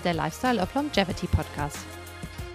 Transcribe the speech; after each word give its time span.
ist 0.00 0.06
der 0.06 0.14
Lifestyle 0.14 0.62
of 0.62 0.74
Longevity 0.74 1.26
Podcast. 1.26 1.76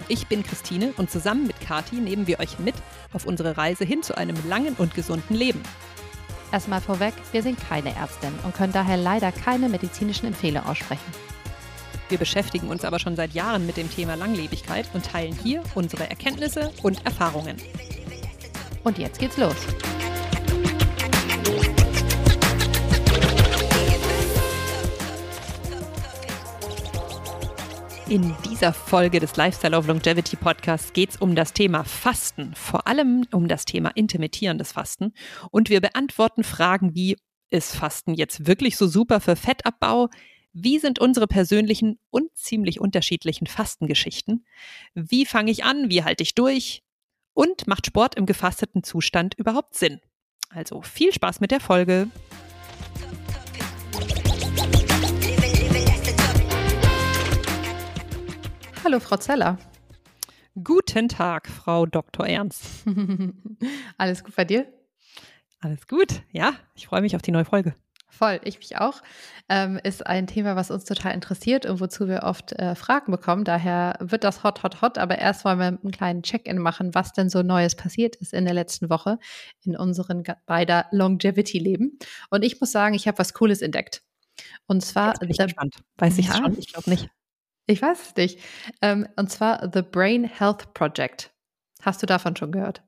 Ich 0.08 0.26
bin 0.26 0.42
Christine 0.42 0.94
und 0.97 1.12
zusammen 1.12 1.46
mit 1.46 1.62
Kati 1.62 1.97
nehmen 1.97 2.26
wir 2.26 2.40
euch 2.40 2.58
mit 2.58 2.74
auf 3.13 3.28
unsere 3.28 3.56
Reise 3.56 3.86
hin 3.86 4.02
zu 4.02 4.18
einem 4.18 4.36
langen 4.49 4.74
und 4.79 4.96
gesunden 4.96 5.36
Leben. 5.36 5.62
Erstmal 6.52 6.81
vorweg, 6.81 7.13
wir 7.33 7.44
sind 7.44 7.60
keine 7.69 7.96
Ärztin 7.96 8.33
und 8.44 8.55
können 8.55 8.73
daher 8.73 8.97
leider 8.97 9.31
keine 9.31 9.69
medizinischen 9.69 10.26
Empfehlungen 10.26 10.68
aussprechen. 10.68 11.13
Wir 12.10 12.18
beschäftigen 12.18 12.69
uns 12.69 12.83
aber 12.83 12.97
schon 12.97 13.15
seit 13.15 13.36
Jahren 13.36 13.68
mit 13.68 13.77
dem 13.77 13.91
Thema 13.91 14.15
Langlebigkeit 14.15 14.87
und 14.96 15.05
teilen 15.05 15.37
hier 15.44 15.62
unsere 15.76 16.09
Erkenntnisse 16.09 16.72
und 16.82 17.05
Erfahrungen. 17.05 17.58
Und 18.84 18.98
jetzt 18.98 19.20
geht's 19.20 19.38
los. 19.38 19.55
In 28.08 28.36
dieser 28.48 28.72
Folge 28.72 29.20
des 29.20 29.36
Lifestyle 29.36 29.76
of 29.76 29.88
Longevity 29.88 30.36
Podcasts 30.36 30.94
geht 30.94 31.09
es 31.09 31.18
um 31.18 31.34
das 31.34 31.54
Thema 31.54 31.84
Fasten, 31.84 32.54
vor 32.54 32.86
allem 32.86 33.26
um 33.31 33.48
das 33.48 33.66
Thema 33.66 33.90
intermittierendes 33.95 34.73
Fasten. 34.73 35.12
Und 35.50 35.72
wir 35.72 35.81
beantworten 35.81 36.44
Fragen 36.44 36.94
wie, 36.94 37.18
ist 37.50 37.76
Fasten 37.76 38.14
jetzt 38.14 38.45
wirklich 38.45 38.78
so 38.78 38.86
super 38.86 39.22
für 39.22 39.36
Fettabbau? 39.36 40.09
Wie 40.54 40.78
sind 40.78 41.00
unsere 41.00 41.26
persönlichen 41.26 41.98
und 42.12 42.36
ziemlich 42.36 42.80
unterschiedlichen 42.80 43.48
Fastengeschichten? 43.48 44.45
Wie 44.94 45.26
fange 45.26 45.50
ich 45.50 45.64
an? 45.64 45.90
Wie 45.90 46.03
halte 46.03 46.22
ich 46.22 46.36
durch? 46.36 46.84
Und 47.34 47.66
macht 47.66 47.88
Sport 47.88 48.14
im 48.16 48.28
gefasteten 48.28 48.84
Zustand 48.84 49.34
überhaupt 49.34 49.73
Sinn? 49.73 50.00
Also 50.50 50.84
viel 50.84 51.12
Spaß 51.12 51.40
mit 51.40 51.50
der 51.50 51.59
Folge. 51.59 52.09
Hallo, 58.86 59.00
Frau 59.00 59.17
Zeller. 59.17 59.58
Guten 60.64 61.09
Tag, 61.09 61.47
Frau 61.47 61.88
Dr. 61.88 62.28
Ernst. 62.28 62.86
Alles 63.97 64.23
gut 64.23 64.36
bei 64.36 64.45
dir? 64.45 64.72
Alles 65.59 65.88
gut, 65.88 66.22
ja. 66.31 66.53
Ich 66.75 66.86
freue 66.86 67.02
mich 67.02 67.16
auf 67.16 67.23
die 67.23 67.31
neue 67.31 67.45
Folge. 67.45 67.73
Voll, 68.09 68.39
ich 68.44 68.59
mich 68.59 68.77
auch. 68.77 69.02
Ähm, 69.50 69.80
ist 69.83 70.05
ein 70.05 70.27
Thema, 70.27 70.55
was 70.55 70.69
uns 70.69 70.86
total 70.86 71.16
interessiert 71.16 71.66
und 71.66 71.80
wozu 71.80 72.08
wir 72.08 72.22
oft 72.25 72.52
äh, 72.59 72.75
Fragen 72.75 73.11
bekommen. 73.11 73.44
Daher 73.44 73.95
wird 74.02 74.23
das 74.23 74.44
hot, 74.44 74.61
hot, 74.61 74.83
hot. 74.83 74.99
Aber 74.99 75.17
erst 75.17 75.45
wollen 75.45 75.58
wir 75.58 75.66
einen 75.66 75.92
kleinen 75.92 76.22
Check-in 76.22 76.59
machen, 76.59 76.94
was 76.94 77.11
denn 77.11 77.31
so 77.31 77.42
Neues 77.42 77.75
passiert 77.75 78.16
ist 78.17 78.33
in 78.33 78.45
der 78.45 78.53
letzten 78.53 78.92
Woche 78.92 79.17
in 79.64 79.75
unseren 79.75 80.22
beider 80.45 80.86
Longevity-Leben. 80.92 81.97
Und 82.30 82.45
ich 82.45 82.61
muss 82.61 82.72
sagen, 82.72 82.94
ich 82.94 83.08
habe 83.08 83.17
was 83.17 83.33
Cooles 83.33 83.64
entdeckt. 83.64 84.03
Und 84.67 84.86
zwar. 84.86 85.08
Jetzt 85.08 85.22
bin 85.22 85.31
ich 85.31 85.39
gespannt. 85.39 85.77
Weiß 85.97 86.20
ich 86.20 86.27
ja, 86.27 86.36
schon? 86.36 86.55
Ich 86.59 86.72
glaube 86.72 86.88
nicht. 86.92 87.09
Ich 87.67 87.81
weiß 87.81 88.09
es 88.09 88.16
nicht. 88.16 88.39
Ähm, 88.81 89.08
und 89.16 89.31
zwar 89.31 89.69
The 89.73 89.81
Brain 89.81 90.23
Health 90.23 90.73
Project. 90.73 91.33
Hast 91.81 92.02
du 92.02 92.05
davon 92.05 92.35
schon 92.35 92.52
gehört? 92.52 92.83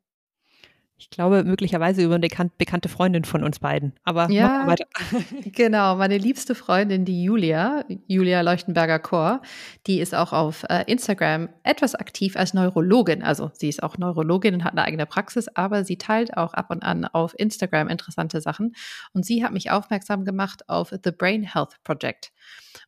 Ich 0.99 1.11
glaube, 1.11 1.43
möglicherweise 1.43 2.03
über 2.03 2.15
eine 2.15 2.27
bekannte 2.57 2.89
Freundin 2.89 3.23
von 3.23 3.43
uns 3.43 3.59
beiden. 3.59 3.93
Aber 4.03 4.31
ja, 4.31 4.65
weiter. 4.65 4.85
genau, 5.45 5.95
meine 5.95 6.17
liebste 6.17 6.55
Freundin, 6.55 7.05
die 7.05 7.23
Julia, 7.23 7.85
Julia 8.07 8.41
Leuchtenberger 8.41 8.97
Chor, 8.97 9.41
die 9.85 9.99
ist 9.99 10.15
auch 10.15 10.33
auf 10.33 10.63
äh, 10.69 10.83
Instagram 10.87 11.49
etwas 11.61 11.93
aktiv 11.93 12.35
als 12.35 12.55
Neurologin. 12.55 13.21
Also 13.21 13.51
sie 13.53 13.69
ist 13.69 13.83
auch 13.83 13.99
Neurologin 13.99 14.55
und 14.55 14.63
hat 14.63 14.71
eine 14.71 14.85
eigene 14.85 15.05
Praxis, 15.05 15.47
aber 15.49 15.83
sie 15.83 15.97
teilt 15.97 16.35
auch 16.35 16.55
ab 16.55 16.71
und 16.71 16.81
an 16.81 17.05
auf 17.05 17.35
Instagram 17.37 17.89
interessante 17.89 18.41
Sachen. 18.41 18.73
Und 19.13 19.23
sie 19.23 19.43
hat 19.43 19.53
mich 19.53 19.69
aufmerksam 19.69 20.25
gemacht 20.25 20.67
auf 20.67 20.89
The 20.89 21.11
Brain 21.11 21.43
Health 21.43 21.75
Project. 21.83 22.31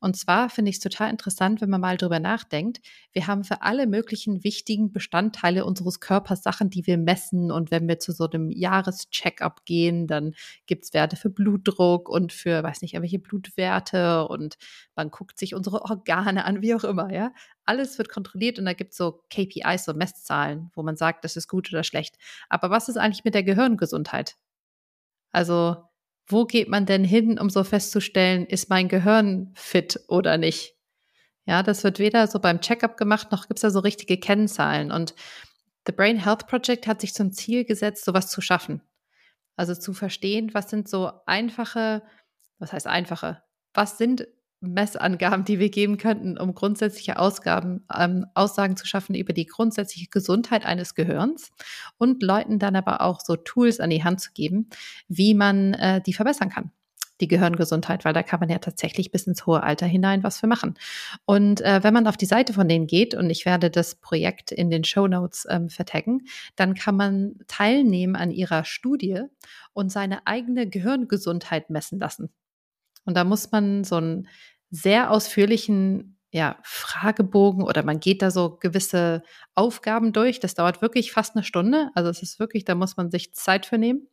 Und 0.02 0.16
zwar 0.16 0.50
finde 0.50 0.70
ich 0.70 0.78
es 0.78 0.82
total 0.82 1.10
interessant, 1.10 1.62
wenn 1.62 1.70
man 1.70 1.82
mal 1.82 1.98
drüber 1.98 2.20
nachdenkt. 2.20 2.80
Wir 3.12 3.28
haben 3.28 3.44
für 3.44 3.62
alle 3.62 3.88
möglichen 3.88 4.44
wichtigen 4.44 4.92
Bestandteile 4.92 5.66
unseres 5.66 6.00
Körpers 6.00 6.44
Sachen, 6.44 6.70
die 6.70 6.86
wir 6.88 6.98
messen. 6.98 7.52
Und 7.52 7.72
wenn 7.72 7.88
wir 7.88 7.99
zu 8.00 8.12
so 8.12 8.30
einem 8.30 8.52
Jahrescheckup 8.52 9.66
gehen, 9.66 10.08
dann 10.08 10.34
gibt 10.66 10.86
es 10.86 10.94
Werte 10.94 11.16
für 11.16 11.30
Blutdruck 11.30 12.10
und 12.10 12.34
für, 12.34 12.64
weiß 12.64 12.82
nicht, 12.82 12.94
irgendwelche 12.94 13.20
Blutwerte 13.20 14.28
und 14.28 14.58
man 14.96 15.12
guckt 15.12 15.38
sich 15.40 15.56
unsere 15.56 15.84
Organe 15.84 16.46
an, 16.46 16.62
wie 16.62 16.76
auch 16.76 16.84
immer, 16.84 17.12
ja. 17.14 17.32
Alles 17.66 17.98
wird 17.98 18.10
kontrolliert 18.10 18.60
und 18.60 18.66
da 18.66 18.74
gibt 18.74 18.92
es 18.92 18.98
so 18.98 19.24
KPIs, 19.30 19.86
so 19.86 19.94
Messzahlen, 19.94 20.72
wo 20.74 20.84
man 20.84 20.98
sagt, 20.98 21.24
das 21.24 21.36
ist 21.38 21.48
gut 21.48 21.72
oder 21.72 21.84
schlecht. 21.84 22.16
Aber 22.50 22.70
was 22.70 22.90
ist 22.90 22.98
eigentlich 22.98 23.24
mit 23.26 23.36
der 23.36 23.44
Gehirngesundheit? 23.44 24.36
Also 25.32 25.78
wo 26.28 26.46
geht 26.46 26.70
man 26.70 26.86
denn 26.86 27.04
hin, 27.04 27.40
um 27.40 27.50
so 27.50 27.64
festzustellen, 27.64 28.46
ist 28.46 28.70
mein 28.70 28.88
Gehirn 28.88 29.52
fit 29.56 30.00
oder 30.08 30.38
nicht? 30.38 30.76
Ja, 31.46 31.64
das 31.64 31.84
wird 31.84 31.98
weder 31.98 32.28
so 32.28 32.40
beim 32.40 32.62
Checkup 32.62 32.96
gemacht, 32.96 33.32
noch 33.32 33.48
gibt 33.48 33.58
es 33.58 33.62
da 33.64 33.72
so 33.72 33.80
richtige 33.80 34.20
Kennzahlen. 34.20 34.92
Und 34.92 35.16
The 35.90 35.96
Brain 35.96 36.24
Health 36.24 36.46
Project 36.46 36.86
hat 36.86 37.02
sich 37.02 37.16
zum 37.16 37.32
Ziel 37.32 37.66
gesetzt, 37.66 38.06
sowas 38.06 38.30
zu 38.30 38.42
schaffen. 38.42 38.84
Also 39.56 39.74
zu 39.74 39.94
verstehen, 39.94 40.52
was 40.54 40.70
sind 40.70 40.88
so 40.88 41.12
einfache, 41.26 42.04
was 42.60 42.74
heißt 42.74 42.86
einfache? 42.86 43.42
Was 43.74 43.98
sind 43.98 44.28
Messangaben, 44.60 45.46
die 45.46 45.58
wir 45.58 45.72
geben 45.72 45.98
könnten, 45.98 46.38
um 46.38 46.54
grundsätzliche 46.54 47.18
Ausgaben, 47.18 47.88
ähm, 47.92 48.28
Aussagen 48.36 48.78
zu 48.78 48.86
schaffen 48.86 49.16
über 49.16 49.34
die 49.34 49.48
grundsätzliche 49.48 50.10
Gesundheit 50.12 50.64
eines 50.64 50.94
Gehirns 50.94 51.50
und 51.98 52.22
Leuten 52.22 52.60
dann 52.60 52.76
aber 52.76 53.02
auch 53.02 53.20
so 53.20 53.36
Tools 53.36 53.80
an 53.80 53.90
die 53.90 54.04
Hand 54.04 54.22
zu 54.22 54.32
geben, 54.32 54.70
wie 55.08 55.34
man 55.34 55.74
äh, 55.74 56.04
die 56.06 56.14
verbessern 56.14 56.50
kann 56.50 56.72
die 57.22 57.28
Gehirngesundheit, 57.28 58.06
weil 58.06 58.14
da 58.14 58.24
kann 58.24 58.40
man 58.40 58.50
ja 58.50 58.60
tatsächlich 58.60 59.12
bis 59.12 59.28
ins 59.28 59.46
hohe 59.46 59.64
Alter 59.64 59.86
hinein 59.86 60.24
was 60.24 60.40
für 60.40 60.48
machen. 60.48 60.76
Und 61.26 61.62
äh, 61.62 61.84
wenn 61.84 61.94
man 61.94 62.08
auf 62.08 62.18
die 62.18 62.26
Seite 62.26 62.54
von 62.54 62.68
denen 62.68 62.88
geht, 62.88 63.14
und 63.14 63.30
ich 63.30 63.46
werde 63.46 63.70
das 63.70 63.96
Projekt 63.96 64.52
in 64.52 64.70
den 64.70 64.84
Show 64.84 65.08
Notes 65.08 65.46
ähm, 65.50 65.70
vertaggen, 65.70 66.22
dann 66.56 66.74
kann 66.74 66.96
man 66.96 67.36
teilnehmen 67.48 68.16
an 68.16 68.32
ihrer 68.32 68.64
Studie 68.64 69.24
und 69.74 69.92
seine 69.92 70.26
eigene 70.28 70.68
Gehirngesundheit 70.68 71.70
messen 71.70 72.00
lassen. 72.00 72.30
Und 73.06 73.16
da 73.16 73.24
muss 73.24 73.52
man 73.52 73.84
so 73.84 73.96
einen 73.96 74.28
sehr 74.70 75.12
ausführlichen 75.12 76.18
ja, 76.32 76.60
Fragebogen 76.64 77.64
oder 77.64 77.84
man 77.84 78.00
geht 78.00 78.22
da 78.22 78.30
so 78.30 78.58
gewisse 78.58 79.24
Aufgaben 79.56 80.14
durch. 80.14 80.40
Das 80.40 80.54
dauert 80.54 80.82
wirklich 80.82 81.12
fast 81.12 81.36
eine 81.36 81.44
Stunde. 81.44 81.90
Also 81.96 82.10
es 82.12 82.22
ist 82.22 82.40
wirklich, 82.40 82.66
da 82.66 82.76
muss 82.76 82.98
man 82.98 83.10
sich 83.10 83.34
Zeit 83.34 83.66
für 83.66 83.80
nehmen 83.80 84.08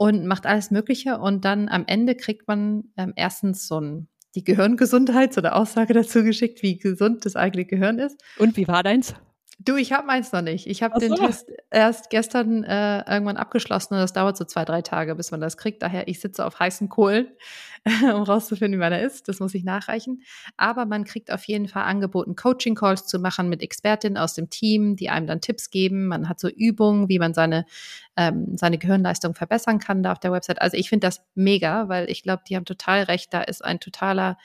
und 0.00 0.24
macht 0.24 0.46
alles 0.46 0.70
Mögliche. 0.70 1.18
Und 1.18 1.44
dann 1.44 1.68
am 1.68 1.84
Ende 1.86 2.14
kriegt 2.14 2.48
man 2.48 2.84
ähm, 2.96 3.12
erstens 3.16 3.68
so 3.68 3.78
ein, 3.78 4.08
die 4.34 4.42
Gehirngesundheit, 4.42 5.34
so 5.34 5.42
eine 5.42 5.54
Aussage 5.54 5.92
dazu 5.92 6.24
geschickt, 6.24 6.62
wie 6.62 6.78
gesund 6.78 7.26
das 7.26 7.36
eigene 7.36 7.66
Gehirn 7.66 7.98
ist. 7.98 8.18
Und 8.38 8.56
wie 8.56 8.66
war 8.66 8.82
deins? 8.82 9.14
Du, 9.62 9.76
ich 9.76 9.92
habe 9.92 10.06
meins 10.06 10.32
noch 10.32 10.40
nicht. 10.40 10.66
Ich 10.66 10.82
habe 10.82 10.98
so. 10.98 11.06
den 11.06 11.16
Test 11.16 11.52
erst 11.70 12.08
gestern 12.08 12.64
äh, 12.64 13.00
irgendwann 13.12 13.36
abgeschlossen 13.36 13.92
und 13.92 14.00
das 14.00 14.14
dauert 14.14 14.38
so 14.38 14.46
zwei, 14.46 14.64
drei 14.64 14.80
Tage, 14.80 15.14
bis 15.14 15.32
man 15.32 15.40
das 15.42 15.58
kriegt. 15.58 15.82
Daher, 15.82 16.08
ich 16.08 16.18
sitze 16.18 16.46
auf 16.46 16.58
heißen 16.58 16.88
Kohlen, 16.88 17.28
um 18.02 18.22
rauszufinden, 18.22 18.78
wie 18.78 18.80
man 18.80 18.90
da 18.90 18.96
ist. 18.96 19.28
Das 19.28 19.38
muss 19.38 19.54
ich 19.54 19.62
nachreichen. 19.62 20.22
Aber 20.56 20.86
man 20.86 21.04
kriegt 21.04 21.30
auf 21.30 21.44
jeden 21.44 21.68
Fall 21.68 21.82
angeboten, 21.82 22.36
Coaching-Calls 22.36 23.06
zu 23.06 23.18
machen 23.18 23.50
mit 23.50 23.60
Expertinnen 23.60 24.16
aus 24.16 24.32
dem 24.32 24.48
Team, 24.48 24.96
die 24.96 25.10
einem 25.10 25.26
dann 25.26 25.42
Tipps 25.42 25.68
geben. 25.68 26.06
Man 26.06 26.30
hat 26.30 26.40
so 26.40 26.48
Übungen, 26.48 27.10
wie 27.10 27.18
man 27.18 27.34
seine, 27.34 27.66
ähm, 28.16 28.56
seine 28.56 28.78
Gehirnleistung 28.78 29.34
verbessern 29.34 29.78
kann 29.78 30.02
da 30.02 30.12
auf 30.12 30.20
der 30.20 30.32
Website. 30.32 30.62
Also 30.62 30.78
ich 30.78 30.88
finde 30.88 31.06
das 31.06 31.22
mega, 31.34 31.90
weil 31.90 32.08
ich 32.08 32.22
glaube, 32.22 32.44
die 32.48 32.56
haben 32.56 32.64
total 32.64 33.02
recht. 33.02 33.34
Da 33.34 33.42
ist 33.42 33.62
ein 33.62 33.78
totaler 33.78 34.38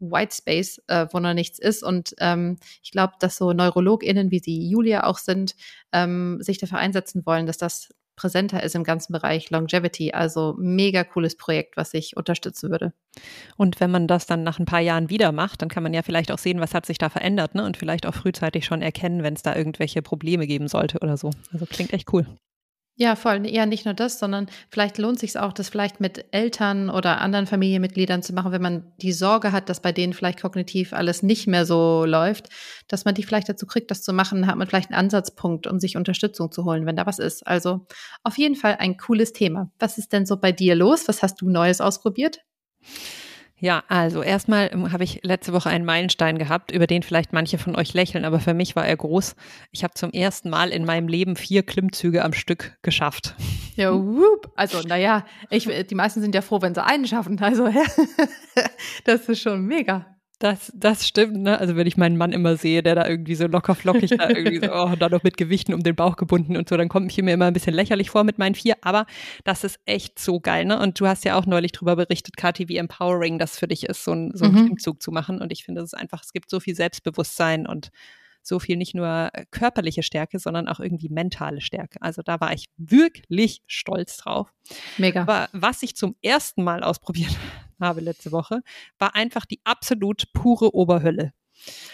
White 0.00 0.34
Space, 0.34 0.82
äh, 0.88 1.06
wo 1.12 1.20
noch 1.20 1.34
nichts 1.34 1.58
ist. 1.58 1.82
Und 1.82 2.14
ähm, 2.18 2.58
ich 2.82 2.90
glaube, 2.90 3.14
dass 3.20 3.36
so 3.36 3.52
NeurologInnen, 3.52 4.30
wie 4.30 4.40
sie 4.40 4.68
Julia 4.68 5.04
auch 5.04 5.18
sind, 5.18 5.54
ähm, 5.92 6.38
sich 6.40 6.58
dafür 6.58 6.78
einsetzen 6.78 7.24
wollen, 7.26 7.46
dass 7.46 7.58
das 7.58 7.90
präsenter 8.20 8.62
ist 8.62 8.74
im 8.74 8.84
ganzen 8.84 9.14
Bereich 9.14 9.48
Longevity. 9.50 10.12
Also 10.12 10.54
mega 10.58 11.04
cooles 11.04 11.36
Projekt, 11.36 11.78
was 11.78 11.94
ich 11.94 12.18
unterstützen 12.18 12.70
würde. 12.70 12.92
Und 13.56 13.80
wenn 13.80 13.90
man 13.90 14.06
das 14.06 14.26
dann 14.26 14.42
nach 14.42 14.58
ein 14.58 14.66
paar 14.66 14.80
Jahren 14.80 15.08
wieder 15.08 15.32
macht, 15.32 15.62
dann 15.62 15.70
kann 15.70 15.82
man 15.82 15.94
ja 15.94 16.02
vielleicht 16.02 16.30
auch 16.30 16.38
sehen, 16.38 16.60
was 16.60 16.74
hat 16.74 16.84
sich 16.84 16.98
da 16.98 17.08
verändert, 17.08 17.54
ne? 17.54 17.64
Und 17.64 17.78
vielleicht 17.78 18.04
auch 18.04 18.14
frühzeitig 18.14 18.66
schon 18.66 18.82
erkennen, 18.82 19.22
wenn 19.22 19.34
es 19.34 19.42
da 19.42 19.56
irgendwelche 19.56 20.02
Probleme 20.02 20.46
geben 20.46 20.68
sollte 20.68 20.98
oder 20.98 21.16
so. 21.16 21.30
Also 21.50 21.64
klingt 21.64 21.94
echt 21.94 22.12
cool. 22.12 22.26
Ja, 23.02 23.16
voll. 23.16 23.46
Ja, 23.46 23.64
nicht 23.64 23.86
nur 23.86 23.94
das, 23.94 24.18
sondern 24.18 24.46
vielleicht 24.68 24.98
lohnt 24.98 25.18
sich 25.18 25.38
auch, 25.38 25.54
das 25.54 25.70
vielleicht 25.70 26.00
mit 26.00 26.26
Eltern 26.32 26.90
oder 26.90 27.22
anderen 27.22 27.46
Familienmitgliedern 27.46 28.22
zu 28.22 28.34
machen, 28.34 28.52
wenn 28.52 28.60
man 28.60 28.92
die 28.98 29.12
Sorge 29.14 29.52
hat, 29.52 29.70
dass 29.70 29.80
bei 29.80 29.90
denen 29.90 30.12
vielleicht 30.12 30.42
kognitiv 30.42 30.92
alles 30.92 31.22
nicht 31.22 31.46
mehr 31.46 31.64
so 31.64 32.04
läuft, 32.04 32.50
dass 32.88 33.06
man 33.06 33.14
die 33.14 33.22
vielleicht 33.22 33.48
dazu 33.48 33.64
kriegt, 33.64 33.90
das 33.90 34.02
zu 34.02 34.12
machen, 34.12 34.46
hat 34.46 34.56
man 34.56 34.66
vielleicht 34.66 34.90
einen 34.90 34.98
Ansatzpunkt, 34.98 35.66
um 35.66 35.80
sich 35.80 35.96
Unterstützung 35.96 36.52
zu 36.52 36.66
holen, 36.66 36.84
wenn 36.84 36.96
da 36.96 37.06
was 37.06 37.18
ist. 37.18 37.46
Also 37.46 37.86
auf 38.22 38.36
jeden 38.36 38.54
Fall 38.54 38.76
ein 38.78 38.98
cooles 38.98 39.32
Thema. 39.32 39.70
Was 39.78 39.96
ist 39.96 40.12
denn 40.12 40.26
so 40.26 40.36
bei 40.36 40.52
dir 40.52 40.74
los? 40.74 41.08
Was 41.08 41.22
hast 41.22 41.40
du 41.40 41.48
Neues 41.48 41.80
ausprobiert? 41.80 42.40
Ja, 43.60 43.84
also 43.88 44.22
erstmal 44.22 44.70
ähm, 44.72 44.90
habe 44.90 45.04
ich 45.04 45.20
letzte 45.22 45.52
Woche 45.52 45.68
einen 45.68 45.84
Meilenstein 45.84 46.38
gehabt, 46.38 46.72
über 46.72 46.86
den 46.86 47.02
vielleicht 47.02 47.32
manche 47.32 47.58
von 47.58 47.76
euch 47.76 47.92
lächeln, 47.92 48.24
aber 48.24 48.40
für 48.40 48.54
mich 48.54 48.74
war 48.74 48.86
er 48.86 48.96
groß. 48.96 49.36
Ich 49.70 49.84
habe 49.84 49.92
zum 49.94 50.10
ersten 50.12 50.48
Mal 50.48 50.70
in 50.70 50.86
meinem 50.86 51.08
Leben 51.08 51.36
vier 51.36 51.62
Klimmzüge 51.62 52.24
am 52.24 52.32
Stück 52.32 52.78
geschafft. 52.82 53.34
Ja, 53.76 53.92
whoop. 53.92 54.50
Also, 54.56 54.80
naja, 54.80 55.24
ich, 55.50 55.68
die 55.86 55.94
meisten 55.94 56.20
sind 56.22 56.34
ja 56.34 56.40
froh, 56.40 56.62
wenn 56.62 56.74
sie 56.74 56.84
einen 56.84 57.06
schaffen. 57.06 57.38
Also, 57.40 57.68
das 59.04 59.28
ist 59.28 59.40
schon 59.40 59.62
mega. 59.66 60.09
Das, 60.40 60.72
das 60.74 61.06
stimmt, 61.06 61.36
ne? 61.42 61.60
Also 61.60 61.76
wenn 61.76 61.86
ich 61.86 61.98
meinen 61.98 62.16
Mann 62.16 62.32
immer 62.32 62.56
sehe, 62.56 62.82
der 62.82 62.94
da 62.94 63.06
irgendwie 63.06 63.34
so 63.34 63.46
locker 63.46 63.74
flockig 63.74 64.08
da 64.16 64.30
irgendwie 64.30 64.58
so, 64.64 64.72
oh, 64.72 64.96
da 64.98 65.10
noch 65.10 65.22
mit 65.22 65.36
Gewichten 65.36 65.74
um 65.74 65.82
den 65.82 65.94
Bauch 65.94 66.16
gebunden 66.16 66.56
und 66.56 66.66
so, 66.66 66.78
dann 66.78 66.88
kommt 66.88 67.12
ich 67.12 67.22
mir 67.22 67.34
immer 67.34 67.44
ein 67.44 67.52
bisschen 67.52 67.74
lächerlich 67.74 68.08
vor 68.08 68.24
mit 68.24 68.38
meinen 68.38 68.54
vier, 68.54 68.76
aber 68.80 69.04
das 69.44 69.64
ist 69.64 69.78
echt 69.84 70.18
so 70.18 70.40
geil, 70.40 70.64
ne? 70.64 70.80
Und 70.80 70.98
du 70.98 71.06
hast 71.06 71.26
ja 71.26 71.38
auch 71.38 71.44
neulich 71.44 71.72
drüber 71.72 71.94
berichtet, 71.94 72.38
Kathi, 72.38 72.70
wie 72.70 72.78
empowering 72.78 73.38
das 73.38 73.58
für 73.58 73.68
dich 73.68 73.84
ist, 73.84 74.02
so, 74.02 74.12
ein, 74.12 74.32
so 74.34 74.46
einen 74.46 74.54
mhm. 74.54 74.64
Klimmzug 74.64 75.02
zu 75.02 75.12
machen. 75.12 75.42
Und 75.42 75.52
ich 75.52 75.62
finde, 75.62 75.82
es 75.82 75.92
ist 75.92 75.98
einfach, 75.98 76.24
es 76.24 76.32
gibt 76.32 76.48
so 76.48 76.58
viel 76.58 76.74
Selbstbewusstsein 76.74 77.66
und 77.66 77.90
so 78.42 78.58
viel 78.58 78.78
nicht 78.78 78.94
nur 78.94 79.28
äh, 79.34 79.44
körperliche 79.50 80.02
Stärke, 80.02 80.38
sondern 80.38 80.68
auch 80.68 80.80
irgendwie 80.80 81.10
mentale 81.10 81.60
Stärke. 81.60 82.00
Also 82.00 82.22
da 82.22 82.40
war 82.40 82.54
ich 82.54 82.70
wirklich 82.78 83.60
stolz 83.66 84.16
drauf. 84.16 84.54
Mega. 84.96 85.20
Aber 85.20 85.50
was 85.52 85.82
ich 85.82 85.96
zum 85.96 86.16
ersten 86.22 86.64
Mal 86.64 86.82
ausprobiert 86.82 87.36
habe 87.80 88.00
letzte 88.00 88.32
Woche, 88.32 88.62
war 88.98 89.14
einfach 89.14 89.46
die 89.46 89.60
absolut 89.64 90.32
pure 90.32 90.74
Oberhölle. 90.74 91.32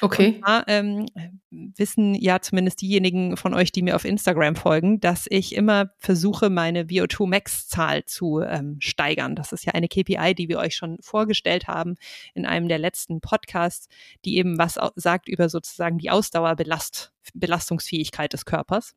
Okay. 0.00 0.41
Da, 0.44 0.65
ähm, 0.69 1.06
wissen 1.50 2.15
ja 2.15 2.41
zumindest 2.41 2.81
diejenigen 2.81 3.37
von 3.37 3.53
euch, 3.55 3.73
die 3.73 3.83
mir 3.83 3.97
auf 3.97 4.05
Instagram 4.05 4.55
folgen, 4.56 5.00
dass 5.00 5.27
ich 5.29 5.56
immer 5.56 5.91
versuche, 5.99 6.49
meine 6.50 6.85
VO2 6.85 7.27
Max-Zahl 7.27 8.05
zu 8.05 8.38
ähm, 8.41 8.77
steigern. 8.81 9.35
Das 9.35 9.50
ist 9.53 9.65
ja 9.65 9.73
eine 9.73 9.88
KPI, 9.88 10.37
die 10.37 10.49
wir 10.49 10.59
euch 10.59 10.77
schon 10.77 10.99
vorgestellt 11.00 11.67
haben 11.67 11.97
in 12.35 12.47
einem 12.47 12.69
der 12.69 12.79
letzten 12.79 13.21
Podcasts, 13.21 13.89
die 14.25 14.37
eben 14.37 14.56
was 14.59 14.79
sagt 14.94 15.29
über 15.29 15.49
sozusagen 15.49 15.99
die 15.99 16.11
Ausdauerbelastungsfähigkeit 16.11 18.32
des 18.32 18.44
Körpers. 18.44 18.94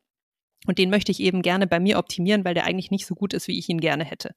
Und 0.66 0.78
den 0.78 0.90
möchte 0.90 1.10
ich 1.10 1.20
eben 1.20 1.40
gerne 1.42 1.66
bei 1.66 1.80
mir 1.80 1.98
optimieren, 1.98 2.44
weil 2.44 2.54
der 2.54 2.64
eigentlich 2.64 2.90
nicht 2.90 3.06
so 3.06 3.14
gut 3.14 3.32
ist, 3.32 3.48
wie 3.48 3.58
ich 3.58 3.68
ihn 3.68 3.80
gerne 3.80 4.04
hätte. 4.04 4.34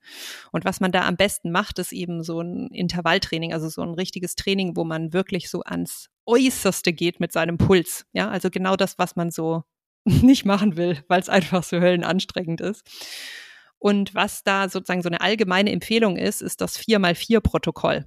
Und 0.51 0.63
was 0.63 0.79
man 0.79 0.91
da 0.91 1.05
am 1.05 1.17
besten 1.17 1.51
macht, 1.51 1.79
ist 1.79 1.91
eben 1.91 2.23
so 2.23 2.39
ein 2.39 2.67
Intervalltraining, 2.67 3.53
also 3.53 3.67
so 3.67 3.81
ein 3.81 3.93
richtiges 3.93 4.35
Training, 4.35 4.77
wo 4.77 4.85
man 4.85 5.11
wirklich 5.11 5.49
so 5.49 5.61
ans 5.63 6.09
Äußerste 6.25 6.93
geht 6.93 7.19
mit 7.19 7.33
seinem 7.33 7.57
Puls. 7.57 8.05
Ja, 8.13 8.29
also 8.29 8.49
genau 8.49 8.77
das, 8.77 8.97
was 8.97 9.17
man 9.17 9.31
so 9.31 9.63
nicht 10.05 10.45
machen 10.45 10.77
will, 10.77 11.03
weil 11.07 11.19
es 11.19 11.29
einfach 11.29 11.63
so 11.63 11.79
höllenanstrengend 11.79 12.61
ist. 12.61 12.83
Und 13.77 14.15
was 14.15 14.43
da 14.43 14.69
sozusagen 14.69 15.01
so 15.01 15.09
eine 15.09 15.19
allgemeine 15.19 15.71
Empfehlung 15.71 16.15
ist, 16.15 16.41
ist 16.41 16.61
das 16.61 16.79
4x4-Protokoll. 16.79 18.05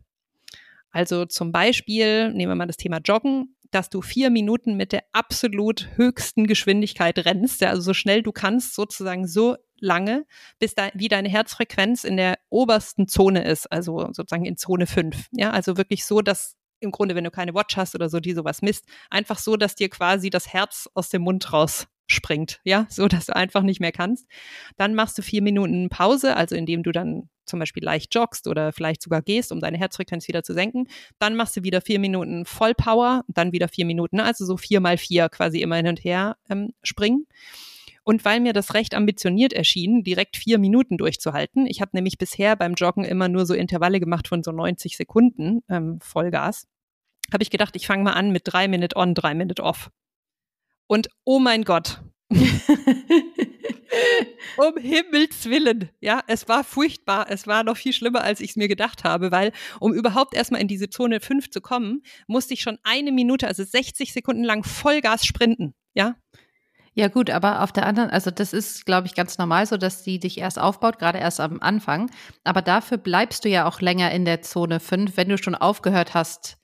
Also 0.91 1.27
zum 1.27 1.53
Beispiel, 1.53 2.33
nehmen 2.33 2.53
wir 2.53 2.57
mal 2.57 2.67
das 2.67 2.79
Thema 2.79 3.01
Joggen, 3.05 3.55
dass 3.77 3.91
du 3.91 4.01
vier 4.01 4.31
Minuten 4.31 4.79
mit 4.79 4.93
der 4.93 5.05
absolut 5.13 5.91
höchsten 5.97 6.47
Geschwindigkeit 6.47 7.19
rennst, 7.19 7.63
also 7.63 7.83
so 7.83 7.93
schnell 7.93 8.23
du 8.23 8.33
kannst, 8.33 8.75
sozusagen 8.75 9.27
so 9.27 9.57
lange, 9.79 10.25
bis 10.59 10.75
da, 10.75 10.89
wie 10.95 11.09
deine 11.09 11.29
Herzfrequenz 11.29 12.05
in 12.05 12.17
der 12.17 12.39
obersten 12.49 13.07
Zone 13.07 13.45
ist, 13.45 13.71
also 13.71 14.09
sozusagen 14.13 14.47
in 14.47 14.57
Zone 14.57 14.87
5. 14.87 15.27
Ja, 15.33 15.51
also 15.51 15.77
wirklich 15.77 16.07
so, 16.07 16.23
dass 16.23 16.57
im 16.81 16.91
Grunde, 16.91 17.15
wenn 17.15 17.25
du 17.25 17.31
keine 17.31 17.53
Watch 17.53 17.77
hast 17.77 17.95
oder 17.95 18.09
so, 18.09 18.19
die 18.19 18.33
sowas 18.33 18.63
misst, 18.63 18.87
einfach 19.11 19.39
so, 19.39 19.59
dass 19.59 19.75
dir 19.75 19.91
quasi 19.91 20.31
das 20.31 20.51
Herz 20.51 20.89
aus 20.95 21.11
dem 21.11 21.21
Mund 21.21 21.53
raus 21.53 21.87
springt, 22.07 22.61
ja, 22.65 22.87
so 22.89 23.09
dass 23.09 23.27
du 23.27 23.37
einfach 23.37 23.63
nicht 23.63 23.81
mehr 23.81 23.93
kannst. 23.93 24.27
Dann 24.77 24.95
machst 24.95 25.19
du 25.19 25.23
vier 25.23 25.43
Minuten 25.43 25.89
Pause, 25.89 26.37
also 26.37 26.55
indem 26.55 26.83
du 26.83 26.93
dann 26.93 27.29
zum 27.45 27.61
Beispiel 27.61 27.85
leicht 27.85 28.15
joggst 28.15 28.49
oder 28.49 28.73
vielleicht 28.73 29.03
sogar 29.03 29.23
gehst, 29.23 29.53
um 29.53 29.61
deine 29.61 29.79
Herzfrequenz 29.79 30.27
wieder 30.29 30.43
zu 30.43 30.53
senken. 30.53 30.89
Dann 31.19 31.37
machst 31.37 31.57
du 31.57 31.63
wieder 31.63 31.81
vier 31.81 32.01
Minuten 32.01 32.45
Vollpower, 32.45 33.25
dann 33.29 33.53
wieder 33.53 33.69
vier 33.69 33.87
Minuten, 33.87 34.21
also 34.21 34.45
so 34.45 34.57
vier 34.57 34.81
mal 34.81 34.99
vier 34.99 35.29
quasi 35.29 35.61
immer 35.61 35.77
hin 35.77 35.89
und 35.89 36.03
her 36.03 36.37
ähm, 36.51 36.73
springen. 36.83 37.27
Und 38.03 38.25
weil 38.25 38.39
mir 38.39 38.53
das 38.53 38.75
recht 38.75 38.95
ambitioniert 38.95 39.53
erschien, 39.53 40.05
direkt 40.05 40.37
vier 40.37 40.59
Minuten 40.59 40.97
durchzuhalten, 40.97 41.67
ich 41.67 41.81
habe 41.81 41.91
nämlich 41.95 42.19
bisher 42.19 42.55
beim 42.55 42.75
Joggen 42.75 43.05
immer 43.05 43.29
nur 43.29 43.47
so 43.47 43.55
Intervalle 43.55 43.99
gemacht 43.99 44.29
von 44.29 44.45
so 44.45 44.53
90 44.53 44.97
Sekunden 44.97 45.63
ähm, 45.69 45.99
Vollgas, 46.01 46.69
habe 47.33 47.43
ich 47.43 47.51
gedacht, 47.51 47.75
ich 47.75 47.87
fange 47.89 48.05
mal 48.05 48.13
an 48.13 48.31
mit 48.31 48.43
drei 48.45 48.69
Minute 48.69 48.97
on, 48.97 49.15
drei 49.15 49.35
Minute 49.35 49.63
off. 49.63 49.91
Und 50.87 51.09
oh 51.25 51.39
mein 51.39 51.65
Gott. 51.65 52.01
um 54.57 54.77
Himmels 54.79 55.45
Willen. 55.47 55.91
Ja, 56.01 56.23
es 56.27 56.49
war 56.49 56.65
furchtbar. 56.65 57.27
Es 57.29 57.47
war 57.47 57.63
noch 57.65 57.77
viel 57.77 57.93
schlimmer, 57.93 58.23
als 58.23 58.41
ich 58.41 58.51
es 58.51 58.57
mir 58.57 58.69
gedacht 58.69 59.05
habe, 59.05 59.31
weil 59.31 59.53
um 59.81 59.93
überhaupt 59.93 60.35
erstmal 60.35 60.61
in 60.61 60.69
diese 60.69 60.91
Zone 60.91 61.21
5 61.21 61.51
zu 61.51 61.61
kommen, 61.61 62.03
musste 62.27 62.55
ich 62.55 62.63
schon 62.63 62.79
eine 62.83 63.13
Minute, 63.13 63.47
also 63.47 63.63
60 63.65 64.13
Sekunden 64.13 64.45
lang 64.45 64.65
Vollgas 64.65 65.25
sprinten. 65.25 65.75
Ja. 65.95 66.17
Ja 66.95 67.09
gut, 67.09 67.29
aber 67.29 67.63
auf 67.63 67.73
der 67.73 67.85
anderen, 67.85 68.09
also 68.09 68.31
das 68.31 68.55
ist, 68.55 68.87
glaube 68.87 69.07
ich, 69.07 69.15
ganz 69.15 69.37
normal 69.37 69.67
so, 69.67 69.77
dass 69.77 70.03
die 70.03 70.19
dich 70.19 70.39
erst 70.39 70.59
aufbaut, 70.59 70.99
gerade 70.99 71.19
erst 71.19 71.41
am 71.41 71.61
Anfang. 71.61 72.11
Aber 72.43 72.63
dafür 72.63 72.97
bleibst 72.97 73.45
du 73.45 73.51
ja 73.51 73.69
auch 73.69 73.83
länger 73.83 74.13
in 74.13 74.25
der 74.25 74.41
Zone 74.41 74.81
5, 74.81 75.15
wenn 75.19 75.29
du 75.29 75.37
schon 75.37 75.55
aufgehört 75.55 76.15
hast, 76.15 76.57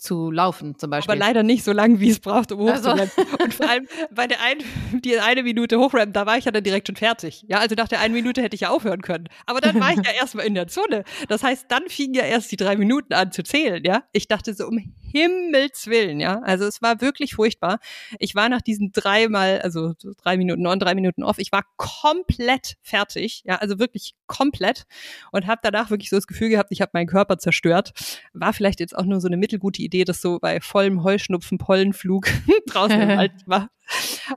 zu 0.00 0.30
laufen 0.30 0.78
zum 0.78 0.90
Beispiel. 0.90 1.12
Aber 1.12 1.18
leider 1.18 1.42
nicht 1.42 1.64
so 1.64 1.72
lange, 1.72 2.00
wie 2.00 2.10
es 2.10 2.18
braucht, 2.18 2.52
um 2.52 2.60
hochzurennen. 2.60 3.10
Also. 3.16 3.44
Und 3.44 3.54
vor 3.54 3.68
allem 3.68 3.86
bei 4.10 4.26
der 4.26 4.40
einen, 4.42 4.62
die 5.00 5.18
eine 5.18 5.42
Minute 5.42 5.78
hochrennen, 5.78 6.12
da 6.12 6.26
war 6.26 6.38
ich 6.38 6.44
ja 6.44 6.52
dann 6.52 6.64
direkt 6.64 6.88
schon 6.88 6.96
fertig. 6.96 7.44
Ja, 7.48 7.58
also 7.58 7.74
nach 7.74 7.88
der 7.88 8.00
einen 8.00 8.14
Minute 8.14 8.42
hätte 8.42 8.54
ich 8.54 8.62
ja 8.62 8.70
aufhören 8.70 9.02
können. 9.02 9.28
Aber 9.46 9.60
dann 9.60 9.78
war 9.80 9.90
ich 9.90 9.98
ja 9.98 10.12
erstmal 10.20 10.46
in 10.46 10.54
der 10.54 10.68
Zone. 10.68 11.04
Das 11.28 11.42
heißt, 11.42 11.66
dann 11.68 11.88
fingen 11.88 12.14
ja 12.14 12.24
erst 12.24 12.50
die 12.52 12.56
drei 12.56 12.76
Minuten 12.76 13.12
an 13.12 13.32
zu 13.32 13.42
zählen, 13.42 13.82
ja. 13.84 14.04
Ich 14.12 14.28
dachte 14.28 14.54
so, 14.54 14.66
um 14.66 14.94
Himmels 15.10 15.86
Willen, 15.86 16.20
ja. 16.20 16.40
Also 16.40 16.64
es 16.64 16.82
war 16.82 17.00
wirklich 17.00 17.34
furchtbar. 17.34 17.78
Ich 18.18 18.34
war 18.34 18.48
nach 18.48 18.60
diesen 18.60 18.92
dreimal, 18.92 19.60
also 19.62 19.94
drei 20.22 20.36
Minuten 20.36 20.66
on, 20.66 20.78
drei 20.78 20.94
Minuten 20.94 21.22
off, 21.22 21.38
ich 21.38 21.52
war 21.52 21.64
komplett 21.76 22.76
fertig, 22.82 23.42
ja, 23.44 23.56
also 23.56 23.78
wirklich 23.78 24.14
komplett 24.26 24.84
und 25.32 25.46
habe 25.46 25.60
danach 25.62 25.90
wirklich 25.90 26.10
so 26.10 26.16
das 26.16 26.26
Gefühl 26.26 26.48
gehabt, 26.48 26.70
ich 26.72 26.80
habe 26.80 26.90
meinen 26.94 27.06
Körper 27.06 27.38
zerstört. 27.38 27.92
War 28.32 28.52
vielleicht 28.52 28.80
jetzt 28.80 28.96
auch 28.96 29.04
nur 29.04 29.20
so 29.20 29.28
eine 29.28 29.36
mittelgute 29.36 29.82
Idee, 29.82 30.04
dass 30.04 30.20
so 30.20 30.38
bei 30.38 30.60
vollem 30.60 31.02
Heuschnupfen, 31.02 31.58
Pollenflug 31.58 32.28
draußen 32.66 33.00
im 33.00 33.16
Wald 33.16 33.32
war. 33.46 33.70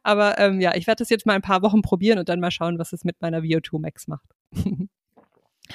Aber 0.01 0.39
ähm, 0.39 0.59
ja, 0.59 0.75
ich 0.75 0.87
werde 0.87 0.99
das 0.99 1.09
jetzt 1.09 1.25
mal 1.25 1.33
ein 1.33 1.41
paar 1.41 1.61
Wochen 1.61 1.81
probieren 1.81 2.19
und 2.19 2.29
dann 2.29 2.39
mal 2.39 2.51
schauen, 2.51 2.79
was 2.79 2.93
es 2.93 3.03
mit 3.03 3.21
meiner 3.21 3.39
VO2 3.39 3.79
Max 3.79 4.07
macht. 4.07 4.29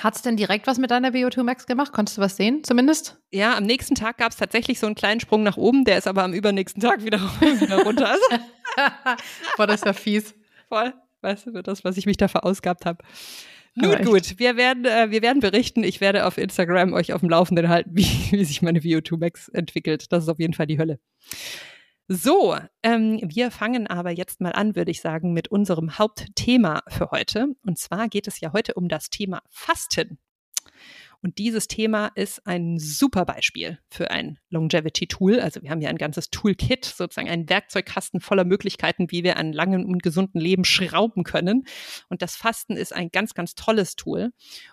Hat 0.01 0.15
es 0.15 0.23
denn 0.23 0.37
direkt 0.37 0.67
was 0.67 0.79
mit 0.79 0.91
deiner 0.91 1.11
VO2 1.11 1.43
Max 1.43 1.67
gemacht? 1.67 1.93
Konntest 1.93 2.19
du 2.19 2.23
was 2.23 2.37
sehen, 2.37 2.63
zumindest? 2.63 3.19
Ja, 3.31 3.57
am 3.57 3.65
nächsten 3.65 3.95
Tag 3.95 4.19
gab 4.19 4.31
es 4.31 4.37
tatsächlich 4.39 4.79
so 4.79 4.87
einen 4.87 4.95
kleinen 4.95 5.21
Sprung 5.21 5.43
nach 5.43 5.57
oben, 5.57 5.85
der 5.85 5.99
ist 5.99 6.07
aber 6.07 6.23
am 6.23 6.33
übernächsten 6.33 6.83
Tag 6.83 7.05
wieder, 7.05 7.19
wieder 7.41 7.83
runter. 7.83 8.17
Boah, 9.57 9.67
das 9.67 9.77
ist 9.77 9.87
ja 9.87 9.93
fies. 9.93 10.35
Voll. 10.69 10.95
Weißt 11.21 11.47
du, 11.47 11.63
das, 11.63 11.83
was 11.83 11.97
ich 11.97 12.07
mich 12.07 12.17
da 12.17 12.29
verausgabt 12.29 12.87
habe. 12.87 13.03
Nun 13.75 14.05
gut, 14.05 14.39
wir 14.39 14.57
werden, 14.57 14.85
äh, 14.85 15.11
wir 15.11 15.23
werden 15.23 15.41
berichten. 15.41 15.85
Ich 15.85 16.01
werde 16.01 16.27
auf 16.27 16.39
Instagram 16.39 16.93
euch 16.93 17.13
auf 17.13 17.21
dem 17.21 17.31
Laufenden 17.31 17.69
halten, 17.69 17.91
wie, 17.95 18.07
wie 18.31 18.45
sich 18.45 18.63
meine 18.63 18.81
VO2 18.81 19.19
Max 19.19 19.49
entwickelt. 19.49 20.13
Das 20.13 20.25
ist 20.25 20.29
auf 20.29 20.39
jeden 20.39 20.55
Fall 20.55 20.67
die 20.67 20.79
Hölle. 20.79 20.99
So, 22.11 22.57
ähm, 22.83 23.21
wir 23.23 23.51
fangen 23.51 23.87
aber 23.87 24.11
jetzt 24.11 24.41
mal 24.41 24.53
an, 24.53 24.75
würde 24.75 24.91
ich 24.91 25.03
sagen, 25.03 25.35
mit 25.35 25.49
unserem 25.49 25.99
Hauptthema 25.99 26.83
für 26.89 27.11
heute. 27.11 27.49
Und 27.67 27.79
zwar 27.79 28.09
geht 28.09 28.27
es 28.27 28.41
ja 28.41 28.55
heute 28.55 28.73
um 28.75 28.89
das 28.89 29.11
Thema 29.11 29.43
Fasten. 29.51 30.19
Und 31.21 31.37
dieses 31.37 31.69
Thema 31.69 32.11
ist 32.15 32.47
ein 32.47 32.79
super 32.79 33.27
Beispiel 33.27 33.79
für 33.91 34.11
ein 34.11 34.39
Longevity-Tool. 34.49 35.39
Also 35.41 35.61
wir 35.61 35.69
haben 35.69 35.83
ja 35.83 35.91
ein 35.91 35.99
ganzes 35.99 36.31
Toolkit, 36.31 36.87
sozusagen 36.87 37.29
einen 37.29 37.51
Werkzeugkasten 37.51 38.21
voller 38.21 38.45
Möglichkeiten, 38.45 39.11
wie 39.11 39.23
wir 39.23 39.37
an 39.37 39.53
langem 39.53 39.85
und 39.85 40.03
gesunden 40.03 40.41
Leben 40.41 40.65
schrauben 40.65 41.25
können. 41.25 41.67
Und 42.09 42.23
das 42.23 42.37
Fasten 42.37 42.79
ist 42.79 42.95
ein 42.95 43.11
ganz, 43.11 43.35
ganz 43.35 43.55
tolles 43.55 43.97
Tool. 43.97 44.31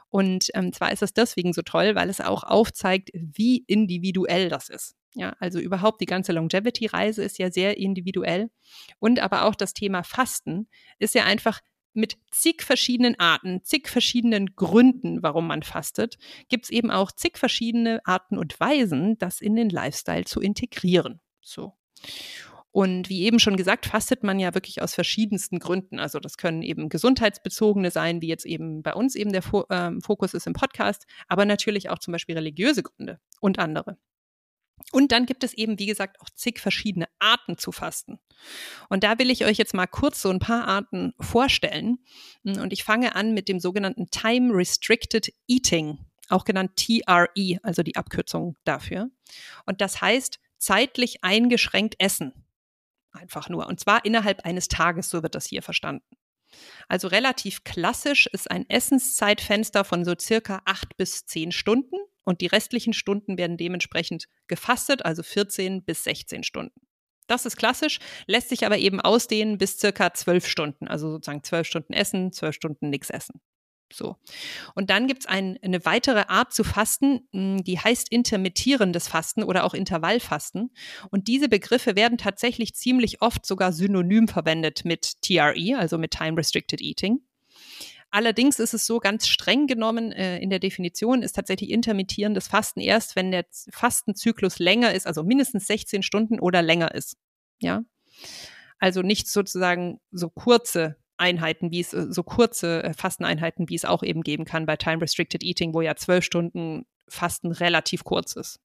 Und 0.07 0.51
ähm, 0.53 0.71
zwar 0.71 0.93
ist 0.93 1.01
es 1.01 1.11
deswegen 1.11 1.51
so 1.51 1.63
toll, 1.63 1.95
weil 1.95 2.09
es 2.09 2.21
auch 2.21 2.43
aufzeigt, 2.43 3.09
wie 3.13 3.65
individuell 3.67 4.47
das 4.47 4.69
ist. 4.69 4.95
Ja, 5.17 5.35
also 5.39 5.59
überhaupt 5.59 6.01
die 6.01 6.05
ganze 6.05 6.33
Longevity-Reise 6.33 7.23
ist 7.23 7.39
ja 7.39 7.49
sehr 7.49 7.77
individuell. 7.77 8.51
Und 8.99 9.19
aber 9.21 9.45
auch 9.45 9.55
das 9.55 9.73
Thema 9.73 10.03
Fasten 10.03 10.67
ist 10.99 11.15
ja 11.15 11.23
einfach 11.23 11.61
mit 11.93 12.17
zig 12.29 12.61
verschiedenen 12.61 13.17
Arten, 13.17 13.63
zig 13.63 13.87
verschiedenen 13.87 14.57
Gründen, 14.57 15.23
warum 15.23 15.47
man 15.47 15.63
fastet, 15.63 16.17
gibt 16.49 16.65
es 16.65 16.69
eben 16.69 16.91
auch 16.91 17.13
zig 17.13 17.37
verschiedene 17.37 18.01
Arten 18.03 18.37
und 18.37 18.59
Weisen, 18.59 19.17
das 19.17 19.39
in 19.39 19.55
den 19.55 19.69
Lifestyle 19.69 20.25
zu 20.25 20.41
integrieren. 20.41 21.21
So. 21.39 21.73
Und 22.71 23.07
wie 23.07 23.23
eben 23.23 23.39
schon 23.39 23.55
gesagt, 23.55 23.85
fastet 23.85 24.23
man 24.23 24.37
ja 24.37 24.53
wirklich 24.53 24.81
aus 24.81 24.93
verschiedensten 24.93 25.59
Gründen. 25.59 25.97
Also 25.97 26.19
das 26.19 26.35
können 26.35 26.61
eben 26.61 26.89
gesundheitsbezogene 26.89 27.89
sein, 27.89 28.21
wie 28.21 28.27
jetzt 28.27 28.45
eben 28.45 28.83
bei 28.83 28.93
uns 28.93 29.15
eben 29.15 29.31
der 29.31 29.43
Fokus 29.43 30.33
ist 30.33 30.47
im 30.47 30.51
Podcast, 30.51 31.05
aber 31.29 31.45
natürlich 31.45 31.89
auch 31.89 31.99
zum 31.99 32.11
Beispiel 32.11 32.35
religiöse 32.35 32.83
Gründe 32.83 33.21
und 33.39 33.59
andere. 33.59 33.97
Und 34.91 35.11
dann 35.11 35.25
gibt 35.25 35.43
es 35.43 35.53
eben, 35.53 35.79
wie 35.79 35.85
gesagt, 35.85 36.21
auch 36.21 36.29
zig 36.29 36.59
verschiedene 36.59 37.07
Arten 37.19 37.57
zu 37.57 37.71
fasten. 37.71 38.19
Und 38.89 39.03
da 39.03 39.17
will 39.19 39.29
ich 39.29 39.45
euch 39.45 39.57
jetzt 39.57 39.73
mal 39.73 39.87
kurz 39.87 40.21
so 40.21 40.29
ein 40.29 40.39
paar 40.39 40.67
Arten 40.67 41.13
vorstellen. 41.19 41.99
Und 42.43 42.71
ich 42.71 42.83
fange 42.83 43.15
an 43.15 43.33
mit 43.33 43.49
dem 43.49 43.59
sogenannten 43.59 44.09
Time 44.11 44.53
Restricted 44.53 45.33
Eating, 45.47 45.99
auch 46.29 46.45
genannt 46.45 46.75
TRE, 46.75 47.59
also 47.63 47.83
die 47.83 47.95
Abkürzung 47.95 48.55
dafür. 48.63 49.09
Und 49.65 49.81
das 49.81 50.01
heißt 50.01 50.39
zeitlich 50.57 51.23
eingeschränkt 51.23 51.95
essen. 51.99 52.45
Einfach 53.11 53.49
nur. 53.49 53.67
Und 53.67 53.79
zwar 53.79 54.03
innerhalb 54.05 54.45
eines 54.45 54.67
Tages, 54.67 55.09
so 55.09 55.23
wird 55.23 55.35
das 55.35 55.45
hier 55.45 55.61
verstanden. 55.61 56.17
Also 56.87 57.07
relativ 57.07 57.63
klassisch 57.63 58.27
ist 58.27 58.49
ein 58.49 58.69
Essenszeitfenster 58.69 59.83
von 59.83 60.05
so 60.05 60.13
circa 60.19 60.61
acht 60.65 60.95
bis 60.97 61.25
zehn 61.25 61.51
Stunden 61.51 61.97
und 62.25 62.41
die 62.41 62.47
restlichen 62.47 62.93
Stunden 62.93 63.37
werden 63.37 63.57
dementsprechend 63.57 64.25
gefastet, 64.47 65.05
also 65.05 65.23
14 65.23 65.83
bis 65.83 66.03
16 66.03 66.43
Stunden. 66.43 66.81
Das 67.27 67.45
ist 67.45 67.55
klassisch, 67.55 67.99
lässt 68.27 68.49
sich 68.49 68.65
aber 68.65 68.77
eben 68.77 68.99
ausdehnen 69.01 69.57
bis 69.57 69.79
circa 69.79 70.13
zwölf 70.13 70.47
Stunden, 70.47 70.87
also 70.87 71.09
sozusagen 71.09 71.43
zwölf 71.43 71.65
Stunden 71.65 71.93
essen, 71.93 72.31
zwölf 72.31 72.55
Stunden 72.55 72.89
nichts 72.89 73.09
essen. 73.09 73.41
So. 73.93 74.17
Und 74.73 74.89
dann 74.89 75.07
gibt 75.07 75.21
es 75.21 75.25
ein, 75.27 75.59
eine 75.61 75.85
weitere 75.85 76.23
Art 76.27 76.53
zu 76.53 76.63
fasten, 76.63 77.27
hm, 77.31 77.63
die 77.63 77.79
heißt 77.79 78.09
intermittierendes 78.09 79.07
Fasten 79.07 79.43
oder 79.43 79.63
auch 79.63 79.73
Intervallfasten. 79.73 80.71
Und 81.11 81.27
diese 81.27 81.49
Begriffe 81.49 81.95
werden 81.95 82.17
tatsächlich 82.17 82.73
ziemlich 82.75 83.21
oft 83.21 83.45
sogar 83.45 83.71
synonym 83.73 84.27
verwendet 84.27 84.85
mit 84.85 85.21
TRE, 85.21 85.77
also 85.77 85.97
mit 85.97 86.11
Time 86.11 86.37
Restricted 86.37 86.81
Eating. 86.81 87.19
Allerdings 88.15 88.59
ist 88.59 88.73
es 88.73 88.85
so 88.85 89.01
ganz 89.01 89.27
streng 89.27 89.67
genommen 89.67 90.13
äh, 90.13 90.39
in 90.39 90.49
der 90.49 90.59
Definition 90.59 91.21
ist 91.21 91.33
tatsächlich 91.33 91.69
intermittierendes 91.69 92.47
Fasten 92.47 92.79
erst, 92.79 93.17
wenn 93.17 93.29
der 93.29 93.45
Fastenzyklus 93.69 94.57
länger 94.57 94.93
ist, 94.93 95.05
also 95.05 95.21
mindestens 95.21 95.67
16 95.67 96.01
Stunden 96.01 96.39
oder 96.39 96.61
länger 96.61 96.95
ist. 96.95 97.17
Ja. 97.59 97.83
Also 98.79 99.01
nicht 99.01 99.27
sozusagen 99.27 99.99
so 100.11 100.29
kurze 100.29 100.95
Einheiten, 101.17 101.71
wie 101.71 101.81
es 101.81 101.93
äh, 101.93 102.05
so 102.09 102.23
kurze 102.23 102.83
äh, 102.83 102.93
Fasteneinheiten, 102.93 103.67
wie 103.67 103.75
es 103.75 103.83
auch 103.83 104.01
eben 104.01 104.21
geben 104.21 104.45
kann 104.45 104.65
bei 104.65 104.77
Time 104.77 105.01
Restricted 105.01 105.43
Eating, 105.43 105.73
wo 105.73 105.81
ja 105.81 105.97
zwölf 105.97 106.23
Stunden 106.23 106.85
Fasten 107.09 107.51
relativ 107.51 108.05
kurz 108.05 108.37
ist. 108.37 108.61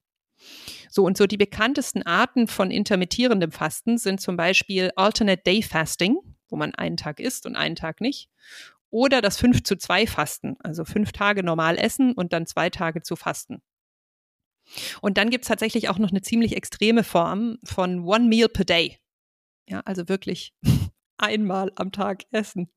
So, 0.89 1.03
und 1.03 1.17
so 1.17 1.27
die 1.27 1.35
bekanntesten 1.35 2.03
Arten 2.03 2.47
von 2.47 2.71
intermittierendem 2.71 3.51
Fasten 3.51 3.97
sind 3.97 4.21
zum 4.21 4.37
Beispiel 4.37 4.91
Alternate 4.95 5.43
Day 5.45 5.61
Fasting, 5.61 6.19
wo 6.47 6.55
man 6.55 6.73
einen 6.73 6.95
Tag 6.95 7.19
isst 7.19 7.45
und 7.45 7.57
einen 7.57 7.75
Tag 7.75 7.99
nicht. 7.99 8.29
Oder 8.91 9.21
das 9.21 9.37
5 9.37 9.63
zu 9.63 9.77
2 9.77 10.05
Fasten, 10.05 10.57
also 10.59 10.85
fünf 10.85 11.11
Tage 11.13 11.43
normal 11.43 11.77
essen 11.77 12.13
und 12.13 12.33
dann 12.33 12.45
zwei 12.45 12.69
Tage 12.69 13.01
zu 13.01 13.15
fasten. 13.15 13.61
Und 15.01 15.17
dann 15.17 15.29
gibt 15.29 15.45
es 15.45 15.47
tatsächlich 15.47 15.89
auch 15.89 15.97
noch 15.97 16.11
eine 16.11 16.21
ziemlich 16.21 16.55
extreme 16.55 17.03
Form 17.03 17.57
von 17.63 18.01
One 18.05 18.27
Meal 18.27 18.49
per 18.49 18.65
Day. 18.65 18.99
Ja, 19.67 19.81
also 19.85 20.07
wirklich 20.09 20.53
einmal 21.17 21.71
am 21.75 21.91
Tag 21.91 22.23
essen. 22.31 22.69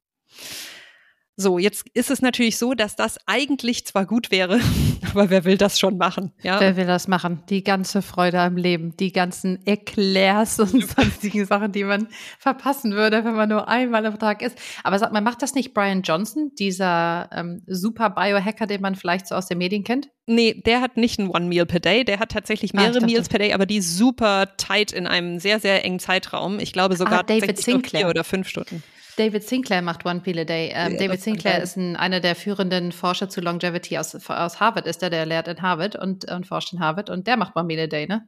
So, 1.36 1.58
jetzt 1.58 1.86
ist 1.94 2.12
es 2.12 2.22
natürlich 2.22 2.58
so, 2.58 2.74
dass 2.74 2.94
das 2.94 3.18
eigentlich 3.26 3.84
zwar 3.86 4.06
gut 4.06 4.30
wäre, 4.30 4.60
aber 5.10 5.30
wer 5.30 5.44
will 5.44 5.56
das 5.56 5.80
schon 5.80 5.98
machen? 5.98 6.32
Ja? 6.42 6.60
Wer 6.60 6.76
will 6.76 6.86
das 6.86 7.08
machen? 7.08 7.42
Die 7.50 7.64
ganze 7.64 8.02
Freude 8.02 8.38
am 8.40 8.56
Leben, 8.56 8.96
die 8.96 9.12
ganzen 9.12 9.66
Eclairs 9.66 10.60
und 10.60 10.86
sonstigen 10.96 11.44
Sachen, 11.44 11.72
die 11.72 11.82
man 11.82 12.06
verpassen 12.38 12.92
würde, 12.92 13.24
wenn 13.24 13.34
man 13.34 13.48
nur 13.48 13.66
einmal 13.66 14.06
am 14.06 14.16
Tag 14.18 14.42
isst. 14.42 14.56
Aber 14.84 14.98
sagt 15.00 15.12
man, 15.12 15.24
macht 15.24 15.42
das 15.42 15.54
nicht 15.54 15.74
Brian 15.74 16.02
Johnson, 16.02 16.52
dieser 16.56 17.28
ähm, 17.32 17.62
super 17.66 18.10
Biohacker, 18.10 18.66
den 18.66 18.80
man 18.80 18.94
vielleicht 18.94 19.26
so 19.26 19.34
aus 19.34 19.48
den 19.48 19.58
Medien 19.58 19.82
kennt? 19.82 20.10
Nee, 20.26 20.62
der 20.64 20.80
hat 20.80 20.96
nicht 20.96 21.18
ein 21.18 21.28
One 21.28 21.46
Meal 21.46 21.66
per 21.66 21.80
Day, 21.80 22.04
der 22.04 22.20
hat 22.20 22.30
tatsächlich 22.30 22.74
ah, 22.74 22.80
mehrere 22.80 23.02
ah, 23.02 23.06
Meals 23.06 23.28
per 23.28 23.40
Day, 23.40 23.52
aber 23.52 23.66
die 23.66 23.80
super 23.80 24.56
tight 24.56 24.92
in 24.92 25.08
einem 25.08 25.40
sehr, 25.40 25.58
sehr 25.58 25.84
engen 25.84 25.98
Zeitraum. 25.98 26.60
Ich 26.60 26.72
glaube 26.72 26.96
sogar 26.96 27.20
ah, 27.20 27.22
David 27.24 27.58
Sinclair. 27.58 28.02
vier 28.02 28.08
oder 28.08 28.22
fünf 28.22 28.48
Stunden. 28.48 28.84
David 29.16 29.44
Sinclair 29.44 29.82
macht 29.82 30.04
One 30.04 30.20
Pill 30.20 30.38
a 30.38 30.44
Day. 30.44 30.72
Ähm, 30.74 30.92
ja, 30.92 30.98
David 30.98 31.20
Sinclair 31.20 31.62
ist 31.62 31.76
ein, 31.76 31.96
einer 31.96 32.20
der 32.20 32.34
führenden 32.34 32.92
Forscher 32.92 33.28
zu 33.28 33.40
Longevity 33.40 33.98
aus, 33.98 34.14
aus 34.28 34.60
Harvard, 34.60 34.86
ist 34.86 35.02
der, 35.02 35.10
der 35.10 35.26
lehrt 35.26 35.48
in 35.48 35.62
Harvard 35.62 35.96
und, 35.96 36.30
und 36.30 36.46
forscht 36.46 36.72
in 36.72 36.80
Harvard 36.80 37.10
und 37.10 37.26
der 37.26 37.36
macht 37.36 37.56
One 37.56 37.68
Pill 37.68 37.80
a 37.80 37.86
Day, 37.86 38.06
ne? 38.06 38.26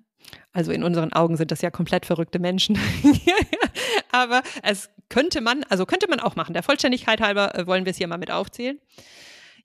Also 0.53 0.73
in 0.73 0.83
unseren 0.83 1.13
Augen 1.13 1.37
sind 1.37 1.51
das 1.51 1.63
ja 1.63 1.71
komplett 1.71 2.07
verrückte 2.07 2.39
Menschen. 2.39 2.79
Aber 4.13 4.43
es 4.63 4.91
könnte 5.09 5.41
man, 5.41 5.63
also 5.69 5.87
könnte 5.87 6.09
man 6.09 6.21
auch 6.21 6.37
machen. 6.37 6.55
Der 6.55 6.63
Vollständigkeit 6.63 7.21
halber 7.21 7.55
äh, 7.55 7.67
wollen 7.67 7.85
wir 7.85 7.91
es 7.91 7.99
hier 7.99 8.09
mal 8.09 8.19
mit 8.19 8.31
aufzählen. 8.31 8.81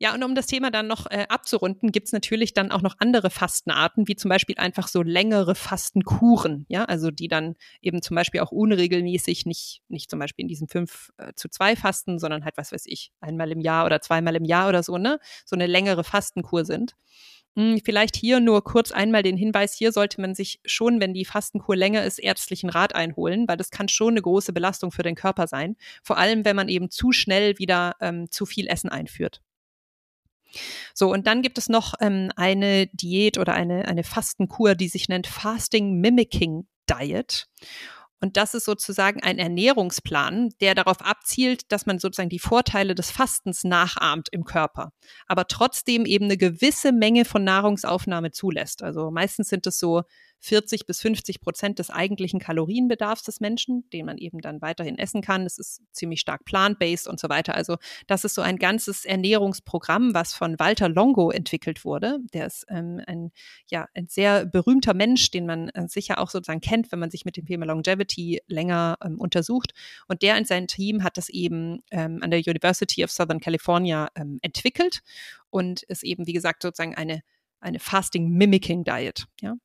Ja, 0.01 0.15
und 0.15 0.24
um 0.24 0.34
das 0.34 0.48
Thema 0.48 0.72
dann 0.72 0.88
noch 0.88 1.05
äh, 1.12 1.27
abzurunden, 1.29 1.91
gibt's 1.91 2.12
natürlich 2.12 2.55
dann 2.55 2.72
auch 2.72 2.81
noch 2.81 2.96
andere 2.98 3.29
Fastenarten, 3.29 4.08
wie 4.08 4.15
zum 4.15 4.29
Beispiel 4.29 4.55
einfach 4.58 4.88
so 4.88 5.03
längere 5.03 5.53
Fastenkuren, 5.53 6.65
ja, 6.70 6.86
also 6.86 7.12
die 7.12 7.27
dann 7.27 7.53
eben 7.84 8.01
zum 8.01 8.15
Beispiel 8.15 8.39
auch 8.39 8.51
unregelmäßig, 8.51 9.46
nicht, 9.46 9.84
nicht 9.89 10.10
zum 10.10 10.17
Beispiel 10.17 10.41
in 10.41 10.48
diesem 10.48 10.67
5 10.67 11.12
äh, 11.17 11.34
zu 11.36 11.50
2 11.50 11.75
Fasten, 11.75 12.17
sondern 12.17 12.46
halt, 12.46 12.58
was 12.58 12.72
weiß 12.72 12.88
ich, 12.88 13.12
einmal 13.20 13.51
im 13.51 13.60
Jahr 13.60 13.86
oder 13.86 14.01
zweimal 14.01 14.36
im 14.36 14.43
Jahr 14.43 14.70
oder 14.70 14.81
so, 14.81 14.98
ne, 14.98 15.20
so 15.46 15.55
eine 15.55 15.67
längere 15.67 16.03
Fastenkur 16.03 16.65
sind. 16.65 16.96
Hm, 17.55 17.79
vielleicht 17.86 18.15
hier 18.15 18.39
nur 18.39 18.63
kurz 18.63 18.91
einmal 18.91 19.22
den 19.22 19.38
Hinweis, 19.38 19.75
hier 19.75 19.91
sollte 19.91 20.20
man 20.20 20.34
sich 20.34 20.62
schon, 20.65 21.00
wenn 21.00 21.13
die 21.13 21.25
Fastenkur 21.25 21.75
länger 21.75 22.03
ist, 22.05 22.17
ärztlichen 22.17 22.72
Rat 22.72 22.96
einholen, 22.96 23.48
weil 23.48 23.58
das 23.58 23.70
kann 23.70 23.88
schon 23.88 24.13
eine 24.13 24.24
große 24.24 24.51
Belastung 24.51 24.91
für 24.91 25.03
den 25.03 25.13
Körper 25.13 25.46
sein. 25.46 25.75
Vor 26.01 26.17
allem, 26.17 26.43
wenn 26.43 26.55
man 26.55 26.70
eben 26.70 26.89
zu 26.89 27.12
schnell 27.12 27.60
wieder 27.60 27.98
ähm, 28.01 28.31
zu 28.31 28.48
viel 28.48 28.65
Essen 28.65 28.89
einführt. 28.89 29.43
So, 30.93 31.12
und 31.12 31.27
dann 31.27 31.41
gibt 31.41 31.58
es 31.58 31.70
noch 31.70 31.93
ähm, 32.00 32.31
eine 32.36 32.88
Diät 32.88 33.38
oder 33.38 33.53
eine, 33.53 33.88
eine 33.88 34.03
Fastenkur, 34.03 34.75
die 34.75 34.88
sich 34.88 35.10
nennt 35.10 35.27
Fasting 35.27 36.00
Mimicking 36.00 36.67
Diet. 36.89 37.48
Und 38.24 38.38
das 38.38 38.53
ist 38.53 38.65
sozusagen 38.65 39.24
ein 39.24 39.39
Ernährungsplan, 39.39 40.51
der 40.62 40.75
darauf 40.75 41.01
abzielt, 41.01 41.72
dass 41.72 41.88
man 41.88 41.98
sozusagen 41.98 42.29
die 42.29 42.38
Vorteile 42.38 42.93
des 42.93 43.10
Fastens 43.10 43.63
nachahmt 43.63 44.29
im 44.31 44.46
Körper, 44.46 44.93
aber 45.25 45.48
trotzdem 45.48 46.05
eben 46.05 46.25
eine 46.25 46.38
gewisse 46.38 46.91
Menge 46.91 47.25
von 47.25 47.43
Nahrungsaufnahme 47.43 48.29
zulässt. 48.29 48.84
Also 48.84 49.10
meistens 49.10 49.50
sind 49.50 49.65
es 49.65 49.79
so 49.79 50.03
40 50.41 50.88
bis 50.88 51.01
50 51.01 51.39
Prozent 51.39 51.79
des 51.79 51.91
eigentlichen 51.91 52.39
Kalorienbedarfs 52.39 53.24
des 53.24 53.39
Menschen, 53.39 53.88
den 53.91 54.07
man 54.07 54.17
eben 54.17 54.39
dann 54.39 54.62
weiterhin 54.62 54.98
essen 54.98 55.21
kann. 55.21 55.45
Es 55.45 55.60
ist 55.60 55.81
ziemlich 55.91 56.19
stark 56.19 56.45
plant-based 56.45 57.07
und 57.07 57.19
so 57.19 57.29
weiter. 57.29 57.53
Also 57.53 57.77
das 58.07 58.24
ist 58.24 58.33
so 58.33 58.41
ein 58.41 58.57
ganzes 58.57 59.05
Ernährungsprogramm, 59.05 60.15
was 60.15 60.33
von 60.33 60.57
Walter 60.57 60.89
Longo 60.89 61.29
entwickelt 61.29 61.86
wurde. 61.86 62.17
Der 62.33 62.48
ist 62.48 62.65
ähm, 62.69 63.01
ein, 63.05 63.31
ja, 63.69 63.88
ein 63.93 64.07
sehr 64.07 64.45
berühmter 64.48 64.95
Mensch, 64.95 65.29
den 65.29 65.45
man 65.45 65.69
äh, 65.69 65.88
sicher 65.88 66.19
auch 66.19 66.31
sozusagen 66.31 66.62
kennt, 66.62 66.91
wenn 66.91 67.00
man 67.00 67.12
sich 67.12 67.24
mit 67.24 67.38
dem 67.38 67.45
Thema 67.45 67.67
Longevity 67.67 68.41
länger 68.48 68.98
ähm, 69.03 69.19
untersucht. 69.19 69.74
Und 70.07 70.24
der 70.24 70.38
und 70.38 70.48
sein 70.48 70.67
Team 70.67 71.03
hat 71.03 71.17
das 71.17 71.29
eben 71.29 71.83
ähm, 71.91 72.19
an 72.21 72.31
der 72.31 72.39
University 72.39 73.03
of 73.03 73.12
Southern 73.12 73.39
California 73.39 74.10
ähm, 74.15 74.39
entwickelt 74.41 75.01
und 75.51 75.83
ist 75.83 76.03
eben, 76.03 76.25
wie 76.25 76.33
gesagt, 76.33 76.63
sozusagen 76.63 76.95
eine 76.95 77.21
eine 77.62 77.79
Fasting 77.79 78.29
Mimicking 78.29 78.83
Diet. 78.83 79.27
Ja? 79.39 79.55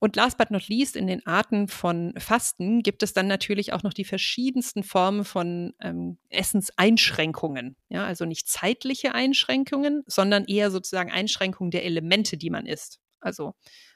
Und 0.00 0.16
last 0.16 0.38
but 0.38 0.50
not 0.50 0.66
least, 0.66 0.96
in 0.96 1.06
den 1.06 1.24
Arten 1.26 1.68
von 1.68 2.14
Fasten 2.16 2.82
gibt 2.82 3.02
es 3.02 3.12
dann 3.12 3.26
natürlich 3.26 3.74
auch 3.74 3.82
noch 3.82 3.92
die 3.92 4.06
verschiedensten 4.06 4.82
Formen 4.82 5.26
von 5.26 5.74
ähm, 5.78 6.18
Essenseinschränkungen. 6.30 7.76
Ja, 7.90 8.06
also 8.06 8.24
nicht 8.24 8.48
zeitliche 8.48 9.14
Einschränkungen, 9.14 10.02
sondern 10.06 10.46
eher 10.46 10.70
sozusagen 10.70 11.12
Einschränkungen 11.12 11.70
der 11.70 11.84
Elemente, 11.84 12.38
die 12.38 12.48
man 12.48 12.64
isst. 12.64 12.98
Also, 13.20 13.52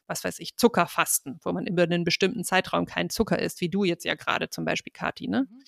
was 0.07 0.23
weiß 0.23 0.41
ich, 0.41 0.59
Zuckerfasten, 0.59 1.41
wo 1.43 1.53
man 1.53 1.67
über 1.67 1.85
einen 1.85 2.05
bestimmten 2.05 2.45
Zeitraum 2.45 2.85
keinen 2.85 3.09
Zucker 3.09 3.39
isst, 3.39 3.63
wie 3.63 3.71
du 3.71 3.85
jetzt 3.85 4.05
ja 4.05 4.15
gerade 4.15 4.51
zum 4.51 4.67
Beispiel, 4.67 4.93
Kathi, 4.93 5.27
ne? 5.27 5.47
Mhm. 5.51 5.63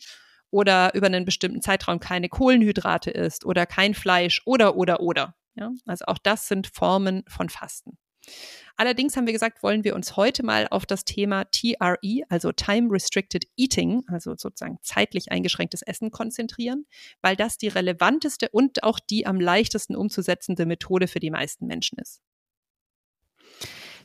Oder 0.50 0.94
über 0.94 1.06
einen 1.06 1.24
bestimmten 1.24 1.62
Zeitraum 1.62 1.98
keine 1.98 2.28
Kohlenhydrate 2.28 3.10
isst 3.10 3.46
oder 3.46 3.64
kein 3.64 3.94
Fleisch 3.94 4.42
oder, 4.44 4.76
oder, 4.76 5.00
oder. 5.00 5.34
Ja, 5.54 5.72
also 5.86 6.04
auch 6.04 6.18
das 6.18 6.46
sind 6.46 6.66
Formen 6.66 7.24
von 7.26 7.48
Fasten. 7.48 7.98
Allerdings 8.76 9.16
haben 9.16 9.26
wir 9.26 9.32
gesagt, 9.32 9.62
wollen 9.62 9.84
wir 9.84 9.94
uns 9.94 10.16
heute 10.16 10.42
mal 10.44 10.68
auf 10.70 10.84
das 10.84 11.04
Thema 11.04 11.44
TRE, 11.44 11.96
also 12.28 12.52
Time 12.52 12.88
Restricted 12.90 13.46
Eating, 13.56 14.04
also 14.06 14.34
sozusagen 14.36 14.78
zeitlich 14.82 15.32
eingeschränktes 15.32 15.80
Essen 15.82 16.10
konzentrieren, 16.10 16.84
weil 17.22 17.36
das 17.36 17.56
die 17.56 17.68
relevanteste 17.68 18.50
und 18.50 18.84
auch 18.84 19.00
die 19.00 19.26
am 19.26 19.40
leichtesten 19.40 19.96
umzusetzende 19.96 20.66
Methode 20.66 21.08
für 21.08 21.20
die 21.20 21.30
meisten 21.30 21.66
Menschen 21.66 21.98
ist. 21.98 22.20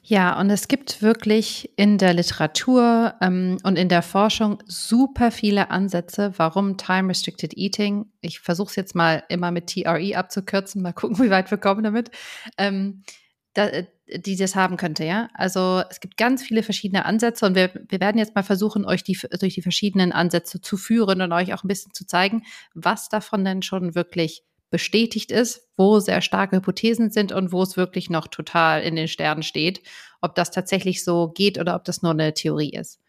Ja, 0.04 0.40
und 0.40 0.50
es 0.50 0.68
gibt 0.68 1.04
wirklich 1.04 1.74
in 1.76 2.00
der 2.00 2.14
Literatur 2.14 3.14
ähm, 3.22 3.58
und 3.64 3.78
in 3.78 3.88
der 3.88 4.02
Forschung 4.02 4.58
super 4.66 5.30
viele 5.30 5.70
Ansätze, 5.70 6.34
warum 6.38 6.78
Time 6.78 7.10
Restricted 7.10 7.56
Eating, 7.56 8.08
ich 8.22 8.40
versuche 8.40 8.70
es 8.70 8.76
jetzt 8.76 8.96
mal 8.96 9.24
immer 9.30 9.52
mit 9.52 9.68
TRE 9.68 10.18
abzukürzen, 10.18 10.82
mal 10.82 10.94
gucken, 10.94 11.20
wie 11.20 11.30
weit 11.30 11.52
wir 11.52 11.60
kommen 11.60 11.84
damit, 11.84 12.10
ähm, 12.58 13.04
da, 13.54 13.68
äh, 13.68 13.86
die 14.08 14.36
das 14.36 14.56
haben 14.56 14.78
könnte, 14.78 15.06
ja. 15.06 15.30
Also 15.34 15.84
es 15.90 16.00
gibt 16.00 16.18
ganz 16.18 16.44
viele 16.44 16.64
verschiedene 16.64 17.06
Ansätze 17.06 17.46
und 17.46 17.56
wir, 17.56 17.72
wir 17.88 18.00
werden 18.00 18.18
jetzt 18.18 18.36
mal 18.36 18.44
versuchen, 18.44 18.86
euch 18.86 19.04
die, 19.04 19.18
durch 19.40 19.56
die 19.56 19.62
verschiedenen 19.62 20.12
Ansätze 20.12 20.62
zu 20.62 20.78
führen 20.78 21.22
und 21.22 21.32
euch 21.32 21.54
auch 21.54 21.64
ein 21.64 21.68
bisschen 21.68 21.94
zu 21.94 22.06
zeigen, 22.06 22.44
was 22.74 23.10
davon 23.10 23.46
denn 23.46 23.62
schon 23.62 23.96
wirklich 23.96 24.44
bestätigt 24.70 25.32
ist, 25.32 25.68
wo 25.76 26.00
sehr 26.00 26.22
starke 26.22 26.56
Hypothesen 26.56 27.12
sind 27.12 27.32
und 27.32 27.52
wo 27.52 27.62
es 27.62 27.78
wirklich 27.78 28.10
noch 28.10 28.28
total 28.28 28.82
in 28.82 28.96
den 28.96 29.08
Sternen 29.08 29.44
steht, 29.44 29.82
ob 30.22 30.34
das 30.36 30.50
tatsächlich 30.52 31.04
so 31.04 31.30
geht 31.30 31.60
oder 31.60 31.76
ob 31.76 31.84
das 31.84 32.02
nur 32.02 32.12
eine 32.12 32.34
Theorie 32.34 32.72
ist. 32.72 33.00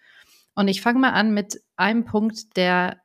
Und 0.55 0.69
ich 0.69 0.83
fange 0.83 0.99
mal 0.99 1.13
an 1.13 1.33
mit 1.33 1.63
einem 1.77 2.05
Punkt, 2.05 2.57
der 2.57 3.01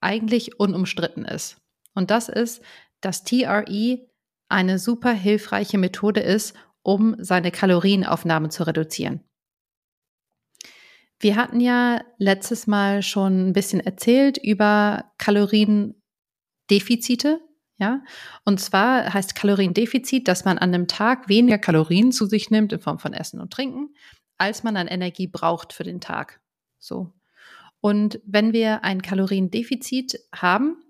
eigentlich 0.00 0.58
unumstritten 0.60 1.24
ist. 1.24 1.58
Und 1.94 2.10
das 2.10 2.28
ist, 2.28 2.62
dass 3.00 3.24
TRE 3.24 4.06
eine 4.48 4.78
super 4.78 5.12
hilfreiche 5.12 5.78
Methode 5.78 6.20
ist, 6.20 6.54
um 6.82 7.16
seine 7.18 7.50
Kalorienaufnahme 7.50 8.48
zu 8.48 8.66
reduzieren. 8.66 9.20
Wir 11.18 11.36
hatten 11.36 11.60
ja 11.60 12.02
letztes 12.18 12.66
Mal 12.66 13.02
schon 13.02 13.48
ein 13.48 13.52
bisschen 13.52 13.80
erzählt 13.80 14.38
über 14.38 15.12
Kaloriendefizite. 15.18 17.40
Ja, 17.78 18.02
und 18.44 18.58
zwar 18.58 19.12
heißt 19.12 19.34
Kaloriendefizit, 19.34 20.28
dass 20.28 20.46
man 20.46 20.56
an 20.56 20.72
einem 20.72 20.88
Tag 20.88 21.28
weniger 21.28 21.58
Kalorien 21.58 22.10
zu 22.10 22.24
sich 22.24 22.50
nimmt 22.50 22.72
in 22.72 22.80
Form 22.80 22.98
von 22.98 23.12
Essen 23.12 23.38
und 23.38 23.52
Trinken, 23.52 23.94
als 24.38 24.62
man 24.62 24.78
an 24.78 24.86
Energie 24.86 25.26
braucht 25.26 25.74
für 25.74 25.84
den 25.84 26.00
Tag. 26.00 26.40
So. 26.78 27.12
Und 27.80 28.18
wenn 28.24 28.54
wir 28.54 28.82
ein 28.82 29.02
Kaloriendefizit 29.02 30.18
haben, 30.34 30.85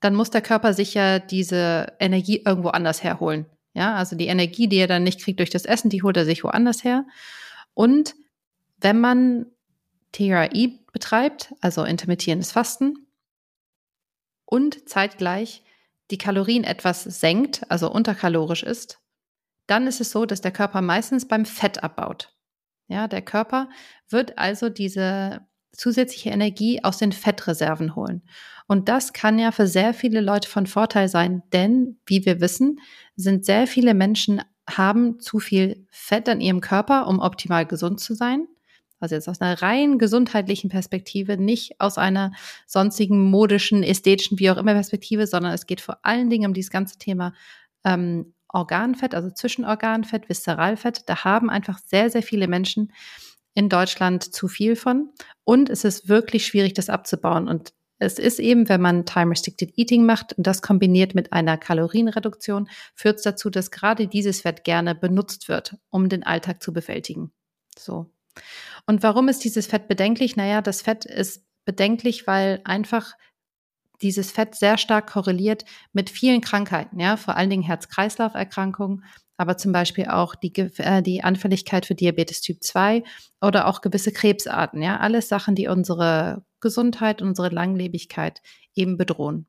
dann 0.00 0.14
muss 0.14 0.30
der 0.30 0.42
Körper 0.42 0.74
sich 0.74 0.94
ja 0.94 1.18
diese 1.18 1.92
Energie 2.00 2.42
irgendwo 2.44 2.68
anders 2.68 3.02
herholen. 3.02 3.46
Ja, 3.74 3.94
also 3.94 4.16
die 4.16 4.26
Energie, 4.26 4.66
die 4.68 4.78
er 4.78 4.88
dann 4.88 5.04
nicht 5.04 5.20
kriegt 5.22 5.38
durch 5.38 5.50
das 5.50 5.64
Essen, 5.64 5.90
die 5.90 6.02
holt 6.02 6.16
er 6.16 6.24
sich 6.24 6.42
woanders 6.42 6.82
her. 6.82 7.06
Und 7.74 8.14
wenn 8.78 8.98
man 8.98 9.46
TRI 10.12 10.80
betreibt, 10.92 11.54
also 11.60 11.84
intermittierendes 11.84 12.52
Fasten, 12.52 13.06
und 14.44 14.88
zeitgleich 14.88 15.62
die 16.10 16.18
Kalorien 16.18 16.64
etwas 16.64 17.04
senkt, 17.04 17.70
also 17.70 17.90
unterkalorisch 17.90 18.64
ist, 18.64 18.98
dann 19.68 19.86
ist 19.86 20.00
es 20.00 20.10
so, 20.10 20.26
dass 20.26 20.40
der 20.40 20.50
Körper 20.50 20.80
meistens 20.80 21.28
beim 21.28 21.44
Fett 21.44 21.84
abbaut. 21.84 22.34
Ja, 22.88 23.06
der 23.06 23.22
Körper 23.22 23.68
wird 24.08 24.36
also 24.36 24.68
diese 24.68 25.46
zusätzliche 25.72 26.30
Energie 26.30 26.82
aus 26.82 26.98
den 26.98 27.12
Fettreserven 27.12 27.94
holen. 27.96 28.22
Und 28.66 28.88
das 28.88 29.12
kann 29.12 29.38
ja 29.38 29.52
für 29.52 29.66
sehr 29.66 29.94
viele 29.94 30.20
Leute 30.20 30.48
von 30.48 30.66
Vorteil 30.66 31.08
sein, 31.08 31.42
denn 31.52 31.98
wie 32.06 32.24
wir 32.24 32.40
wissen, 32.40 32.80
sind 33.16 33.44
sehr 33.44 33.66
viele 33.66 33.94
Menschen 33.94 34.42
haben 34.68 35.18
zu 35.18 35.40
viel 35.40 35.86
Fett 35.90 36.28
an 36.28 36.40
ihrem 36.40 36.60
Körper, 36.60 37.08
um 37.08 37.18
optimal 37.18 37.66
gesund 37.66 38.00
zu 38.00 38.14
sein. 38.14 38.46
Also 39.00 39.14
jetzt 39.14 39.28
aus 39.28 39.40
einer 39.40 39.60
rein 39.62 39.98
gesundheitlichen 39.98 40.68
Perspektive, 40.68 41.38
nicht 41.38 41.80
aus 41.80 41.96
einer 41.96 42.32
sonstigen 42.66 43.30
modischen, 43.30 43.82
ästhetischen, 43.82 44.38
wie 44.38 44.50
auch 44.50 44.58
immer 44.58 44.74
Perspektive, 44.74 45.26
sondern 45.26 45.52
es 45.52 45.66
geht 45.66 45.80
vor 45.80 45.98
allen 46.02 46.28
Dingen 46.28 46.46
um 46.46 46.54
dieses 46.54 46.70
ganze 46.70 46.98
Thema 46.98 47.32
ähm, 47.82 48.34
Organfett, 48.48 49.14
also 49.14 49.30
Zwischenorganfett, 49.30 50.28
Viszeralfett. 50.28 51.08
Da 51.08 51.24
haben 51.24 51.48
einfach 51.48 51.78
sehr, 51.78 52.10
sehr 52.10 52.22
viele 52.22 52.46
Menschen 52.46 52.92
in 53.54 53.68
Deutschland 53.68 54.22
zu 54.22 54.48
viel 54.48 54.76
von. 54.76 55.10
Und 55.44 55.70
es 55.70 55.84
ist 55.84 56.08
wirklich 56.08 56.46
schwierig, 56.46 56.74
das 56.74 56.88
abzubauen. 56.88 57.48
Und 57.48 57.72
es 57.98 58.18
ist 58.18 58.38
eben, 58.40 58.68
wenn 58.68 58.80
man 58.80 59.04
Time-Restricted 59.04 59.76
Eating 59.76 60.06
macht 60.06 60.32
und 60.32 60.46
das 60.46 60.62
kombiniert 60.62 61.14
mit 61.14 61.32
einer 61.32 61.58
Kalorienreduktion, 61.58 62.68
führt 62.94 63.18
es 63.18 63.22
dazu, 63.22 63.50
dass 63.50 63.70
gerade 63.70 64.08
dieses 64.08 64.40
Fett 64.40 64.64
gerne 64.64 64.94
benutzt 64.94 65.48
wird, 65.48 65.76
um 65.90 66.08
den 66.08 66.22
Alltag 66.22 66.62
zu 66.62 66.72
bewältigen. 66.72 67.30
So. 67.78 68.10
Und 68.86 69.02
warum 69.02 69.28
ist 69.28 69.44
dieses 69.44 69.66
Fett 69.66 69.86
bedenklich? 69.86 70.36
Naja, 70.36 70.62
das 70.62 70.80
Fett 70.80 71.04
ist 71.04 71.44
bedenklich, 71.66 72.26
weil 72.26 72.62
einfach 72.64 73.12
dieses 74.00 74.30
Fett 74.30 74.54
sehr 74.54 74.78
stark 74.78 75.10
korreliert 75.10 75.64
mit 75.92 76.08
vielen 76.08 76.40
Krankheiten, 76.40 76.98
ja, 76.98 77.18
vor 77.18 77.36
allen 77.36 77.50
Dingen 77.50 77.62
Herz-Kreislauf-Erkrankungen, 77.62 79.04
aber 79.40 79.56
zum 79.56 79.72
Beispiel 79.72 80.04
auch 80.04 80.34
die, 80.34 80.52
äh, 80.54 81.02
die 81.02 81.24
Anfälligkeit 81.24 81.86
für 81.86 81.94
Diabetes 81.94 82.42
Typ 82.42 82.62
2 82.62 83.02
oder 83.40 83.66
auch 83.66 83.80
gewisse 83.80 84.12
Krebsarten. 84.12 84.82
Ja, 84.82 84.98
alles 84.98 85.30
Sachen, 85.30 85.54
die 85.54 85.66
unsere 85.66 86.44
Gesundheit, 86.60 87.22
unsere 87.22 87.48
Langlebigkeit 87.48 88.42
eben 88.74 88.98
bedrohen. 88.98 89.46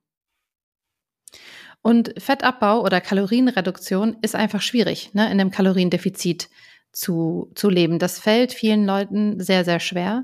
Und 1.82 2.14
Fettabbau 2.18 2.82
oder 2.84 3.02
Kalorienreduktion 3.02 4.16
ist 4.22 4.34
einfach 4.34 4.62
schwierig, 4.62 5.14
ne, 5.14 5.26
in 5.26 5.42
einem 5.42 5.52
Kaloriendefizit 5.52 6.50
zu, 6.94 7.52
zu 7.54 7.70
leben. 7.70 8.00
Das 8.00 8.18
fällt 8.18 8.54
vielen 8.54 8.86
Leuten 8.86 9.42
sehr, 9.42 9.66
sehr 9.66 9.82
schwer. 9.82 10.24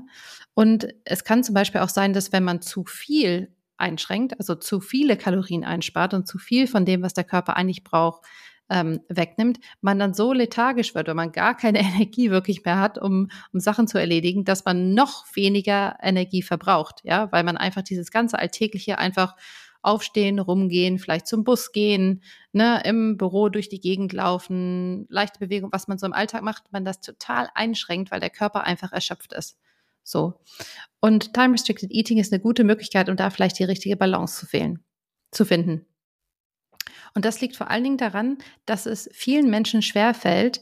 Und 0.54 0.88
es 1.04 1.24
kann 1.24 1.44
zum 1.44 1.54
Beispiel 1.54 1.82
auch 1.82 1.90
sein, 1.90 2.14
dass 2.14 2.32
wenn 2.32 2.44
man 2.44 2.62
zu 2.62 2.86
viel 2.86 3.54
einschränkt, 3.76 4.38
also 4.38 4.54
zu 4.54 4.80
viele 4.80 5.18
Kalorien 5.18 5.64
einspart 5.64 6.14
und 6.14 6.26
zu 6.26 6.38
viel 6.38 6.66
von 6.66 6.86
dem, 6.86 7.02
was 7.02 7.12
der 7.12 7.24
Körper 7.24 7.56
eigentlich 7.56 7.84
braucht, 7.84 8.24
ähm, 8.70 9.00
wegnimmt, 9.08 9.58
man 9.80 9.98
dann 9.98 10.14
so 10.14 10.32
lethargisch 10.32 10.94
wird, 10.94 11.08
wenn 11.08 11.16
man 11.16 11.32
gar 11.32 11.56
keine 11.56 11.78
Energie 11.96 12.30
wirklich 12.30 12.64
mehr 12.64 12.78
hat, 12.78 12.98
um, 12.98 13.30
um 13.52 13.60
Sachen 13.60 13.88
zu 13.88 13.98
erledigen, 13.98 14.44
dass 14.44 14.64
man 14.64 14.94
noch 14.94 15.24
weniger 15.34 15.96
Energie 16.02 16.42
verbraucht, 16.42 17.00
ja, 17.04 17.30
weil 17.32 17.44
man 17.44 17.56
einfach 17.56 17.82
dieses 17.82 18.10
ganze 18.10 18.38
Alltägliche 18.38 18.98
einfach 18.98 19.36
aufstehen, 19.82 20.38
rumgehen, 20.38 20.98
vielleicht 20.98 21.26
zum 21.26 21.44
Bus 21.44 21.72
gehen, 21.72 22.22
ne, 22.52 22.82
im 22.84 23.16
Büro 23.16 23.48
durch 23.48 23.68
die 23.68 23.80
Gegend 23.80 24.12
laufen, 24.12 25.06
leichte 25.08 25.38
Bewegung, 25.38 25.70
was 25.72 25.88
man 25.88 25.98
so 25.98 26.06
im 26.06 26.12
Alltag 26.12 26.42
macht, 26.42 26.72
man 26.72 26.84
das 26.84 27.00
total 27.00 27.48
einschränkt, 27.54 28.10
weil 28.10 28.20
der 28.20 28.30
Körper 28.30 28.64
einfach 28.64 28.92
erschöpft 28.92 29.32
ist. 29.32 29.56
So. 30.02 30.40
Und 31.00 31.34
Time 31.34 31.52
Restricted 31.52 31.92
Eating 31.92 32.18
ist 32.18 32.32
eine 32.32 32.42
gute 32.42 32.64
Möglichkeit, 32.64 33.08
um 33.08 33.16
da 33.16 33.30
vielleicht 33.30 33.58
die 33.58 33.64
richtige 33.64 33.96
Balance 33.96 34.40
zu 34.40 34.46
fehlen, 34.46 34.82
zu 35.30 35.44
finden. 35.44 35.86
Und 37.18 37.24
das 37.24 37.40
liegt 37.40 37.56
vor 37.56 37.68
allen 37.68 37.82
Dingen 37.82 37.96
daran, 37.96 38.38
dass 38.64 38.86
es 38.86 39.10
vielen 39.12 39.50
Menschen 39.50 39.82
schwerfällt, 39.82 40.60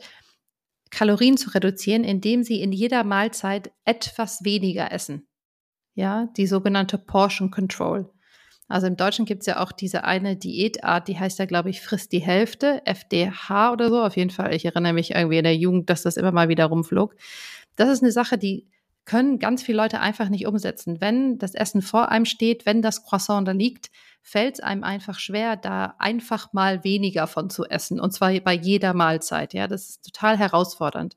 Kalorien 0.89 1.37
zu 1.37 1.51
reduzieren, 1.51 2.03
indem 2.03 2.45
sie 2.45 2.63
in 2.63 2.73
jeder 2.73 3.05
Mahlzeit 3.05 3.73
etwas 3.85 4.43
weniger 4.43 4.91
essen. 4.91 5.29
Ja, 5.93 6.31
die 6.39 6.47
sogenannte 6.47 6.97
Portion 6.97 7.51
Control. 7.51 8.11
Also 8.69 8.87
im 8.87 8.97
Deutschen 8.97 9.27
gibt 9.27 9.43
es 9.43 9.47
ja 9.47 9.61
auch 9.63 9.71
diese 9.71 10.05
eine 10.05 10.35
Diätart, 10.35 11.09
die 11.09 11.19
heißt 11.19 11.39
ja, 11.41 11.45
glaube 11.45 11.69
ich, 11.69 11.83
frisst 11.83 12.13
die 12.13 12.21
Hälfte, 12.21 12.81
FDH 12.87 13.73
oder 13.73 13.91
so. 13.91 14.03
Auf 14.03 14.17
jeden 14.17 14.31
Fall, 14.31 14.55
ich 14.55 14.65
erinnere 14.65 14.95
mich 14.95 15.11
irgendwie 15.11 15.37
in 15.37 15.45
der 15.45 15.59
Jugend, 15.59 15.91
dass 15.91 16.05
das 16.05 16.17
immer 16.17 16.33
mal 16.33 16.49
wieder 16.49 16.65
rumflog. 16.65 17.17
Das 17.75 17.91
ist 17.91 18.03
eine 18.03 18.13
Sache, 18.13 18.39
die 18.39 18.67
können 19.07 19.39
ganz 19.39 19.63
viele 19.63 19.79
Leute 19.79 20.01
einfach 20.01 20.29
nicht 20.29 20.47
umsetzen. 20.47 21.01
Wenn 21.01 21.39
das 21.39 21.55
Essen 21.55 21.81
vor 21.81 22.11
einem 22.11 22.27
steht, 22.27 22.67
wenn 22.67 22.83
das 22.83 23.05
Croissant 23.05 23.49
da 23.49 23.53
liegt, 23.53 23.91
fällt 24.21 24.57
es 24.57 24.61
einem 24.61 24.83
einfach 24.83 25.19
schwer, 25.21 25.57
da 25.57 25.95
einfach 25.99 26.53
mal 26.53 26.83
weniger 26.83 27.29
von 27.29 27.49
zu 27.49 27.65
essen. 27.65 28.01
Und 28.01 28.13
zwar 28.13 28.39
bei 28.41 28.53
jeder 28.53 28.93
Mahlzeit. 28.93 29.55
Ja, 29.55 29.69
das 29.69 29.91
ist 29.91 30.05
total 30.05 30.37
herausfordernd. 30.37 31.17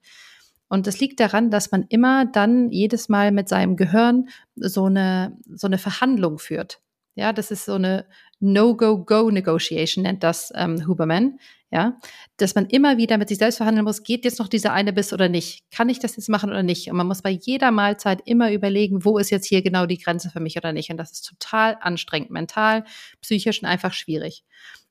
Und 0.68 0.86
das 0.86 1.00
liegt 1.00 1.20
daran, 1.20 1.50
dass 1.50 1.72
man 1.72 1.86
immer 1.90 2.26
dann 2.26 2.70
jedes 2.70 3.10
Mal 3.10 3.32
mit 3.32 3.50
seinem 3.50 3.76
Gehirn 3.76 4.30
so 4.56 4.86
eine, 4.86 5.36
so 5.52 5.66
eine 5.66 5.80
Verhandlung 5.80 6.38
führt. 6.38 6.80
Ja, 7.16 7.34
das 7.34 7.50
ist 7.50 7.66
so 7.66 7.74
eine 7.74 8.06
No-Go-Go-Negotiation, 8.40 10.04
nennt 10.04 10.24
das 10.24 10.54
ähm, 10.56 10.88
Huberman 10.88 11.40
ja, 11.72 12.00
dass 12.38 12.56
man 12.56 12.66
immer 12.66 12.98
wieder 12.98 13.18
mit 13.18 13.30
sich 13.30 13.38
selbst 13.38 13.58
verhandeln 13.58 13.86
muss, 13.86 14.04
geht 14.04 14.26
jetzt 14.26 14.40
noch 14.40 14.48
dieser 14.48 14.74
eine 14.74 14.92
Biss 14.92 15.14
oder 15.14 15.30
nicht? 15.30 15.70
Kann 15.72 15.90
ich 15.90 16.00
das 16.00 16.16
jetzt 16.16 16.30
machen 16.30 16.50
oder 16.50 16.64
nicht? 16.64 16.90
Und 16.90 16.98
man 16.98 17.08
muss 17.08 17.22
bei 17.22 17.30
jeder 17.30 17.72
Mahlzeit 17.72 18.22
immer 18.26 18.52
überlegen, 18.52 19.06
wo 19.06 19.18
ist 19.20 19.30
jetzt 19.30 19.46
hier 19.46 19.62
genau 19.62 19.86
die 19.86 20.00
Grenze 20.00 20.32
für 20.32 20.40
mich 20.40 20.58
oder 20.58 20.74
nicht? 20.74 20.90
Und 20.90 20.98
das 20.98 21.12
ist 21.12 21.28
total 21.28 21.78
anstrengend, 21.80 22.32
mental, 22.32 22.86
psychisch 23.22 23.62
und 23.62 23.68
einfach 23.68 23.94
schwierig. 23.94 24.44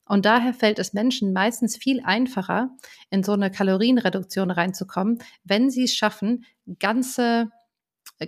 Und 0.05 0.25
daher 0.25 0.55
fällt 0.55 0.79
es 0.79 0.95
Menschen 0.95 1.33
meistens 1.33 1.77
viel 1.77 2.01
einfacher, 2.03 2.71
in 3.11 3.23
so 3.23 3.33
eine 3.33 3.51
Kalorienreduktion 3.51 4.51
reinzukommen, 4.51 5.19
wenn 5.45 5.71
sie 5.71 5.85
es 5.85 5.95
schaffen, 5.95 6.45
ganze 6.79 7.51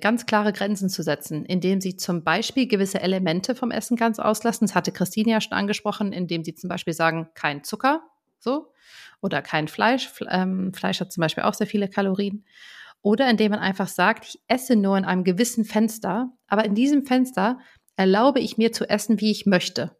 ganz 0.00 0.26
klare 0.26 0.52
Grenzen 0.52 0.88
zu 0.88 1.02
setzen, 1.02 1.44
indem 1.44 1.80
sie 1.80 1.96
zum 1.96 2.22
Beispiel 2.22 2.68
gewisse 2.68 3.00
Elemente 3.00 3.56
vom 3.56 3.72
Essen 3.72 3.96
ganz 3.96 4.20
auslassen. 4.20 4.66
Das 4.66 4.76
hatte 4.76 4.92
Christine 4.92 5.32
ja 5.32 5.40
schon 5.40 5.54
angesprochen, 5.54 6.12
indem 6.12 6.44
sie 6.44 6.54
zum 6.54 6.68
Beispiel 6.68 6.94
sagen, 6.94 7.28
kein 7.34 7.64
Zucker, 7.64 8.02
so. 8.40 8.72
Oder 9.20 9.42
kein 9.42 9.68
Fleisch. 9.68 10.10
Ähm, 10.28 10.72
Fleisch 10.74 11.00
hat 11.00 11.12
zum 11.12 11.20
Beispiel 11.20 11.44
auch 11.44 11.54
sehr 11.54 11.66
viele 11.66 11.88
Kalorien. 11.88 12.44
Oder 13.02 13.30
indem 13.30 13.52
man 13.52 13.60
einfach 13.60 13.88
sagt, 13.88 14.26
ich 14.26 14.40
esse 14.48 14.76
nur 14.76 14.98
in 14.98 15.04
einem 15.04 15.24
gewissen 15.24 15.64
Fenster, 15.64 16.32
aber 16.48 16.64
in 16.64 16.74
diesem 16.74 17.06
Fenster 17.06 17.58
erlaube 17.96 18.40
ich 18.40 18.58
mir 18.58 18.72
zu 18.72 18.88
essen, 18.88 19.20
wie 19.20 19.30
ich 19.30 19.46
möchte. 19.46 19.96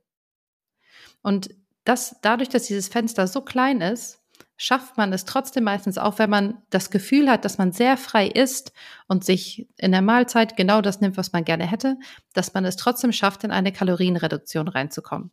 Und 1.23 1.51
das, 1.85 2.17
dadurch, 2.23 2.49
dass 2.49 2.67
dieses 2.67 2.89
Fenster 2.89 3.27
so 3.27 3.43
klein 3.43 3.81
ist, 3.81 4.21
schafft 4.57 4.99
man 4.99 5.13
es 5.13 5.25
trotzdem 5.25 5.65
meistens 5.65 5.97
auch, 5.97 6.19
wenn 6.19 6.29
man 6.29 6.63
das 6.69 6.91
Gefühl 6.91 7.31
hat, 7.31 7.47
dass 7.47 7.57
man 7.57 7.73
sehr 7.73 7.97
frei 7.97 8.29
isst 8.29 8.73
und 9.09 9.25
sich 9.25 9.67
in 9.79 9.93
der 9.93 10.03
Mahlzeit 10.03 10.57
genau 10.57 10.83
das 10.83 11.01
nimmt, 11.01 11.17
was 11.17 11.33
man 11.33 11.45
gerne 11.45 11.67
hätte, 11.67 11.97
dass 12.35 12.53
man 12.53 12.67
es 12.67 12.77
trotzdem 12.77 13.13
schafft, 13.13 13.43
in 13.45 13.53
eine 13.53 13.73
Kalorienreduktion 13.73 14.69
reinzukommen. 14.69 15.31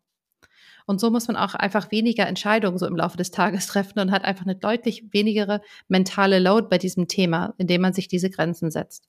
Und 0.87 1.01
so 1.01 1.11
muss 1.11 1.27
man 1.27 1.35
auch 1.35 1.53
einfach 1.53 1.91
weniger 1.91 2.25
Entscheidungen 2.27 2.77
so 2.77 2.87
im 2.87 2.95
Laufe 2.95 3.17
des 3.17 3.29
Tages 3.29 3.67
treffen 3.67 3.99
und 3.99 4.09
hat 4.09 4.23
einfach 4.23 4.45
eine 4.45 4.55
deutlich 4.55 5.03
wenigere 5.11 5.61
mentale 5.87 6.39
Load 6.39 6.67
bei 6.69 6.79
diesem 6.79 7.07
Thema, 7.07 7.53
indem 7.57 7.81
man 7.81 7.93
sich 7.93 8.07
diese 8.07 8.31
Grenzen 8.31 8.71
setzt. 8.71 9.07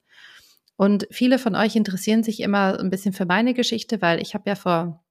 Und 0.77 1.07
viele 1.11 1.38
von 1.38 1.55
euch 1.55 1.77
interessieren 1.77 2.23
sich 2.23 2.41
immer 2.41 2.79
ein 2.79 2.91
bisschen 2.91 3.12
für 3.12 3.27
meine 3.27 3.55
Geschichte, 3.55 4.03
weil 4.03 4.21
ich 4.21 4.35
habe 4.35 4.51
ja 4.51 4.57
vor 4.57 5.05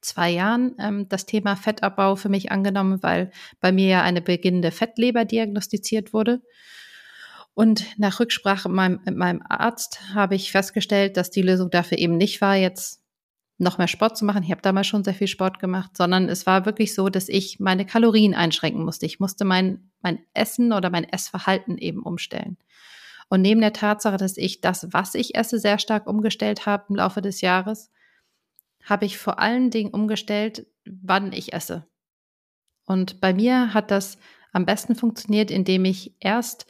zwei 0.00 0.30
Jahren 0.30 0.74
ähm, 0.78 1.08
das 1.08 1.26
Thema 1.26 1.56
Fettabbau 1.56 2.16
für 2.16 2.28
mich 2.28 2.50
angenommen, 2.50 3.02
weil 3.02 3.30
bei 3.60 3.70
mir 3.70 3.88
ja 3.88 4.02
eine 4.02 4.20
beginnende 4.20 4.72
Fettleber 4.72 5.24
diagnostiziert 5.24 6.12
wurde. 6.12 6.42
Und 7.54 7.84
nach 7.98 8.18
Rücksprache 8.18 8.68
mit 8.68 8.76
meinem, 8.76 9.00
mit 9.04 9.16
meinem 9.16 9.42
Arzt 9.48 10.00
habe 10.12 10.34
ich 10.34 10.50
festgestellt, 10.50 11.16
dass 11.16 11.30
die 11.30 11.42
Lösung 11.42 11.70
dafür 11.70 11.98
eben 11.98 12.16
nicht 12.16 12.40
war, 12.40 12.56
jetzt 12.56 13.03
noch 13.58 13.78
mehr 13.78 13.88
Sport 13.88 14.16
zu 14.16 14.24
machen. 14.24 14.42
Ich 14.42 14.50
habe 14.50 14.62
damals 14.62 14.86
schon 14.86 15.04
sehr 15.04 15.14
viel 15.14 15.28
Sport 15.28 15.60
gemacht, 15.60 15.96
sondern 15.96 16.28
es 16.28 16.46
war 16.46 16.66
wirklich 16.66 16.94
so, 16.94 17.08
dass 17.08 17.28
ich 17.28 17.60
meine 17.60 17.86
Kalorien 17.86 18.34
einschränken 18.34 18.84
musste. 18.84 19.06
Ich 19.06 19.20
musste 19.20 19.44
mein, 19.44 19.90
mein 20.02 20.18
Essen 20.34 20.72
oder 20.72 20.90
mein 20.90 21.04
Essverhalten 21.04 21.78
eben 21.78 22.02
umstellen. 22.02 22.56
Und 23.28 23.42
neben 23.42 23.60
der 23.60 23.72
Tatsache, 23.72 24.16
dass 24.16 24.36
ich 24.36 24.60
das, 24.60 24.92
was 24.92 25.14
ich 25.14 25.34
esse, 25.34 25.58
sehr 25.58 25.78
stark 25.78 26.06
umgestellt 26.06 26.66
habe 26.66 26.86
im 26.88 26.96
Laufe 26.96 27.22
des 27.22 27.40
Jahres, 27.40 27.90
habe 28.84 29.06
ich 29.06 29.18
vor 29.18 29.38
allen 29.38 29.70
Dingen 29.70 29.90
umgestellt, 29.90 30.66
wann 30.84 31.32
ich 31.32 31.52
esse. 31.52 31.86
Und 32.84 33.20
bei 33.20 33.32
mir 33.32 33.72
hat 33.72 33.90
das 33.90 34.18
am 34.52 34.66
besten 34.66 34.94
funktioniert, 34.94 35.50
indem 35.50 35.84
ich 35.84 36.14
erst 36.20 36.66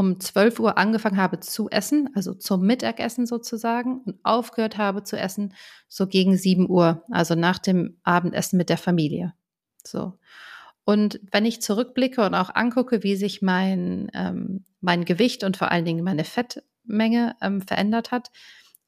um 0.00 0.18
12 0.18 0.60
Uhr 0.60 0.78
angefangen 0.78 1.18
habe 1.18 1.40
zu 1.40 1.68
essen, 1.68 2.08
also 2.14 2.32
zum 2.32 2.62
Mittagessen 2.62 3.26
sozusagen, 3.26 4.00
und 4.06 4.18
aufgehört 4.22 4.78
habe 4.78 5.04
zu 5.04 5.18
essen 5.18 5.52
so 5.88 6.06
gegen 6.06 6.38
7 6.38 6.70
Uhr, 6.70 7.04
also 7.10 7.34
nach 7.34 7.58
dem 7.58 7.98
Abendessen 8.02 8.56
mit 8.56 8.70
der 8.70 8.78
Familie. 8.78 9.34
So. 9.86 10.14
Und 10.84 11.20
wenn 11.30 11.44
ich 11.44 11.60
zurückblicke 11.60 12.24
und 12.24 12.34
auch 12.34 12.54
angucke, 12.54 13.02
wie 13.02 13.14
sich 13.14 13.42
mein, 13.42 14.10
ähm, 14.14 14.64
mein 14.80 15.04
Gewicht 15.04 15.44
und 15.44 15.58
vor 15.58 15.70
allen 15.70 15.84
Dingen 15.84 16.02
meine 16.02 16.24
Fettmenge 16.24 17.36
ähm, 17.42 17.60
verändert 17.60 18.10
hat, 18.10 18.30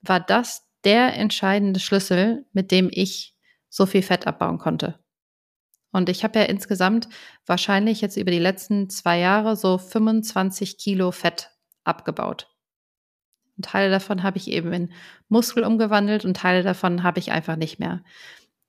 war 0.01 0.19
das 0.19 0.67
der 0.83 1.15
entscheidende 1.15 1.79
Schlüssel, 1.79 2.47
mit 2.55 2.71
dem 2.71 2.89
ich 2.91 3.37
so 3.69 3.85
viel 3.85 4.03
Fett 4.03 4.27
abbauen 4.27 4.57
konnte. 4.57 4.99
Und 5.93 6.09
ich 6.09 6.25
habe 6.25 6.39
ja 6.39 6.47
insgesamt 6.47 7.09
wahrscheinlich 7.47 8.01
jetzt 8.01 8.17
über 8.17 8.31
die 8.31 8.39
letzten 8.39 8.89
zwei 8.89 9.19
Jahre 9.19 9.57
so 9.57 9.79
25 9.79 10.79
Kilo 10.79 11.13
Fett 11.13 11.51
abgebaut. 11.85 12.49
Und 13.57 13.67
Teile 13.67 13.91
davon 13.91 14.23
habe 14.23 14.39
ich 14.39 14.51
eben 14.51 14.73
in 14.73 14.93
Muskel 15.29 15.65
umgewandelt 15.65 16.25
und 16.25 16.37
Teile 16.37 16.63
davon 16.63 17.03
habe 17.03 17.19
ich 17.19 17.31
einfach 17.31 17.57
nicht 17.57 17.79
mehr. 17.79 18.03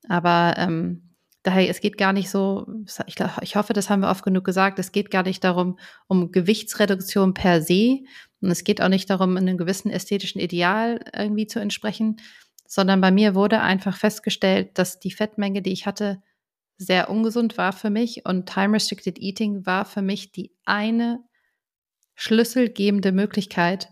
Aber 0.08 0.54
ähm, 0.58 1.14
daher, 1.42 1.68
es 1.70 1.80
geht 1.80 1.96
gar 1.96 2.12
nicht 2.12 2.28
so, 2.30 2.66
ich, 3.06 3.16
ich 3.40 3.56
hoffe, 3.56 3.72
das 3.72 3.88
haben 3.88 4.00
wir 4.00 4.10
oft 4.10 4.24
genug 4.24 4.44
gesagt, 4.44 4.78
es 4.78 4.92
geht 4.92 5.10
gar 5.10 5.22
nicht 5.22 5.42
darum, 5.42 5.78
um 6.06 6.30
Gewichtsreduktion 6.30 7.32
per 7.32 7.62
se. 7.62 8.00
Und 8.42 8.50
es 8.50 8.64
geht 8.64 8.82
auch 8.82 8.88
nicht 8.88 9.08
darum, 9.08 9.38
einem 9.38 9.56
gewissen 9.56 9.90
ästhetischen 9.90 10.40
Ideal 10.40 11.00
irgendwie 11.16 11.46
zu 11.46 11.60
entsprechen, 11.60 12.16
sondern 12.66 13.00
bei 13.00 13.10
mir 13.10 13.34
wurde 13.34 13.60
einfach 13.60 13.96
festgestellt, 13.96 14.78
dass 14.78 15.00
die 15.00 15.12
Fettmenge, 15.12 15.62
die 15.62 15.72
ich 15.72 15.86
hatte, 15.86 16.20
sehr 16.76 17.10
ungesund 17.10 17.56
war 17.56 17.72
für 17.72 17.90
mich 17.90 18.26
und 18.26 18.46
Time 18.46 18.74
Restricted 18.74 19.18
Eating 19.18 19.64
war 19.66 19.84
für 19.84 20.02
mich 20.02 20.32
die 20.32 20.52
eine 20.64 21.20
schlüsselgebende 22.14 23.12
Möglichkeit, 23.12 23.88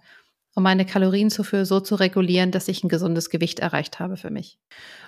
um 0.54 0.62
meine 0.62 0.84
Kalorienzufuhr 0.84 1.64
so 1.64 1.80
zu 1.80 1.94
regulieren, 1.94 2.50
dass 2.50 2.68
ich 2.68 2.84
ein 2.84 2.88
gesundes 2.88 3.30
Gewicht 3.30 3.60
erreicht 3.60 4.00
habe 4.00 4.16
für 4.16 4.30
mich. 4.30 4.58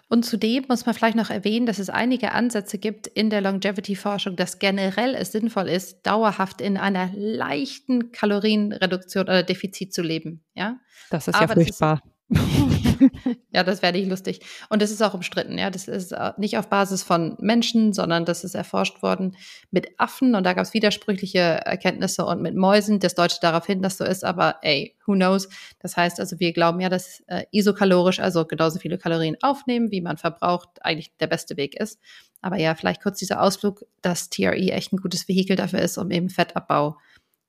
Und 0.09 0.25
zudem 0.25 0.65
muss 0.69 0.87
man 0.87 0.95
vielleicht 0.95 1.17
noch 1.17 1.31
erwähnen, 1.31 1.67
dass 1.67 1.79
es 1.79 1.91
einige 1.91 2.33
Ansätze 2.33 2.79
gibt 2.79 3.07
in 3.07 3.29
der 3.31 3.41
Longevity-Forschung, 3.43 4.37
dass 4.37 4.59
generell 4.59 5.15
es 5.15 5.33
sinnvoll 5.33 5.69
ist, 5.69 6.07
dauerhaft 6.07 6.61
in 6.61 6.77
einer 6.77 7.11
leichten 7.15 8.13
Kalorienreduktion 8.13 9.25
oder 9.25 9.43
Defizit 9.43 9.93
zu 9.93 10.03
leben. 10.03 10.45
Ja? 10.55 10.79
Das 11.11 11.29
ist 11.29 11.35
Aber 11.35 11.49
ja 11.49 11.55
furchtbar. 11.55 12.03
ja, 13.51 13.63
das 13.63 13.83
wäre 13.83 13.93
nicht 13.93 14.09
lustig. 14.09 14.41
Und 14.71 14.81
das 14.81 14.91
ist 14.91 15.03
auch 15.03 15.15
umstritten. 15.15 15.59
Ja, 15.59 15.71
das 15.71 15.89
ist 15.89 16.13
äh, 16.13 16.33
nicht 16.39 16.57
auf 16.57 16.69
Basis 16.69 17.03
von 17.03 17.37
Menschen, 17.39 17.93
sondern 17.93 18.25
das 18.25 18.45
ist 18.45 18.55
erforscht 18.55 19.03
worden 19.03 19.37
mit 19.71 19.89
Affen 19.99 20.35
und 20.35 20.45
da 20.45 20.55
gab 20.55 20.65
es 20.65 20.73
widersprüchliche 20.73 21.39
Erkenntnisse 21.39 22.25
und 22.25 22.41
mit 22.41 22.55
Mäusen. 22.55 22.99
Das 22.99 23.15
deutet 23.15 23.43
darauf 23.43 23.67
hin, 23.67 23.83
dass 23.83 23.99
so 23.99 24.05
ist, 24.05 24.25
aber 24.25 24.57
ey, 24.63 24.97
who 25.07 25.13
knows? 25.13 25.49
Das 25.81 25.97
heißt 25.97 26.19
also, 26.19 26.41
wir 26.41 26.53
glauben 26.53 26.81
ja, 26.81 26.89
dass 26.89 27.21
äh, 27.27 27.45
isokalorisch, 27.51 28.21
also 28.21 28.47
genauso 28.47 28.79
viele 28.79 28.97
Kalorien 28.97 29.37
aufnehmen, 29.43 29.91
wie 29.91 30.01
man 30.01 30.17
verbraucht, 30.17 30.69
eigentlich 30.81 31.15
der 31.19 31.27
beste 31.27 31.57
Weg 31.59 31.79
ist. 31.79 32.01
Aber 32.41 32.59
ja, 32.59 32.75
vielleicht 32.75 33.03
kurz 33.03 33.19
dieser 33.19 33.43
Ausflug, 33.43 33.85
dass 34.01 34.31
TRE 34.31 34.55
echt 34.55 34.93
ein 34.93 34.99
gutes 34.99 35.29
Vehikel 35.29 35.57
dafür 35.57 35.81
ist, 35.81 35.99
um 35.99 36.11
eben 36.11 36.31
Fettabbau 36.31 36.97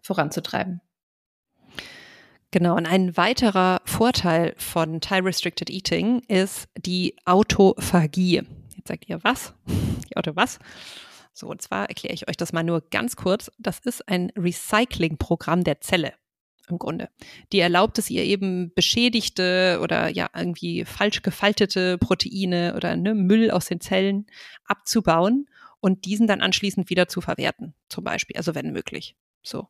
voranzutreiben. 0.01 0.81
Genau, 2.55 2.77
und 2.77 2.85
ein 2.85 3.17
weiterer 3.17 3.81
Vorteil 3.83 4.53
von 4.55 5.01
Time 5.01 5.25
Restricted 5.27 5.69
Eating 5.69 6.21
ist 6.29 6.69
die 6.77 7.13
Autophagie. 7.25 8.43
Jetzt 8.77 8.87
sagt 8.87 9.09
ihr 9.09 9.21
was? 9.25 9.53
Die 10.09 10.15
Auto 10.15 10.37
was? 10.37 10.59
So, 11.33 11.47
und 11.47 11.61
zwar 11.61 11.89
erkläre 11.89 12.13
ich 12.13 12.29
euch 12.29 12.37
das 12.37 12.53
mal 12.53 12.63
nur 12.63 12.79
ganz 12.91 13.17
kurz. 13.17 13.51
Das 13.59 13.79
ist 13.79 14.07
ein 14.07 14.31
Recycling-Programm 14.37 15.65
der 15.65 15.81
Zelle 15.81 16.13
im 16.69 16.79
Grunde. 16.79 17.09
Die 17.51 17.59
erlaubt 17.59 17.99
es 17.99 18.09
ihr 18.09 18.23
eben 18.23 18.73
beschädigte 18.73 19.81
oder 19.83 20.07
ja 20.07 20.29
irgendwie 20.33 20.85
falsch 20.85 21.23
gefaltete 21.23 21.97
Proteine 21.97 22.75
oder 22.77 22.95
ne, 22.95 23.15
Müll 23.15 23.51
aus 23.51 23.65
den 23.65 23.81
Zellen 23.81 24.27
abzubauen 24.63 25.49
und 25.81 26.05
diesen 26.05 26.25
dann 26.25 26.39
anschließend 26.39 26.89
wieder 26.89 27.09
zu 27.09 27.19
verwerten, 27.19 27.73
zum 27.89 28.05
Beispiel, 28.05 28.37
also 28.37 28.55
wenn 28.55 28.71
möglich. 28.71 29.17
So. 29.43 29.67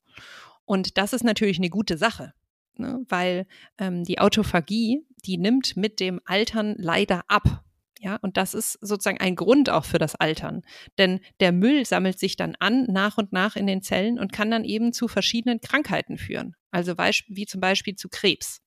Und 0.66 1.00
das 1.00 1.14
ist 1.14 1.24
natürlich 1.24 1.58
eine 1.58 1.72
gute 1.72 1.98
Sache, 1.98 2.36
ne? 2.80 3.06
weil 3.10 3.48
ähm, 3.78 4.04
die 4.04 4.20
Autophagie, 4.20 5.06
die 5.26 5.38
nimmt 5.38 5.78
mit 5.78 6.00
dem 6.00 6.22
Altern 6.26 6.76
leider 6.78 7.24
ab. 7.28 7.64
Ja, 8.00 8.18
und 8.18 8.38
das 8.38 8.54
ist 8.54 8.74
sozusagen 8.82 9.20
ein 9.20 9.36
Grund 9.36 9.70
auch 9.70 9.86
für 9.86 9.98
das 9.98 10.16
Altern. 10.16 10.62
Denn 10.98 11.22
der 11.40 11.52
Müll 11.52 11.86
sammelt 11.86 12.20
sich 12.20 12.36
dann 12.36 12.56
an, 12.60 12.86
nach 12.86 13.18
und 13.18 13.34
nach 13.34 13.56
in 13.56 13.68
den 13.68 13.82
Zellen 13.82 14.20
und 14.20 14.32
kann 14.32 14.52
dann 14.52 14.64
eben 14.64 14.94
zu 14.94 15.08
verschiedenen 15.08 15.60
Krankheiten 15.60 16.18
führen. 16.18 16.56
Also 16.72 16.98
wie 16.98 17.46
zum 17.46 17.62
Beispiel 17.62 17.96
zu 17.96 18.10
Krebs. 18.10 18.62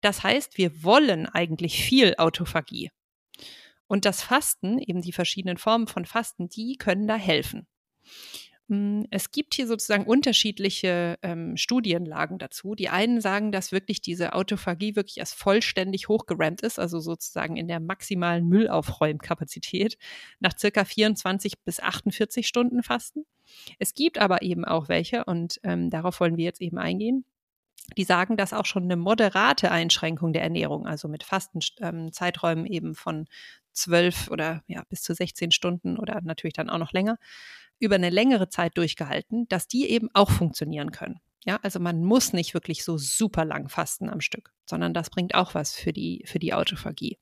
Das 0.00 0.22
heißt, 0.22 0.56
wir 0.56 0.82
wollen 0.82 1.26
eigentlich 1.26 1.82
viel 1.82 2.14
Autophagie. 2.16 2.90
Und 3.86 4.04
das 4.04 4.22
Fasten, 4.22 4.78
eben 4.78 5.02
die 5.02 5.12
verschiedenen 5.12 5.56
Formen 5.56 5.88
von 5.88 6.04
Fasten, 6.04 6.48
die 6.48 6.76
können 6.76 7.08
da 7.08 7.16
helfen. 7.16 7.66
Hm, 8.70 9.04
es 9.10 9.32
gibt 9.32 9.54
hier 9.54 9.66
sozusagen 9.66 10.04
unterschiedliche 10.04 11.18
ähm, 11.22 11.56
Studienlagen 11.56 12.38
dazu. 12.38 12.76
Die 12.76 12.88
einen 12.88 13.20
sagen, 13.20 13.50
dass 13.50 13.72
wirklich 13.72 14.00
diese 14.00 14.32
Autophagie 14.32 14.94
wirklich 14.94 15.18
erst 15.18 15.34
vollständig 15.34 16.06
hochgerammt 16.08 16.60
ist, 16.62 16.78
also 16.78 17.00
sozusagen 17.00 17.56
in 17.56 17.66
der 17.66 17.80
maximalen 17.80 18.46
Müllaufräumkapazität 18.46 19.98
nach 20.38 20.56
circa 20.56 20.84
24 20.84 21.54
bis 21.64 21.80
48 21.80 22.46
Stunden 22.46 22.84
Fasten. 22.84 23.26
Es 23.80 23.92
gibt 23.94 24.18
aber 24.18 24.42
eben 24.42 24.64
auch 24.64 24.88
welche, 24.88 25.24
und 25.24 25.58
ähm, 25.64 25.90
darauf 25.90 26.20
wollen 26.20 26.36
wir 26.36 26.44
jetzt 26.44 26.60
eben 26.60 26.78
eingehen, 26.78 27.24
die 27.96 28.04
sagen, 28.04 28.36
dass 28.36 28.52
auch 28.52 28.66
schon 28.66 28.84
eine 28.84 28.96
moderate 28.96 29.70
Einschränkung 29.70 30.32
der 30.32 30.42
Ernährung, 30.42 30.86
also 30.86 31.08
mit 31.08 31.24
Fastenzeiträumen 31.24 32.66
ähm, 32.66 32.72
eben 32.72 32.94
von 32.94 33.26
zwölf 33.72 34.28
oder 34.30 34.62
ja, 34.66 34.84
bis 34.88 35.02
zu 35.02 35.14
16 35.14 35.50
Stunden 35.50 35.96
oder 35.98 36.20
natürlich 36.22 36.54
dann 36.54 36.70
auch 36.70 36.78
noch 36.78 36.92
länger, 36.92 37.18
über 37.78 37.94
eine 37.94 38.10
längere 38.10 38.48
Zeit 38.48 38.76
durchgehalten, 38.76 39.48
dass 39.48 39.66
die 39.66 39.88
eben 39.88 40.08
auch 40.14 40.30
funktionieren 40.30 40.92
können. 40.92 41.20
Ja, 41.44 41.58
also 41.62 41.80
man 41.80 42.04
muss 42.04 42.32
nicht 42.34 42.52
wirklich 42.52 42.84
so 42.84 42.98
super 42.98 43.44
lang 43.44 43.68
fasten 43.68 44.10
am 44.10 44.20
Stück, 44.20 44.52
sondern 44.66 44.92
das 44.92 45.08
bringt 45.08 45.34
auch 45.34 45.54
was 45.54 45.74
für 45.74 45.92
die, 45.92 46.22
für 46.26 46.38
die 46.38 46.52
Autophagie. 46.52 47.18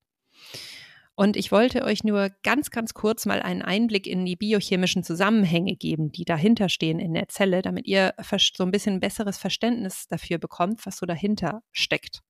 Und 1.18 1.36
ich 1.36 1.50
wollte 1.50 1.82
euch 1.82 2.04
nur 2.04 2.30
ganz, 2.44 2.70
ganz 2.70 2.94
kurz 2.94 3.26
mal 3.26 3.42
einen 3.42 3.60
Einblick 3.60 4.06
in 4.06 4.24
die 4.24 4.36
biochemischen 4.36 5.02
Zusammenhänge 5.02 5.74
geben, 5.74 6.12
die 6.12 6.24
dahinter 6.24 6.68
stehen 6.68 7.00
in 7.00 7.12
der 7.12 7.26
Zelle, 7.26 7.60
damit 7.60 7.88
ihr 7.88 8.14
so 8.54 8.62
ein 8.62 8.70
bisschen 8.70 9.00
besseres 9.00 9.36
Verständnis 9.36 10.06
dafür 10.06 10.38
bekommt, 10.38 10.86
was 10.86 10.98
so 10.98 11.06
dahinter 11.06 11.64
steckt. 11.72 12.22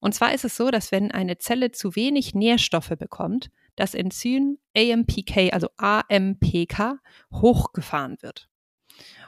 Und 0.00 0.14
zwar 0.14 0.32
ist 0.32 0.46
es 0.46 0.56
so, 0.56 0.70
dass 0.70 0.92
wenn 0.92 1.10
eine 1.10 1.36
Zelle 1.36 1.72
zu 1.72 1.94
wenig 1.94 2.34
Nährstoffe 2.34 2.94
bekommt, 2.98 3.50
das 3.76 3.92
Enzym 3.94 4.56
AMPK, 4.74 5.52
also 5.52 5.68
AMPK, 5.76 7.00
hochgefahren 7.34 8.16
wird. 8.22 8.48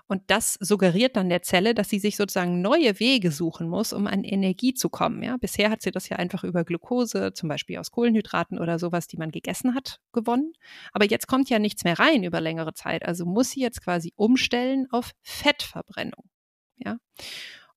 Und 0.08 0.22
das 0.28 0.54
suggeriert 0.60 1.16
dann 1.16 1.28
der 1.28 1.42
Zelle, 1.42 1.74
dass 1.74 1.88
sie 1.88 1.98
sich 1.98 2.16
sozusagen 2.16 2.60
neue 2.62 3.00
Wege 3.00 3.32
suchen 3.32 3.68
muss, 3.68 3.92
um 3.92 4.06
an 4.06 4.22
Energie 4.22 4.72
zu 4.72 4.88
kommen. 4.88 5.22
Ja, 5.22 5.36
bisher 5.36 5.68
hat 5.70 5.82
sie 5.82 5.90
das 5.90 6.08
ja 6.08 6.16
einfach 6.16 6.44
über 6.44 6.64
Glucose, 6.64 7.32
zum 7.34 7.48
Beispiel 7.48 7.78
aus 7.78 7.90
Kohlenhydraten 7.90 8.58
oder 8.60 8.78
sowas, 8.78 9.08
die 9.08 9.16
man 9.16 9.32
gegessen 9.32 9.74
hat, 9.74 10.00
gewonnen. 10.12 10.52
Aber 10.92 11.04
jetzt 11.04 11.26
kommt 11.26 11.50
ja 11.50 11.58
nichts 11.58 11.82
mehr 11.82 11.98
rein 11.98 12.22
über 12.22 12.40
längere 12.40 12.74
Zeit. 12.74 13.04
Also 13.04 13.26
muss 13.26 13.50
sie 13.50 13.60
jetzt 13.60 13.82
quasi 13.82 14.12
umstellen 14.14 14.86
auf 14.90 15.10
Fettverbrennung. 15.22 16.30
Ja. 16.76 16.98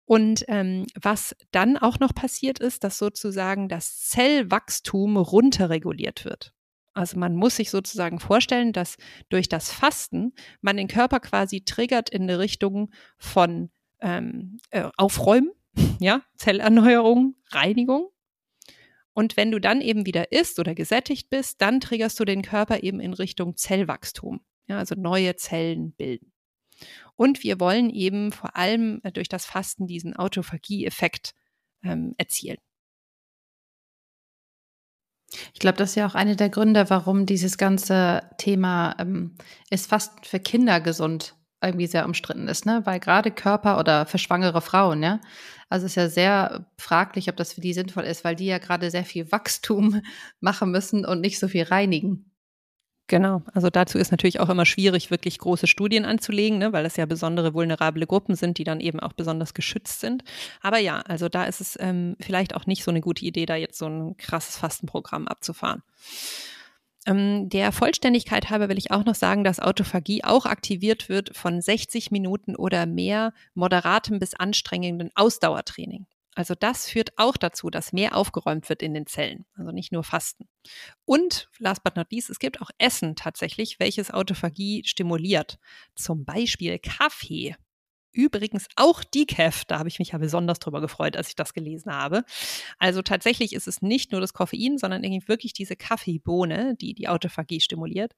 Und 0.06 0.44
ähm, 0.48 0.86
was 1.00 1.36
dann 1.52 1.78
auch 1.78 2.00
noch 2.00 2.13
passiert 2.13 2.60
ist, 2.60 2.84
dass 2.84 2.98
sozusagen 2.98 3.70
das 3.70 4.08
Zellwachstum 4.08 5.18
runterreguliert 5.18 6.26
wird. 6.26 6.54
Also 7.00 7.18
man 7.18 7.34
muss 7.34 7.56
sich 7.56 7.70
sozusagen 7.70 8.20
vorstellen, 8.20 8.74
dass 8.74 8.98
durch 9.30 9.48
das 9.48 9.72
Fasten 9.72 10.34
man 10.60 10.76
den 10.76 10.90
Körper 10.90 11.22
quasi 11.22 11.62
triggert 11.62 12.10
in 12.10 12.24
eine 12.24 12.40
Richtung 12.40 12.92
von 13.18 13.70
ähm, 14.02 14.58
äh, 14.72 14.90
Aufräumen, 14.98 15.50
ja, 16.02 16.24
Zellerneuerung, 16.36 17.36
Reinigung. 17.52 18.10
Und 19.14 19.38
wenn 19.38 19.50
du 19.50 19.60
dann 19.60 19.80
eben 19.80 20.06
wieder 20.06 20.34
isst 20.34 20.60
oder 20.60 20.76
gesättigt 20.76 21.30
bist, 21.30 21.62
dann 21.62 21.80
triggerst 21.80 22.20
du 22.20 22.26
den 22.26 22.42
Körper 22.42 22.84
eben 22.84 23.00
in 23.00 23.14
Richtung 23.14 23.56
Zellwachstum, 23.56 24.42
ja, 24.68 24.78
also 24.78 24.96
neue 24.96 25.38
Zellen 25.38 25.94
bilden. 25.94 26.34
Und 27.16 27.44
wir 27.44 27.62
wollen 27.62 27.90
eben 27.90 28.34
vor 28.34 28.58
allem 28.58 29.00
äh, 29.04 29.14
durch 29.14 29.30
das 29.30 29.46
Fasten 29.46 29.88
diesen 29.88 30.18
Autophagie-Effekt 30.18 31.34
ähm, 31.82 32.14
erzielen. 32.18 32.58
Ich 35.54 35.60
glaube, 35.60 35.78
das 35.78 35.92
ist 35.92 35.96
ja 35.96 36.08
auch 36.08 36.15
einer 36.15 36.36
der 36.36 36.50
Gründe, 36.50 36.89
warum 36.89 37.26
dieses 37.26 37.58
ganze 37.58 38.24
Thema 38.38 38.96
ähm, 39.00 39.36
ist 39.70 39.89
fast 39.89 40.26
für 40.26 40.39
Kinder 40.39 40.82
gesund 40.82 41.36
irgendwie 41.62 41.88
sehr 41.88 42.06
umstritten 42.06 42.48
ist, 42.48 42.65
ne? 42.65 42.82
Weil 42.86 43.00
gerade 43.00 43.32
Körper 43.32 43.80
oder 43.80 44.06
für 44.06 44.18
schwangere 44.18 44.62
Frauen, 44.62 45.04
ja, 45.04 45.20
also 45.70 45.86
ist 45.86 45.96
ja 45.96 46.10
sehr 46.10 46.65
fraglich, 46.78 47.30
ob 47.30 47.38
das 47.38 47.54
für 47.54 47.62
die 47.62 47.74
sinnvoll 47.74 48.04
ist, 48.04 48.24
weil 48.24 48.36
die 48.36 48.46
ja 48.48 48.58
gerade 48.58 48.89
sehr 48.89 49.06
viel 49.06 49.32
Wachstum 49.32 50.02
machen 50.39 50.72
müssen 50.72 51.06
und 51.06 51.22
nicht 51.22 51.39
so 51.39 51.48
viel 51.48 51.63
reinigen. 51.63 52.29
Genau, 53.10 53.41
also 53.56 53.72
dazu 53.72 53.98
ist 53.98 54.12
natürlich 54.12 54.39
auch 54.39 54.50
immer 54.50 54.67
schwierig, 54.67 55.10
wirklich 55.10 55.39
große 55.39 55.65
Studien 55.65 56.06
anzulegen, 56.06 56.60
ne, 56.60 56.74
weil 56.74 56.84
das 56.84 56.95
ja 56.95 57.08
besondere 57.08 57.56
vulnerable 57.56 58.06
Gruppen 58.06 58.36
sind, 58.36 58.60
die 58.60 58.63
dann 58.63 58.80
eben 58.80 59.00
auch 59.00 59.13
besonders 59.13 59.56
geschützt 59.56 60.00
sind. 60.00 60.24
Aber 60.62 60.78
ja, 60.78 61.00
also 61.02 61.28
da 61.28 61.45
ist 61.45 61.60
es 61.60 61.76
ähm, 61.82 62.15
vielleicht 62.19 62.56
auch 62.56 62.67
nicht 62.67 62.84
so 62.84 62.91
eine 62.91 63.02
gute 63.02 63.26
Idee, 63.26 63.48
da 63.48 63.56
jetzt 63.56 63.80
so 63.80 63.88
ein 63.88 64.15
krasses 64.17 64.58
Fastenprogramm 64.58 65.28
abzufahren. 65.28 65.82
Ähm, 67.08 67.50
der 67.50 67.72
Vollständigkeit 67.72 68.52
halber 68.52 68.69
will 68.69 68.78
ich 68.78 68.91
auch 68.91 69.06
noch 69.06 69.15
sagen, 69.15 69.43
dass 69.43 69.60
Autophagie 69.60 70.24
auch 70.24 70.45
aktiviert 70.45 71.10
wird 71.10 71.36
von 71.36 71.62
60 71.62 72.12
Minuten 72.12 72.56
oder 72.56 72.86
mehr 72.86 73.34
moderatem 73.56 74.19
bis 74.19 74.36
anstrengenden 74.36 75.10
Ausdauertraining. 75.15 76.06
Also 76.39 76.56
das 76.58 76.88
führt 76.88 77.10
auch 77.17 77.36
dazu, 77.36 77.69
dass 77.69 77.91
mehr 77.91 78.15
aufgeräumt 78.15 78.69
wird 78.69 78.82
in 78.82 78.93
den 78.93 79.06
Zellen, 79.06 79.45
also 79.56 79.71
nicht 79.71 79.91
nur 79.91 80.06
Fasten. 80.06 80.47
Und 81.04 81.49
last 81.58 81.84
but 81.84 81.97
not 81.97 82.13
least, 82.13 82.30
es 82.30 82.39
gibt 82.39 82.62
auch 82.62 82.69
Essen 82.78 83.17
tatsächlich, 83.17 83.78
welches 83.82 84.10
Autophagie 84.10 84.84
stimuliert. 84.86 85.60
Zum 85.95 86.23
Beispiel 86.23 86.80
Kaffee. 86.80 87.58
Übrigens 88.13 88.67
auch 88.78 89.04
Decaf, 89.04 89.65
da 89.65 89.80
habe 89.80 89.89
ich 89.89 89.99
mich 89.99 90.12
ja 90.12 90.17
besonders 90.17 90.60
drüber 90.60 90.80
gefreut, 90.80 91.17
als 91.17 91.28
ich 91.28 91.36
das 91.36 91.54
gelesen 91.54 91.91
habe. 91.91 92.23
Also 92.78 93.02
tatsächlich 93.02 93.52
ist 93.52 93.67
es 93.67 93.82
nicht 93.82 94.13
nur 94.13 94.21
das 94.21 94.32
Koffein, 94.32 94.78
sondern 94.78 95.04
wirklich 95.04 95.52
diese 95.52 95.75
Kaffeebohne, 95.75 96.78
die 96.80 96.93
die 96.93 97.10
Autophagie 97.10 97.60
stimuliert. 97.60 98.15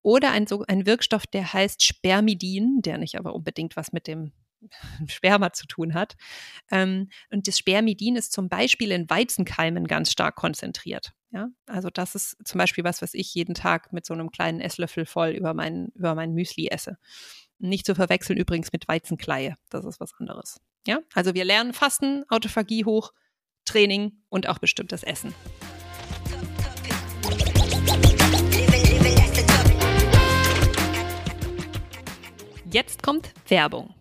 Oder 0.00 0.30
ein, 0.30 0.46
ein 0.68 0.86
Wirkstoff, 0.86 1.26
der 1.26 1.52
heißt 1.52 1.84
Spermidin, 1.84 2.80
der 2.80 2.96
nicht 2.96 3.18
aber 3.18 3.34
unbedingt 3.34 3.76
was 3.76 3.92
mit 3.92 4.06
dem 4.06 4.32
Sperma 5.06 5.52
zu 5.52 5.66
tun 5.66 5.94
hat. 5.94 6.14
Ähm, 6.70 7.08
und 7.30 7.48
das 7.48 7.58
Spermidin 7.58 8.16
ist 8.16 8.32
zum 8.32 8.48
Beispiel 8.48 8.90
in 8.90 9.08
Weizenkeimen 9.08 9.86
ganz 9.86 10.10
stark 10.12 10.36
konzentriert. 10.36 11.12
Ja, 11.30 11.48
also 11.66 11.88
das 11.88 12.14
ist 12.14 12.36
zum 12.44 12.58
Beispiel 12.58 12.84
was, 12.84 13.00
was 13.00 13.14
ich 13.14 13.34
jeden 13.34 13.54
Tag 13.54 13.92
mit 13.92 14.04
so 14.04 14.12
einem 14.12 14.30
kleinen 14.30 14.60
Esslöffel 14.60 15.06
voll 15.06 15.30
über 15.30 15.54
mein, 15.54 15.88
über 15.94 16.14
mein 16.14 16.34
Müsli 16.34 16.68
esse. 16.68 16.98
Nicht 17.58 17.86
zu 17.86 17.94
verwechseln 17.94 18.38
übrigens 18.38 18.72
mit 18.72 18.86
Weizenkleie. 18.86 19.56
Das 19.70 19.84
ist 19.84 19.98
was 19.98 20.12
anderes. 20.18 20.60
Ja, 20.86 20.98
also 21.14 21.32
wir 21.32 21.44
lernen 21.44 21.72
Fasten, 21.72 22.24
Autophagie 22.28 22.84
hoch, 22.84 23.12
Training 23.64 24.12
und 24.28 24.48
auch 24.48 24.58
bestimmtes 24.58 25.04
Essen. 25.04 25.32
Jetzt 32.72 33.02
kommt 33.02 33.32
Werbung. 33.48 33.94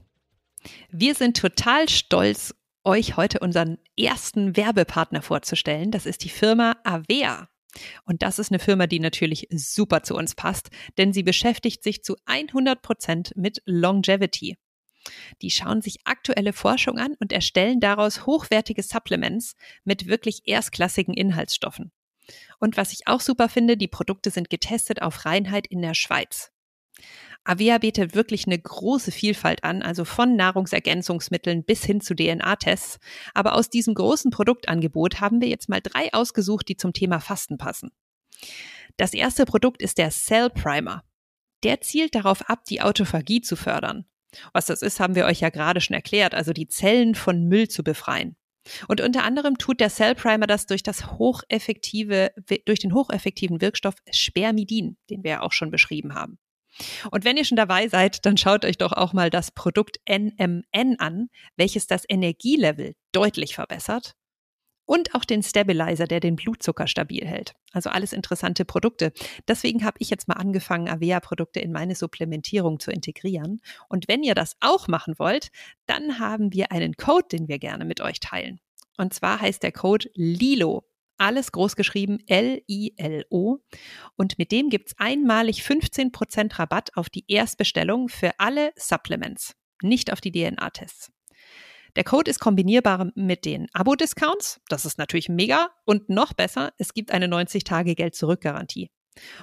Wir 0.89 1.15
sind 1.15 1.37
total 1.37 1.89
stolz, 1.89 2.55
euch 2.83 3.17
heute 3.17 3.39
unseren 3.39 3.77
ersten 3.97 4.57
Werbepartner 4.57 5.21
vorzustellen. 5.21 5.91
Das 5.91 6.05
ist 6.05 6.23
die 6.23 6.29
Firma 6.29 6.77
Avea. 6.83 7.47
Und 8.05 8.21
das 8.21 8.39
ist 8.39 8.51
eine 8.51 8.59
Firma, 8.59 8.87
die 8.87 8.99
natürlich 8.99 9.47
super 9.51 10.03
zu 10.03 10.15
uns 10.15 10.35
passt, 10.35 10.69
denn 10.97 11.13
sie 11.13 11.23
beschäftigt 11.23 11.83
sich 11.83 12.03
zu 12.03 12.17
100 12.25 12.81
Prozent 12.81 13.31
mit 13.35 13.61
Longevity. 13.65 14.57
Die 15.41 15.49
schauen 15.49 15.81
sich 15.81 15.99
aktuelle 16.05 16.53
Forschung 16.53 16.99
an 16.99 17.15
und 17.19 17.31
erstellen 17.31 17.79
daraus 17.79 18.25
hochwertige 18.25 18.83
Supplements 18.83 19.55
mit 19.83 20.07
wirklich 20.07 20.41
erstklassigen 20.45 21.13
Inhaltsstoffen. 21.13 21.91
Und 22.59 22.77
was 22.77 22.91
ich 22.93 23.07
auch 23.07 23.21
super 23.21 23.49
finde, 23.49 23.77
die 23.77 23.87
Produkte 23.87 24.29
sind 24.29 24.49
getestet 24.49 25.01
auf 25.01 25.25
Reinheit 25.25 25.67
in 25.67 25.81
der 25.81 25.95
Schweiz. 25.95 26.51
Avea 27.43 27.79
bietet 27.79 28.13
wirklich 28.13 28.45
eine 28.45 28.59
große 28.59 29.11
Vielfalt 29.11 29.63
an, 29.63 29.81
also 29.81 30.05
von 30.05 30.35
Nahrungsergänzungsmitteln 30.35 31.63
bis 31.63 31.83
hin 31.83 31.99
zu 31.99 32.15
DNA-Tests. 32.15 32.99
Aber 33.33 33.55
aus 33.55 33.69
diesem 33.69 33.95
großen 33.95 34.29
Produktangebot 34.31 35.21
haben 35.21 35.41
wir 35.41 35.47
jetzt 35.47 35.67
mal 35.67 35.81
drei 35.81 36.13
ausgesucht, 36.13 36.67
die 36.69 36.77
zum 36.77 36.93
Thema 36.93 37.19
Fasten 37.19 37.57
passen. 37.57 37.91
Das 38.97 39.13
erste 39.13 39.45
Produkt 39.45 39.81
ist 39.81 39.97
der 39.97 40.11
Cell 40.11 40.49
Primer. 40.49 41.03
Der 41.63 41.81
zielt 41.81 42.15
darauf 42.15 42.47
ab, 42.49 42.65
die 42.65 42.81
Autophagie 42.81 43.41
zu 43.41 43.55
fördern. 43.55 44.05
Was 44.53 44.67
das 44.67 44.81
ist, 44.81 44.99
haben 44.99 45.15
wir 45.15 45.25
euch 45.25 45.41
ja 45.41 45.49
gerade 45.49 45.81
schon 45.81 45.95
erklärt, 45.95 46.33
also 46.33 46.53
die 46.53 46.67
Zellen 46.67 47.15
von 47.15 47.47
Müll 47.47 47.67
zu 47.67 47.83
befreien. 47.83 48.35
Und 48.87 49.01
unter 49.01 49.23
anderem 49.23 49.57
tut 49.57 49.79
der 49.79 49.89
Cell 49.89 50.15
Primer 50.15 50.47
das 50.47 50.67
durch 50.67 50.83
das 50.83 51.13
hocheffektive, 51.13 52.31
durch 52.65 52.79
den 52.79 52.93
hocheffektiven 52.93 53.59
Wirkstoff 53.59 53.95
Spermidin, 54.11 54.97
den 55.09 55.23
wir 55.23 55.31
ja 55.31 55.41
auch 55.41 55.51
schon 55.51 55.71
beschrieben 55.71 56.13
haben. 56.13 56.37
Und 57.11 57.25
wenn 57.25 57.37
ihr 57.37 57.45
schon 57.45 57.57
dabei 57.57 57.87
seid, 57.87 58.25
dann 58.25 58.37
schaut 58.37 58.65
euch 58.65 58.77
doch 58.77 58.93
auch 58.93 59.13
mal 59.13 59.29
das 59.29 59.51
Produkt 59.51 59.99
NMN 60.09 60.95
an, 60.99 61.29
welches 61.55 61.87
das 61.87 62.05
Energielevel 62.07 62.93
deutlich 63.11 63.55
verbessert 63.55 64.15
und 64.85 65.15
auch 65.15 65.23
den 65.23 65.41
Stabilizer, 65.41 66.05
der 66.05 66.19
den 66.19 66.35
Blutzucker 66.35 66.85
stabil 66.85 67.25
hält. 67.25 67.53
Also 67.71 67.89
alles 67.89 68.11
interessante 68.11 68.65
Produkte. 68.65 69.13
Deswegen 69.47 69.85
habe 69.85 69.95
ich 69.99 70.09
jetzt 70.09 70.27
mal 70.27 70.35
angefangen, 70.35 70.89
Avea-Produkte 70.89 71.61
in 71.61 71.71
meine 71.71 71.95
Supplementierung 71.95 72.79
zu 72.79 72.91
integrieren. 72.91 73.61
Und 73.87 74.09
wenn 74.09 74.21
ihr 74.21 74.35
das 74.35 74.57
auch 74.59 74.89
machen 74.89 75.15
wollt, 75.17 75.47
dann 75.85 76.19
haben 76.19 76.51
wir 76.51 76.73
einen 76.73 76.95
Code, 76.95 77.27
den 77.31 77.47
wir 77.47 77.57
gerne 77.57 77.85
mit 77.85 78.01
euch 78.01 78.19
teilen. 78.19 78.59
Und 78.97 79.13
zwar 79.13 79.39
heißt 79.39 79.63
der 79.63 79.71
Code 79.71 80.09
LILO 80.13 80.83
alles 81.21 81.51
groß 81.51 81.75
geschrieben, 81.75 82.19
L-I-L-O. 82.27 83.59
Und 84.17 84.37
mit 84.37 84.51
dem 84.51 84.69
gibt 84.69 84.89
es 84.89 84.95
einmalig 84.97 85.61
15% 85.61 86.59
Rabatt 86.59 86.89
auf 86.95 87.09
die 87.09 87.23
Erstbestellung 87.27 88.09
für 88.09 88.31
alle 88.39 88.71
Supplements, 88.75 89.55
nicht 89.81 90.11
auf 90.11 90.19
die 90.19 90.31
DNA-Tests. 90.31 91.11
Der 91.95 92.03
Code 92.03 92.31
ist 92.31 92.39
kombinierbar 92.39 93.11
mit 93.15 93.45
den 93.45 93.67
Abo-Discounts. 93.73 94.61
Das 94.69 94.85
ist 94.85 94.97
natürlich 94.97 95.29
mega. 95.29 95.69
Und 95.85 96.09
noch 96.09 96.33
besser, 96.33 96.71
es 96.77 96.93
gibt 96.93 97.11
eine 97.11 97.27
90-Tage-Geld-Zurück-Garantie. 97.27 98.89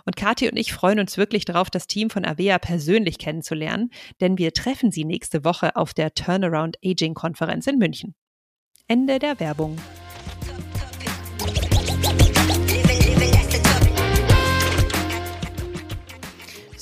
Und 0.06 0.16
Kathi 0.16 0.48
und 0.48 0.56
ich 0.56 0.72
freuen 0.72 0.98
uns 0.98 1.18
wirklich 1.18 1.44
darauf, 1.44 1.68
das 1.68 1.86
Team 1.86 2.08
von 2.08 2.24
Avea 2.24 2.58
persönlich 2.58 3.18
kennenzulernen, 3.18 3.90
denn 4.20 4.38
wir 4.38 4.54
treffen 4.54 4.90
sie 4.90 5.04
nächste 5.04 5.44
Woche 5.44 5.76
auf 5.76 5.92
der 5.92 6.14
Turnaround 6.14 6.78
Aging 6.82 7.12
Konferenz 7.12 7.66
in 7.66 7.76
München. 7.76 8.14
Ende 8.86 9.18
der 9.18 9.38
Werbung. 9.40 9.78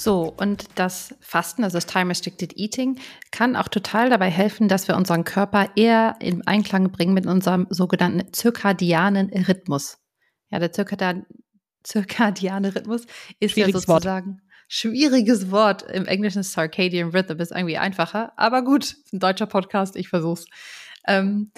So, 0.07 0.33
und 0.37 0.67
das 0.77 1.17
Fasten, 1.19 1.65
also 1.65 1.79
das 1.79 1.87
Time 1.87 2.11
Restricted 2.11 2.57
Eating, 2.57 3.01
kann 3.33 3.57
auch 3.57 3.67
total 3.67 4.09
dabei 4.09 4.31
helfen, 4.31 4.69
dass 4.69 4.87
wir 4.87 4.95
unseren 4.95 5.25
Körper 5.25 5.71
eher 5.75 6.15
in 6.21 6.47
Einklang 6.47 6.93
bringen 6.93 7.13
mit 7.13 7.27
unserem 7.27 7.67
sogenannten 7.71 8.33
zirkadianen 8.33 9.31
Rhythmus. 9.31 9.99
Ja, 10.49 10.61
der 10.61 10.71
zirkadian, 10.71 11.27
zirkadiane 11.83 12.73
Rhythmus 12.77 13.07
ist 13.41 13.57
ja 13.57 13.69
sozusagen 13.69 14.35
Wort. 14.35 14.41
schwieriges 14.69 15.51
Wort. 15.51 15.83
Im 15.83 16.07
Englischen 16.07 16.45
Circadian 16.45 17.11
Rhythm 17.11 17.41
ist 17.41 17.51
irgendwie 17.51 17.79
einfacher, 17.79 18.33
aber 18.37 18.63
gut, 18.63 18.95
ein 19.13 19.19
deutscher 19.19 19.47
Podcast, 19.47 19.97
ich 19.97 20.09
versuch's. 20.09 20.45
Ähm, 21.09 21.51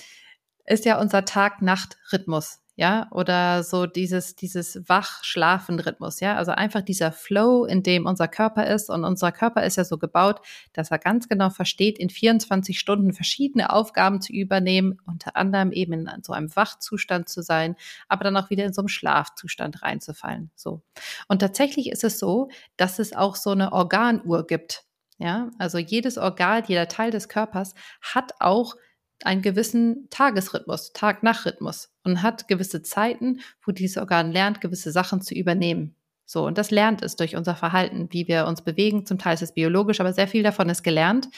ist 0.64 0.86
ja 0.86 0.98
unser 0.98 1.26
Tag-Nacht-Rhythmus 1.26 2.60
ja, 2.78 3.08
oder 3.10 3.64
so 3.64 3.86
dieses, 3.86 4.36
dieses 4.36 4.88
Wach-Schlafen-Rhythmus, 4.88 6.20
ja, 6.20 6.36
also 6.36 6.52
einfach 6.52 6.80
dieser 6.80 7.10
Flow, 7.10 7.64
in 7.64 7.82
dem 7.82 8.06
unser 8.06 8.28
Körper 8.28 8.68
ist. 8.68 8.88
Und 8.88 9.02
unser 9.02 9.32
Körper 9.32 9.64
ist 9.64 9.74
ja 9.76 9.82
so 9.84 9.98
gebaut, 9.98 10.40
dass 10.74 10.92
er 10.92 11.00
ganz 11.00 11.28
genau 11.28 11.50
versteht, 11.50 11.98
in 11.98 12.08
24 12.08 12.78
Stunden 12.78 13.12
verschiedene 13.12 13.72
Aufgaben 13.72 14.20
zu 14.20 14.32
übernehmen, 14.32 15.00
unter 15.06 15.34
anderem 15.34 15.72
eben 15.72 15.92
in 15.92 16.22
so 16.22 16.32
einem 16.32 16.54
Wachzustand 16.54 17.28
zu 17.28 17.42
sein, 17.42 17.74
aber 18.06 18.22
dann 18.22 18.36
auch 18.36 18.48
wieder 18.48 18.64
in 18.64 18.72
so 18.72 18.82
einem 18.82 18.88
Schlafzustand 18.88 19.82
reinzufallen, 19.82 20.52
so. 20.54 20.80
Und 21.26 21.40
tatsächlich 21.40 21.90
ist 21.90 22.04
es 22.04 22.20
so, 22.20 22.48
dass 22.76 23.00
es 23.00 23.12
auch 23.12 23.34
so 23.34 23.50
eine 23.50 23.72
Organuhr 23.72 24.46
gibt, 24.46 24.84
ja, 25.18 25.50
also 25.58 25.78
jedes 25.78 26.16
Organ, 26.16 26.62
jeder 26.68 26.86
Teil 26.86 27.10
des 27.10 27.28
Körpers 27.28 27.74
hat 28.02 28.34
auch 28.38 28.76
einen 29.24 29.42
gewissen 29.42 30.08
Tagesrhythmus, 30.10 30.92
Tag-Nach-Rhythmus 30.92 31.90
und 32.04 32.22
hat 32.22 32.48
gewisse 32.48 32.82
Zeiten, 32.82 33.40
wo 33.64 33.72
dieses 33.72 33.98
Organ 33.98 34.32
lernt, 34.32 34.60
gewisse 34.60 34.92
Sachen 34.92 35.20
zu 35.20 35.34
übernehmen. 35.34 35.94
So, 36.24 36.44
und 36.46 36.58
das 36.58 36.70
lernt 36.70 37.02
es 37.02 37.16
durch 37.16 37.36
unser 37.36 37.54
Verhalten, 37.54 38.08
wie 38.10 38.28
wir 38.28 38.46
uns 38.46 38.60
bewegen. 38.60 39.06
Zum 39.06 39.18
Teil 39.18 39.32
ist 39.34 39.42
es 39.42 39.54
biologisch, 39.54 39.98
aber 39.98 40.12
sehr 40.12 40.28
viel 40.28 40.42
davon 40.42 40.68
ist 40.68 40.82
gelernt. 40.82 41.28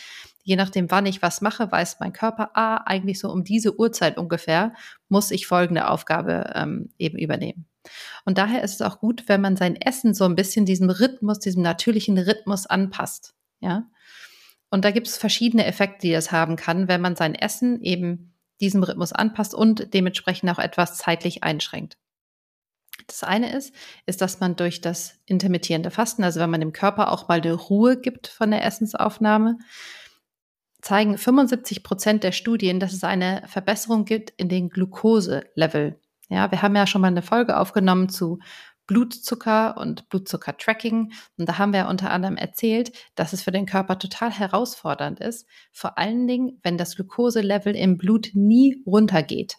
Je 0.42 0.56
nachdem, 0.56 0.90
wann 0.90 1.06
ich 1.06 1.22
was 1.22 1.40
mache, 1.40 1.70
weiß 1.70 1.98
mein 2.00 2.12
Körper, 2.12 2.50
ah, 2.54 2.78
eigentlich 2.86 3.20
so 3.20 3.30
um 3.30 3.44
diese 3.44 3.78
Uhrzeit 3.78 4.18
ungefähr 4.18 4.74
muss 5.08 5.30
ich 5.30 5.46
folgende 5.46 5.88
Aufgabe 5.88 6.50
ähm, 6.56 6.88
eben 6.98 7.18
übernehmen. 7.18 7.66
Und 8.24 8.36
daher 8.36 8.64
ist 8.64 8.74
es 8.74 8.82
auch 8.82 8.98
gut, 8.98 9.28
wenn 9.28 9.40
man 9.40 9.56
sein 9.56 9.76
Essen 9.76 10.12
so 10.12 10.24
ein 10.24 10.34
bisschen 10.34 10.66
diesem 10.66 10.90
Rhythmus, 10.90 11.38
diesem 11.38 11.62
natürlichen 11.62 12.18
Rhythmus 12.18 12.66
anpasst. 12.66 13.34
Ja, 13.60 13.84
und 14.70 14.84
da 14.84 14.90
gibt 14.90 15.08
es 15.08 15.18
verschiedene 15.18 15.66
Effekte, 15.66 16.06
die 16.06 16.12
es 16.12 16.32
haben 16.32 16.56
kann, 16.56 16.88
wenn 16.88 17.00
man 17.00 17.16
sein 17.16 17.34
Essen 17.34 17.82
eben 17.82 18.34
diesem 18.60 18.82
Rhythmus 18.82 19.12
anpasst 19.12 19.54
und 19.54 19.92
dementsprechend 19.94 20.50
auch 20.50 20.58
etwas 20.58 20.96
zeitlich 20.96 21.42
einschränkt. 21.42 21.96
Das 23.06 23.24
eine 23.24 23.56
ist, 23.56 23.74
ist, 24.06 24.20
dass 24.20 24.40
man 24.40 24.56
durch 24.56 24.80
das 24.80 25.18
intermittierende 25.26 25.90
Fasten, 25.90 26.22
also 26.22 26.38
wenn 26.40 26.50
man 26.50 26.60
dem 26.60 26.72
Körper 26.72 27.10
auch 27.10 27.28
mal 27.28 27.40
eine 27.40 27.54
Ruhe 27.54 28.00
gibt 28.00 28.28
von 28.28 28.50
der 28.50 28.64
Essensaufnahme, 28.64 29.58
zeigen 30.80 31.18
75 31.18 31.82
Prozent 31.82 32.24
der 32.24 32.32
Studien, 32.32 32.80
dass 32.80 32.92
es 32.92 33.04
eine 33.04 33.42
Verbesserung 33.46 34.04
gibt 34.04 34.30
in 34.36 34.48
den 34.48 34.68
Glukoselevel. 34.68 35.98
Ja, 36.28 36.50
wir 36.50 36.62
haben 36.62 36.76
ja 36.76 36.86
schon 36.86 37.00
mal 37.00 37.08
eine 37.08 37.22
Folge 37.22 37.58
aufgenommen 37.58 38.08
zu 38.08 38.38
Blutzucker 38.90 39.76
und 39.76 40.08
Blutzucker-Tracking. 40.08 41.12
Und 41.38 41.48
da 41.48 41.58
haben 41.58 41.72
wir 41.72 41.86
unter 41.86 42.10
anderem 42.10 42.36
erzählt, 42.36 42.90
dass 43.14 43.32
es 43.32 43.40
für 43.40 43.52
den 43.52 43.64
Körper 43.64 44.00
total 44.00 44.32
herausfordernd 44.32 45.20
ist, 45.20 45.46
vor 45.70 45.96
allen 45.96 46.26
Dingen, 46.26 46.58
wenn 46.64 46.76
das 46.76 46.96
Glukoselevel 46.96 47.76
im 47.76 47.98
Blut 47.98 48.30
nie 48.34 48.82
runtergeht. 48.84 49.58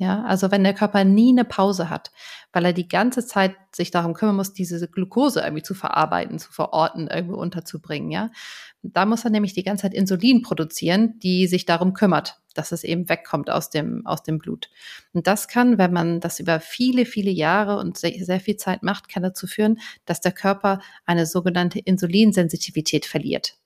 Ja, 0.00 0.24
also 0.24 0.50
wenn 0.50 0.64
der 0.64 0.72
Körper 0.72 1.04
nie 1.04 1.28
eine 1.28 1.44
Pause 1.44 1.90
hat, 1.90 2.10
weil 2.54 2.64
er 2.64 2.72
die 2.72 2.88
ganze 2.88 3.26
Zeit 3.26 3.54
sich 3.70 3.90
darum 3.90 4.14
kümmern 4.14 4.36
muss, 4.36 4.54
diese 4.54 4.88
Glucose 4.88 5.40
irgendwie 5.42 5.62
zu 5.62 5.74
verarbeiten, 5.74 6.38
zu 6.38 6.50
verorten, 6.50 7.06
irgendwo 7.08 7.36
unterzubringen, 7.36 8.10
ja. 8.10 8.30
Da 8.82 9.04
muss 9.04 9.24
er 9.24 9.30
nämlich 9.30 9.52
die 9.52 9.62
ganze 9.62 9.82
Zeit 9.82 9.92
Insulin 9.92 10.40
produzieren, 10.40 11.18
die 11.18 11.46
sich 11.46 11.66
darum 11.66 11.92
kümmert, 11.92 12.40
dass 12.54 12.72
es 12.72 12.82
eben 12.82 13.10
wegkommt 13.10 13.50
aus 13.50 13.68
dem, 13.68 14.06
aus 14.06 14.22
dem 14.22 14.38
Blut. 14.38 14.70
Und 15.12 15.26
das 15.26 15.48
kann, 15.48 15.76
wenn 15.76 15.92
man 15.92 16.20
das 16.20 16.40
über 16.40 16.60
viele, 16.60 17.04
viele 17.04 17.30
Jahre 17.30 17.76
und 17.76 17.98
sehr, 17.98 18.24
sehr 18.24 18.40
viel 18.40 18.56
Zeit 18.56 18.82
macht, 18.82 19.10
kann 19.10 19.22
dazu 19.22 19.46
führen, 19.46 19.80
dass 20.06 20.22
der 20.22 20.32
Körper 20.32 20.80
eine 21.04 21.26
sogenannte 21.26 21.78
Insulinsensitivität 21.78 23.04
verliert. 23.04 23.58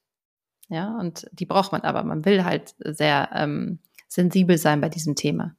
Ja, 0.69 0.97
und 0.99 1.29
die 1.31 1.47
braucht 1.47 1.71
man 1.71 1.83
aber. 1.83 2.03
Man 2.03 2.25
will 2.25 2.45
halt 2.45 2.75
sehr 2.81 3.31
ähm, 3.35 3.79
sensibel 4.09 4.59
sein 4.59 4.81
bei 4.81 4.89
diesem 4.89 5.15
Thema. 5.15 5.55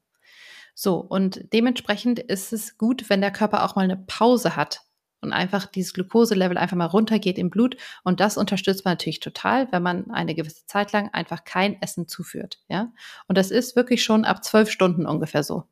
So, 0.75 0.97
und 0.97 1.53
dementsprechend 1.53 2.19
ist 2.19 2.53
es 2.53 2.77
gut, 2.77 3.09
wenn 3.09 3.21
der 3.21 3.31
Körper 3.31 3.63
auch 3.63 3.75
mal 3.75 3.83
eine 3.83 3.95
Pause 3.95 4.57
hat 4.57 4.81
und 5.21 5.31
einfach 5.31 5.65
dieses 5.65 5.93
Glukoselevel 5.93 6.57
einfach 6.57 6.75
mal 6.75 6.85
runtergeht 6.85 7.37
im 7.37 7.49
Blut. 7.49 7.77
Und 8.03 8.19
das 8.19 8.37
unterstützt 8.37 8.83
man 8.83 8.91
natürlich 8.91 9.21
total, 9.21 9.71
wenn 9.71 9.81
man 9.81 10.11
eine 10.11 10.35
gewisse 10.35 10.65
Zeit 10.65 10.91
lang 10.91 11.09
einfach 11.13 11.45
kein 11.45 11.81
Essen 11.81 12.07
zuführt. 12.07 12.59
Ja, 12.67 12.91
und 13.27 13.37
das 13.37 13.51
ist 13.51 13.75
wirklich 13.75 14.03
schon 14.03 14.25
ab 14.25 14.43
zwölf 14.43 14.69
Stunden 14.69 15.05
ungefähr 15.05 15.43
so. 15.43 15.63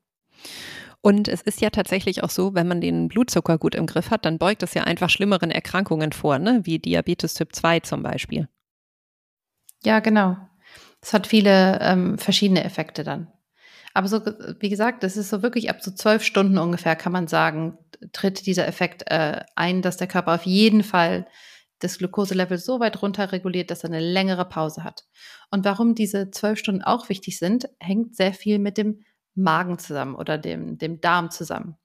Und 1.01 1.27
es 1.27 1.41
ist 1.41 1.59
ja 1.59 1.69
tatsächlich 1.69 2.23
auch 2.23 2.29
so, 2.29 2.53
wenn 2.53 2.67
man 2.67 2.79
den 2.79 3.09
Blutzucker 3.09 3.57
gut 3.57 3.75
im 3.75 3.87
Griff 3.87 4.09
hat, 4.09 4.23
dann 4.23 4.37
beugt 4.37 4.63
es 4.63 4.73
ja 4.73 4.85
einfach 4.85 5.09
schlimmeren 5.09 5.51
Erkrankungen 5.51 6.13
vor, 6.13 6.39
ne? 6.39 6.61
wie 6.63 6.79
Diabetes 6.79 7.33
Typ 7.33 7.53
2 7.53 7.81
zum 7.81 8.03
Beispiel. 8.03 8.47
Ja, 9.83 9.99
genau. 9.99 10.37
Es 11.01 11.11
hat 11.11 11.27
viele 11.27 11.79
ähm, 11.81 12.17
verschiedene 12.17 12.63
Effekte 12.63 13.03
dann. 13.03 13.27
Aber 13.93 14.07
so, 14.07 14.21
wie 14.59 14.69
gesagt, 14.69 15.03
das 15.03 15.17
ist 15.17 15.29
so 15.29 15.43
wirklich 15.43 15.69
ab 15.69 15.81
so 15.81 15.91
zwölf 15.91 16.23
Stunden 16.23 16.57
ungefähr, 16.57 16.95
kann 16.95 17.11
man 17.11 17.27
sagen, 17.27 17.77
tritt 18.11 18.45
dieser 18.45 18.67
Effekt 18.67 19.03
äh, 19.07 19.43
ein, 19.55 19.81
dass 19.81 19.97
der 19.97 20.07
Körper 20.07 20.33
auf 20.35 20.45
jeden 20.45 20.83
Fall 20.83 21.27
das 21.79 21.97
Glukoselevel 21.97 22.57
so 22.57 22.79
weit 22.79 23.01
runter 23.01 23.31
reguliert, 23.31 23.69
dass 23.69 23.83
er 23.83 23.89
eine 23.89 23.99
längere 23.99 24.45
Pause 24.45 24.83
hat. 24.83 25.05
Und 25.51 25.65
warum 25.65 25.95
diese 25.95 26.31
zwölf 26.31 26.57
Stunden 26.57 26.81
auch 26.81 27.09
wichtig 27.09 27.37
sind, 27.37 27.69
hängt 27.79 28.15
sehr 28.15 28.33
viel 28.33 28.57
mit 28.57 28.77
dem 28.77 29.03
Magen 29.35 29.77
zusammen 29.79 30.15
oder 30.15 30.37
dem, 30.37 30.77
dem 30.77 31.01
Darm 31.01 31.29
zusammen. 31.29 31.77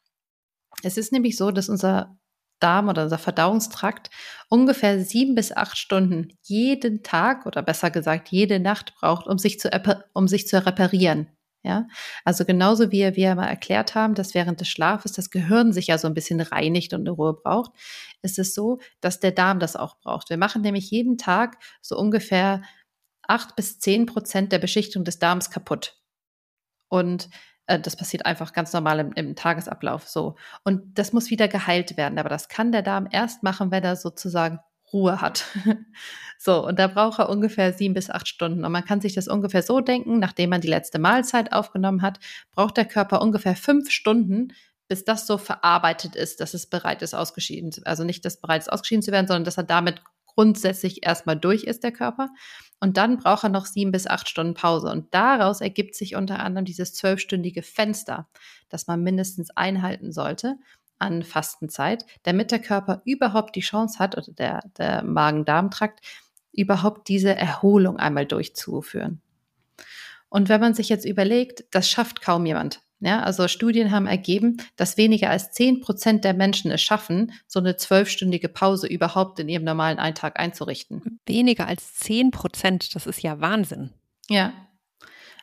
Es 0.83 0.97
ist 0.97 1.13
nämlich 1.13 1.37
so, 1.37 1.51
dass 1.51 1.69
unser 1.69 2.17
Darm 2.61 2.89
oder 2.89 3.05
unser 3.05 3.19
Verdauungstrakt 3.19 4.11
ungefähr 4.49 5.05
sieben 5.05 5.35
bis 5.35 5.53
acht 5.53 5.77
Stunden 5.77 6.37
jeden 6.43 7.03
Tag 7.03 7.47
oder 7.47 7.63
besser 7.63 7.91
gesagt 7.91 8.29
jede 8.29 8.61
Nacht 8.61 8.95
braucht, 8.95 9.27
um 9.27 9.39
sich 9.39 9.61
zu, 9.61 9.71
um 10.13 10.29
sich 10.29 10.47
zu 10.47 10.65
reparieren. 10.65 11.29
Ja, 11.65 11.89
also 12.25 12.45
genauso 12.45 12.93
wie 12.93 13.17
wir 13.17 13.35
mal 13.35 13.49
erklärt 13.49 13.97
haben, 13.97 14.15
dass 14.15 14.33
während 14.33 14.61
des 14.61 14.69
Schlafes 14.69 15.13
das 15.13 15.29
Gehirn 15.31 15.73
sich 15.73 15.89
ja 15.89 15.99
so 15.99 16.07
ein 16.07 16.15
bisschen 16.15 16.41
reinigt 16.41 16.95
und 16.95 17.01
eine 17.01 17.11
Ruhe 17.11 17.35
braucht, 17.35 17.73
ist 18.23 18.39
es 18.39 18.55
so, 18.55 18.79
dass 19.01 19.19
der 19.19 19.33
Darm 19.33 19.59
das 19.59 19.75
auch 19.75 19.99
braucht. 19.99 20.31
Wir 20.31 20.37
machen 20.37 20.63
nämlich 20.63 20.91
jeden 20.91 21.19
Tag 21.19 21.59
so 21.83 21.99
ungefähr 21.99 22.63
acht 23.27 23.57
bis 23.57 23.79
zehn 23.81 24.07
Prozent 24.07 24.53
der 24.53 24.59
Beschichtung 24.61 25.05
des 25.05 25.19
Darms 25.19 25.51
kaputt. 25.51 26.01
Und 26.89 27.29
äh, 27.67 27.79
das 27.79 27.97
passiert 27.97 28.27
einfach 28.27 28.53
ganz 28.53 28.73
normal 28.73 29.01
im, 29.01 29.13
im, 29.13 29.37
Tagesablauf 29.37 30.09
so. 30.09 30.37
Und 30.65 30.99
das 30.99 31.13
muss 31.13 31.31
wieder 31.31 31.49
geheilt 31.49 31.97
werden. 31.97 32.19
Aber 32.19 32.29
das 32.29 32.49
kann 32.49 32.73
der 32.73 32.83
Darm 32.83 33.09
erst 33.11 33.43
machen, 33.43 33.71
wenn 33.71 33.85
er 33.85 33.97
sozusagen 33.97 34.59
Ruhe 34.93 35.21
hat. 35.21 35.45
so, 36.39 36.67
und 36.67 36.79
da 36.79 36.87
braucht 36.87 37.19
er 37.19 37.29
ungefähr 37.29 37.73
sieben 37.73 37.95
bis 37.95 38.11
acht 38.11 38.29
Stunden. 38.29 38.65
Und 38.65 38.73
man 38.73 38.85
kann 38.85 39.01
sich 39.01 39.15
das 39.15 39.29
ungefähr 39.29 39.63
so 39.63 39.81
denken, 39.81 40.19
nachdem 40.19 40.51
man 40.51 40.61
die 40.61 40.69
letzte 40.69 40.99
Mahlzeit 40.99 41.53
aufgenommen 41.53 42.03
hat, 42.03 42.19
braucht 42.53 42.77
der 42.77 42.85
Körper 42.85 43.21
ungefähr 43.23 43.57
fünf 43.57 43.91
Stunden, 43.91 44.53
bis 44.89 45.05
das 45.05 45.27
so 45.27 45.39
verarbeitet 45.39 46.17
ist, 46.17 46.41
dass 46.41 46.55
es 46.55 46.67
bereit 46.67 47.03
ist, 47.03 47.15
ausgeschieden 47.15 47.73
zu 47.73 47.85
Also 47.85 48.05
nicht, 48.05 48.25
dass 48.25 48.41
bereit 48.41 48.63
ist, 48.63 48.73
ausgeschieden 48.73 49.03
zu 49.03 49.13
werden, 49.13 49.27
sondern 49.27 49.45
dass 49.45 49.59
er 49.59 49.65
damit 49.65 50.03
grundsätzlich 50.27 51.05
erstmal 51.05 51.37
durch 51.37 51.65
ist, 51.65 51.83
der 51.83 51.93
Körper. 51.93 52.31
Und 52.81 52.97
dann 52.97 53.19
braucht 53.19 53.45
er 53.45 53.49
noch 53.49 53.67
sieben 53.67 53.91
bis 53.91 54.07
acht 54.07 54.29
Stunden 54.29 54.55
Pause. 54.55 54.91
Und 54.91 55.13
daraus 55.13 55.61
ergibt 55.61 55.95
sich 55.97 56.15
unter 56.15 56.39
anderem 56.39 56.65
dieses 56.65 56.95
zwölfstündige 56.95 57.63
Fenster, 57.63 58.29
das 58.69 58.87
man 58.87 59.03
mindestens 59.03 59.51
einhalten 59.51 60.13
sollte 60.13 60.57
an 60.99 61.23
Fastenzeit, 61.23 62.05
damit 62.23 62.51
der 62.51 62.59
Körper 62.59 63.03
überhaupt 63.05 63.57
die 63.57 63.61
Chance 63.61 63.99
hat 63.99 64.17
oder 64.17 64.33
der, 64.33 64.61
der 64.77 65.03
Magen-Darm-Trakt 65.05 66.01
überhaupt 66.53 67.09
diese 67.09 67.35
Erholung 67.35 67.99
einmal 67.99 68.27
durchzuführen. 68.27 69.21
Und 70.29 70.49
wenn 70.49 70.61
man 70.61 70.75
sich 70.75 70.89
jetzt 70.89 71.05
überlegt, 71.05 71.65
das 71.71 71.89
schafft 71.89 72.21
kaum 72.21 72.45
jemand. 72.47 72.81
Ja, 73.01 73.23
also 73.23 73.47
Studien 73.47 73.93
haben 73.93 74.09
ergeben, 74.09 74.57
dass 74.75 74.97
weniger 74.97 75.31
als 75.31 75.53
zehn 75.53 75.81
Prozent 75.81 76.25
der 76.25 76.35
Menschen 76.35 76.73
es 76.73 76.83
schaffen, 76.83 77.33
so 77.47 77.61
eine 77.61 77.77
zwölfstündige 77.77 78.49
Pause 78.49 78.89
überhaupt 78.89 79.39
in 79.39 79.49
ihrem 79.49 79.63
normalen 79.63 80.01
Alltag 80.01 80.39
einzurichten. 80.41 81.21
Weniger 81.25 81.69
als 81.69 81.95
zehn 81.95 82.33
Prozent, 82.33 82.97
das 82.97 83.07
ist 83.07 83.23
ja 83.23 83.41
Wahnsinn. 83.41 83.91
Ja, 84.29 84.53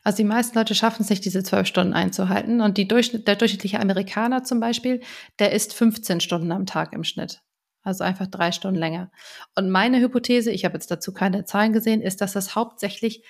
also 0.06 0.18
die 0.18 0.24
meisten 0.24 0.56
Leute 0.56 0.76
schaffen 0.76 1.02
es 1.02 1.10
nicht, 1.10 1.26
diese 1.26 1.42
zwölf 1.42 1.66
Stunden 1.66 1.94
einzuhalten. 1.94 2.62
Und 2.62 2.78
Durchschnitt, 2.78 3.28
der 3.28 3.36
durchschnittliche 3.36 3.80
Amerikaner 3.80 4.44
zum 4.44 4.60
Beispiel, 4.60 5.02
der 5.40 5.52
isst 5.52 5.74
15 5.74 6.20
Stunden 6.20 6.52
am 6.52 6.68
Tag 6.68 6.94
im 6.94 7.04
Schnitt. 7.04 7.42
Also 7.82 8.04
einfach 8.04 8.28
drei 8.28 8.52
Stunden 8.52 8.80
länger. 8.80 9.10
Und 9.56 9.72
meine 9.72 10.00
Hypothese, 10.00 10.52
ich 10.52 10.64
habe 10.64 10.76
jetzt 10.76 10.92
dazu 10.92 11.12
keine 11.12 11.46
Zahlen 11.46 11.74
gesehen, 11.74 12.02
ist, 12.02 12.22
dass 12.22 12.34
das 12.34 12.54
hauptsächlich 12.54 13.24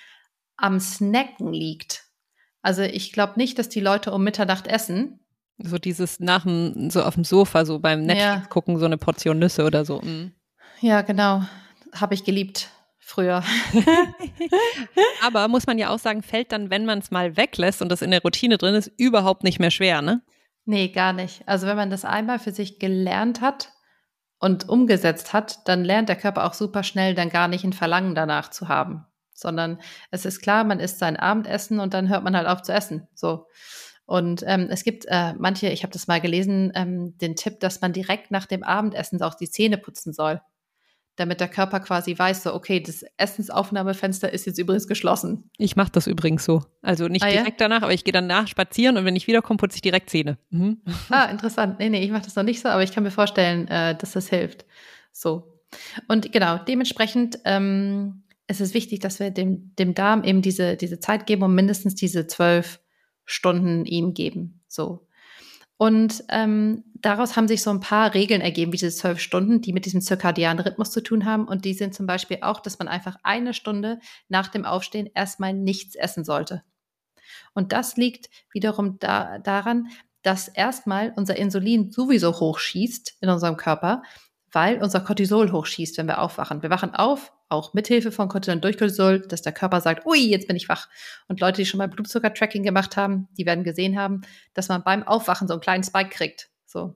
am 0.58 0.78
Snacken 0.78 1.50
liegt. 1.50 2.04
Also 2.60 2.82
ich 2.82 3.10
glaube 3.10 3.34
nicht, 3.36 3.58
dass 3.58 3.70
die 3.70 3.80
Leute 3.80 4.12
um 4.12 4.22
Mitternacht 4.22 4.66
essen. 4.66 5.20
So 5.56 5.78
dieses 5.78 6.20
nach 6.20 6.42
dem, 6.42 6.90
so 6.90 7.02
auf 7.02 7.14
dem 7.14 7.24
Sofa, 7.24 7.64
so 7.64 7.78
beim 7.78 8.02
Netflix 8.02 8.42
ja. 8.42 8.46
gucken, 8.50 8.78
so 8.78 8.84
eine 8.84 8.98
Portion 8.98 9.38
Nüsse 9.38 9.64
oder 9.64 9.86
so. 9.86 10.02
Mhm. 10.02 10.32
Ja, 10.82 11.00
genau. 11.00 11.42
Habe 11.94 12.12
ich 12.12 12.24
geliebt 12.24 12.68
früher. 13.06 13.42
Aber 15.22 15.46
muss 15.46 15.66
man 15.66 15.78
ja 15.78 15.90
auch 15.90 15.98
sagen, 15.98 16.22
fällt 16.22 16.50
dann, 16.50 16.70
wenn 16.70 16.84
man 16.84 16.98
es 16.98 17.12
mal 17.12 17.36
weglässt 17.36 17.80
und 17.80 17.88
das 17.88 18.02
in 18.02 18.10
der 18.10 18.20
Routine 18.20 18.58
drin 18.58 18.74
ist, 18.74 18.90
überhaupt 18.96 19.44
nicht 19.44 19.60
mehr 19.60 19.70
schwer, 19.70 20.02
ne? 20.02 20.22
Nee, 20.64 20.88
gar 20.88 21.12
nicht. 21.12 21.46
Also 21.46 21.68
wenn 21.68 21.76
man 21.76 21.90
das 21.90 22.04
einmal 22.04 22.40
für 22.40 22.50
sich 22.50 22.80
gelernt 22.80 23.40
hat 23.40 23.70
und 24.40 24.68
umgesetzt 24.68 25.32
hat, 25.32 25.68
dann 25.68 25.84
lernt 25.84 26.08
der 26.08 26.16
Körper 26.16 26.44
auch 26.44 26.54
super 26.54 26.82
schnell 26.82 27.14
dann 27.14 27.30
gar 27.30 27.46
nicht 27.46 27.62
ein 27.62 27.72
Verlangen 27.72 28.16
danach 28.16 28.50
zu 28.50 28.66
haben. 28.68 29.06
Sondern 29.32 29.80
es 30.10 30.24
ist 30.24 30.40
klar, 30.40 30.64
man 30.64 30.80
isst 30.80 30.98
sein 30.98 31.16
Abendessen 31.16 31.78
und 31.78 31.94
dann 31.94 32.08
hört 32.08 32.24
man 32.24 32.36
halt 32.36 32.48
auf 32.48 32.62
zu 32.62 32.72
essen. 32.72 33.06
So. 33.14 33.46
Und 34.04 34.42
ähm, 34.46 34.66
es 34.70 34.82
gibt 34.82 35.04
äh, 35.06 35.34
manche, 35.34 35.68
ich 35.68 35.84
habe 35.84 35.92
das 35.92 36.08
mal 36.08 36.20
gelesen, 36.20 36.72
ähm, 36.74 37.16
den 37.18 37.36
Tipp, 37.36 37.60
dass 37.60 37.80
man 37.80 37.92
direkt 37.92 38.32
nach 38.32 38.46
dem 38.46 38.64
Abendessen 38.64 39.22
auch 39.22 39.34
die 39.36 39.50
Zähne 39.50 39.78
putzen 39.78 40.12
soll 40.12 40.40
damit 41.16 41.40
der 41.40 41.48
Körper 41.48 41.80
quasi 41.80 42.16
weiß, 42.16 42.44
so, 42.44 42.54
okay, 42.54 42.80
das 42.80 43.04
Essensaufnahmefenster 43.16 44.32
ist 44.32 44.46
jetzt 44.46 44.58
übrigens 44.58 44.86
geschlossen. 44.86 45.50
Ich 45.56 45.74
mache 45.74 45.90
das 45.90 46.06
übrigens 46.06 46.44
so. 46.44 46.62
Also 46.82 47.08
nicht 47.08 47.24
ah, 47.24 47.30
direkt 47.30 47.60
ja? 47.60 47.68
danach, 47.68 47.82
aber 47.82 47.92
ich 47.92 48.04
gehe 48.04 48.12
danach 48.12 48.46
spazieren 48.46 48.96
und 48.96 49.04
wenn 49.04 49.16
ich 49.16 49.26
wiederkomme, 49.26 49.56
putze 49.56 49.76
ich 49.76 49.82
direkt 49.82 50.10
Zähne. 50.10 50.38
Mhm. 50.50 50.80
Ah, 51.10 51.26
interessant. 51.26 51.78
Nee, 51.78 51.88
nee, 51.88 52.04
ich 52.04 52.10
mache 52.10 52.24
das 52.24 52.36
noch 52.36 52.42
nicht 52.42 52.60
so, 52.60 52.68
aber 52.68 52.82
ich 52.82 52.92
kann 52.92 53.02
mir 53.02 53.10
vorstellen, 53.10 53.68
äh, 53.68 53.96
dass 53.96 54.12
das 54.12 54.28
hilft. 54.28 54.66
So. 55.12 55.60
Und 56.08 56.30
genau, 56.32 56.58
dementsprechend 56.58 57.38
ähm, 57.44 58.24
ist 58.48 58.60
es 58.60 58.74
wichtig, 58.74 59.00
dass 59.00 59.18
wir 59.18 59.30
dem, 59.30 59.74
dem 59.76 59.94
Darm 59.94 60.24
eben 60.24 60.42
diese, 60.42 60.76
diese 60.76 61.00
Zeit 61.00 61.26
geben 61.26 61.42
und 61.42 61.54
mindestens 61.54 61.94
diese 61.94 62.26
zwölf 62.26 62.80
Stunden 63.24 63.84
ihm 63.86 64.14
geben. 64.14 64.62
So. 64.68 65.06
Und 65.78 66.24
ähm, 66.30 66.84
daraus 67.06 67.36
haben 67.36 67.46
sich 67.46 67.62
so 67.62 67.70
ein 67.70 67.80
paar 67.80 68.14
Regeln 68.14 68.40
ergeben, 68.40 68.72
wie 68.72 68.78
diese 68.78 68.94
zwölf 68.94 69.20
Stunden, 69.20 69.60
die 69.60 69.72
mit 69.72 69.86
diesem 69.86 70.00
zirkadianen 70.00 70.64
Rhythmus 70.64 70.90
zu 70.90 71.00
tun 71.00 71.24
haben. 71.24 71.46
Und 71.46 71.64
die 71.64 71.72
sind 71.72 71.94
zum 71.94 72.06
Beispiel 72.06 72.38
auch, 72.42 72.58
dass 72.58 72.80
man 72.80 72.88
einfach 72.88 73.16
eine 73.22 73.54
Stunde 73.54 74.00
nach 74.28 74.48
dem 74.48 74.64
Aufstehen 74.64 75.08
erstmal 75.14 75.52
nichts 75.52 75.94
essen 75.94 76.24
sollte. 76.24 76.64
Und 77.54 77.72
das 77.72 77.96
liegt 77.96 78.28
wiederum 78.52 78.98
da, 78.98 79.38
daran, 79.38 79.86
dass 80.22 80.48
erstmal 80.48 81.12
unser 81.16 81.36
Insulin 81.36 81.92
sowieso 81.92 82.40
hochschießt 82.40 83.18
in 83.20 83.28
unserem 83.28 83.56
Körper, 83.56 84.02
weil 84.50 84.82
unser 84.82 85.00
Cortisol 85.00 85.52
hochschießt, 85.52 85.98
wenn 85.98 86.08
wir 86.08 86.20
aufwachen. 86.20 86.62
Wir 86.62 86.70
wachen 86.70 86.92
auf, 86.92 87.32
auch 87.48 87.72
mithilfe 87.72 88.10
von 88.10 88.28
Cortisol 88.28 88.56
und 88.56 88.64
durch 88.64 88.78
Cortisol, 88.78 89.20
dass 89.20 89.42
der 89.42 89.52
Körper 89.52 89.80
sagt, 89.80 90.06
ui, 90.06 90.18
jetzt 90.18 90.48
bin 90.48 90.56
ich 90.56 90.68
wach. 90.68 90.88
Und 91.28 91.40
Leute, 91.40 91.62
die 91.62 91.66
schon 91.66 91.78
mal 91.78 91.88
Blutzucker-Tracking 91.88 92.64
gemacht 92.64 92.96
haben, 92.96 93.28
die 93.38 93.46
werden 93.46 93.62
gesehen 93.62 93.96
haben, 93.96 94.22
dass 94.54 94.68
man 94.68 94.82
beim 94.82 95.04
Aufwachen 95.04 95.46
so 95.46 95.54
einen 95.54 95.60
kleinen 95.60 95.84
Spike 95.84 96.10
kriegt. 96.10 96.50
So. 96.66 96.94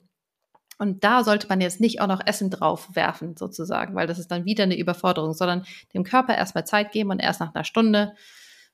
Und 0.77 1.03
da 1.03 1.23
sollte 1.23 1.47
man 1.47 1.61
jetzt 1.61 1.79
nicht 1.79 2.01
auch 2.01 2.07
noch 2.07 2.21
Essen 2.25 2.49
drauf 2.49 2.89
werfen, 2.95 3.37
sozusagen, 3.37 3.95
weil 3.95 4.07
das 4.07 4.19
ist 4.19 4.29
dann 4.29 4.45
wieder 4.45 4.63
eine 4.63 4.77
Überforderung, 4.77 5.33
sondern 5.33 5.63
dem 5.93 6.03
Körper 6.03 6.35
erstmal 6.35 6.65
Zeit 6.65 6.91
geben 6.91 7.11
und 7.11 7.19
erst 7.19 7.39
nach 7.39 7.53
einer 7.53 7.63
Stunde 7.63 8.15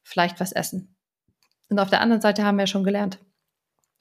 vielleicht 0.03 0.39
was 0.39 0.53
essen. 0.53 0.95
Und 1.69 1.79
auf 1.79 1.89
der 1.89 1.99
anderen 1.99 2.21
Seite 2.21 2.43
haben 2.45 2.55
wir 2.55 2.63
ja 2.63 2.67
schon 2.67 2.85
gelernt, 2.85 3.19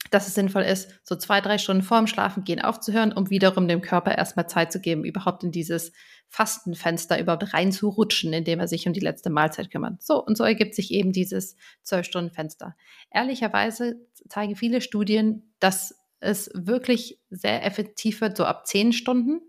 dass 0.09 0.27
es 0.27 0.35
sinnvoll 0.35 0.63
ist, 0.63 1.01
so 1.03 1.15
zwei, 1.15 1.41
drei 1.41 1.57
Stunden 1.57 1.83
vorm 1.83 2.07
Schlafengehen 2.07 2.61
aufzuhören, 2.61 3.11
um 3.11 3.29
wiederum 3.29 3.67
dem 3.67 3.81
Körper 3.81 4.17
erstmal 4.17 4.47
Zeit 4.47 4.71
zu 4.71 4.79
geben, 4.79 5.03
überhaupt 5.03 5.43
in 5.43 5.51
dieses 5.51 5.91
Fastenfenster 6.29 7.19
überhaupt 7.19 7.53
reinzurutschen, 7.53 8.33
indem 8.33 8.59
er 8.59 8.67
sich 8.67 8.87
um 8.87 8.93
die 8.93 8.99
letzte 8.99 9.29
Mahlzeit 9.29 9.71
kümmert. 9.71 10.01
So, 10.01 10.23
und 10.23 10.37
so 10.37 10.43
ergibt 10.43 10.75
sich 10.75 10.91
eben 10.91 11.11
dieses 11.11 11.55
Zwölf-Stunden-Fenster. 11.83 12.75
Ehrlicherweise 13.11 13.97
zeigen 14.29 14.55
viele 14.55 14.81
Studien, 14.81 15.53
dass 15.59 15.95
es 16.19 16.49
wirklich 16.53 17.19
sehr 17.29 17.65
effektiv 17.65 18.21
wird, 18.21 18.37
so 18.37 18.45
ab 18.45 18.67
zehn 18.67 18.93
Stunden. 18.93 19.41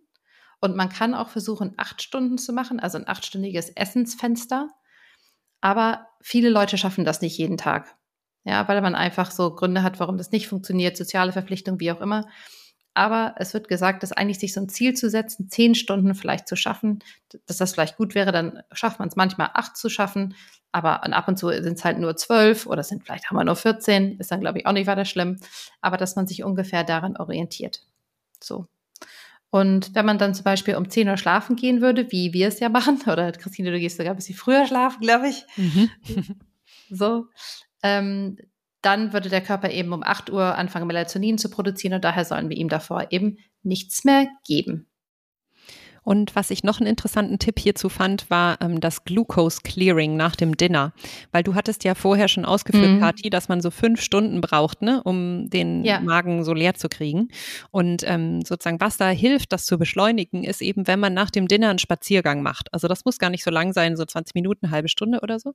Und 0.60 0.76
man 0.76 0.88
kann 0.88 1.14
auch 1.14 1.28
versuchen, 1.28 1.74
acht 1.76 2.02
Stunden 2.02 2.36
zu 2.36 2.52
machen, 2.52 2.80
also 2.80 2.98
ein 2.98 3.06
achtstündiges 3.08 3.70
Essensfenster. 3.70 4.68
Aber 5.60 6.08
viele 6.20 6.50
Leute 6.50 6.78
schaffen 6.78 7.04
das 7.04 7.20
nicht 7.20 7.38
jeden 7.38 7.56
Tag. 7.56 7.96
Ja, 8.44 8.66
weil 8.66 8.80
man 8.80 8.94
einfach 8.94 9.30
so 9.30 9.54
Gründe 9.54 9.82
hat, 9.82 10.00
warum 10.00 10.16
das 10.16 10.30
nicht 10.30 10.48
funktioniert, 10.48 10.96
soziale 10.96 11.32
Verpflichtung, 11.32 11.80
wie 11.80 11.92
auch 11.92 12.00
immer. 12.00 12.26
Aber 12.98 13.36
es 13.36 13.54
wird 13.54 13.68
gesagt, 13.68 14.02
dass 14.02 14.10
eigentlich 14.10 14.40
sich 14.40 14.52
so 14.52 14.60
ein 14.60 14.68
Ziel 14.68 14.92
zu 14.92 15.08
setzen, 15.08 15.48
zehn 15.48 15.76
Stunden 15.76 16.16
vielleicht 16.16 16.48
zu 16.48 16.56
schaffen, 16.56 16.98
dass 17.46 17.58
das 17.58 17.72
vielleicht 17.72 17.96
gut 17.96 18.16
wäre, 18.16 18.32
dann 18.32 18.64
schafft 18.72 18.98
man 18.98 19.06
es 19.06 19.14
manchmal 19.14 19.50
acht 19.54 19.76
zu 19.76 19.88
schaffen, 19.88 20.34
aber 20.72 21.04
ab 21.04 21.28
und 21.28 21.38
zu 21.38 21.46
sind 21.62 21.78
es 21.78 21.84
halt 21.84 22.00
nur 22.00 22.16
zwölf 22.16 22.66
oder 22.66 22.82
sind 22.82 23.04
vielleicht 23.04 23.30
haben 23.30 23.36
wir 23.36 23.44
nur 23.44 23.54
14, 23.54 24.18
ist 24.18 24.32
dann 24.32 24.40
glaube 24.40 24.58
ich 24.58 24.66
auch 24.66 24.72
nicht 24.72 24.88
weiter 24.88 25.04
schlimm, 25.04 25.38
aber 25.80 25.96
dass 25.96 26.16
man 26.16 26.26
sich 26.26 26.42
ungefähr 26.42 26.82
daran 26.82 27.16
orientiert. 27.16 27.86
So. 28.42 28.66
Und 29.50 29.94
wenn 29.94 30.04
man 30.04 30.18
dann 30.18 30.34
zum 30.34 30.42
Beispiel 30.42 30.74
um 30.74 30.90
10 30.90 31.08
Uhr 31.08 31.18
schlafen 31.18 31.54
gehen 31.54 31.80
würde, 31.80 32.10
wie 32.10 32.32
wir 32.32 32.48
es 32.48 32.58
ja 32.58 32.68
machen, 32.68 33.00
oder 33.06 33.30
Christine, 33.30 33.70
du 33.70 33.78
gehst 33.78 33.98
sogar 33.98 34.12
ein 34.12 34.16
bisschen 34.16 34.34
früher 34.34 34.66
schlafen, 34.66 35.02
glaube 35.02 35.28
ich. 35.28 35.44
Mhm. 35.56 35.88
so, 36.90 37.26
ähm, 37.84 38.38
dann 38.82 39.12
würde 39.12 39.28
der 39.28 39.40
Körper 39.40 39.70
eben 39.70 39.92
um 39.92 40.02
8 40.02 40.30
Uhr 40.30 40.56
anfangen, 40.56 40.86
Melatonin 40.86 41.38
zu 41.38 41.50
produzieren 41.50 41.94
und 41.94 42.04
daher 42.04 42.24
sollen 42.24 42.48
wir 42.48 42.56
ihm 42.56 42.68
davor 42.68 43.06
eben 43.10 43.38
nichts 43.62 44.04
mehr 44.04 44.28
geben. 44.46 44.88
Und 46.08 46.34
was 46.34 46.50
ich 46.50 46.64
noch 46.64 46.80
einen 46.80 46.86
interessanten 46.86 47.38
Tipp 47.38 47.58
hierzu 47.58 47.90
fand, 47.90 48.30
war 48.30 48.56
ähm, 48.62 48.80
das 48.80 49.04
Glucose 49.04 49.60
Clearing 49.62 50.16
nach 50.16 50.36
dem 50.36 50.56
Dinner. 50.56 50.94
Weil 51.32 51.42
du 51.42 51.54
hattest 51.54 51.84
ja 51.84 51.94
vorher 51.94 52.28
schon 52.28 52.46
ausgeführt, 52.46 52.92
mhm. 52.92 53.00
Kathi, 53.00 53.28
dass 53.28 53.50
man 53.50 53.60
so 53.60 53.70
fünf 53.70 54.00
Stunden 54.00 54.40
braucht, 54.40 54.80
ne, 54.80 55.02
um 55.02 55.50
den 55.50 55.84
ja. 55.84 56.00
Magen 56.00 56.44
so 56.44 56.54
leer 56.54 56.72
zu 56.72 56.88
kriegen. 56.88 57.28
Und 57.72 58.04
ähm, 58.06 58.40
sozusagen, 58.40 58.80
was 58.80 58.96
da 58.96 59.10
hilft, 59.10 59.52
das 59.52 59.66
zu 59.66 59.76
beschleunigen, 59.76 60.44
ist 60.44 60.62
eben, 60.62 60.86
wenn 60.86 60.98
man 60.98 61.12
nach 61.12 61.28
dem 61.28 61.46
Dinner 61.46 61.68
einen 61.68 61.78
Spaziergang 61.78 62.40
macht. 62.40 62.72
Also 62.72 62.88
das 62.88 63.04
muss 63.04 63.18
gar 63.18 63.28
nicht 63.28 63.44
so 63.44 63.50
lang 63.50 63.74
sein, 63.74 63.94
so 63.94 64.06
20 64.06 64.34
Minuten, 64.34 64.64
eine 64.64 64.72
halbe 64.72 64.88
Stunde 64.88 65.20
oder 65.20 65.38
so. 65.38 65.52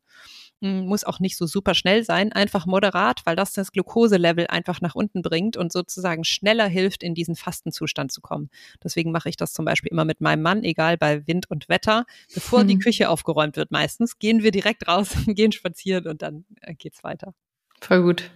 Hm, 0.61 0.85
muss 0.85 1.03
auch 1.03 1.19
nicht 1.19 1.35
so 1.35 1.47
super 1.47 1.73
schnell 1.73 2.03
sein, 2.03 2.31
einfach 2.31 2.67
moderat, 2.67 3.21
weil 3.25 3.35
das 3.35 3.53
das 3.53 3.71
Glukoselevel 3.71 4.45
einfach 4.45 4.81
nach 4.81 4.93
unten 4.93 5.23
bringt 5.23 5.57
und 5.57 5.71
sozusagen 5.71 6.23
schneller 6.23 6.67
hilft, 6.67 7.01
in 7.01 7.15
diesen 7.15 7.35
Fastenzustand 7.35 8.11
zu 8.11 8.21
kommen. 8.21 8.51
Deswegen 8.83 9.11
mache 9.11 9.29
ich 9.29 9.35
das 9.35 9.51
zum 9.51 9.65
Beispiel 9.65 9.91
immer 9.91 10.05
mit 10.05 10.21
meinem 10.21 10.42
Mann, 10.43 10.63
egal 10.63 10.97
bei 10.97 11.25
Wind 11.25 11.49
und 11.49 11.69
Wetter. 11.69 12.05
Bevor 12.33 12.61
hm. 12.61 12.67
die 12.67 12.79
Küche 12.79 13.09
aufgeräumt 13.09 13.57
wird 13.57 13.71
meistens, 13.71 14.19
gehen 14.19 14.43
wir 14.43 14.51
direkt 14.51 14.87
raus, 14.87 15.09
gehen 15.25 15.51
spazieren 15.51 16.07
und 16.07 16.21
dann 16.21 16.45
äh, 16.61 16.75
geht's 16.75 17.03
weiter. 17.03 17.33
Voll 17.81 18.03
gut. 18.03 18.31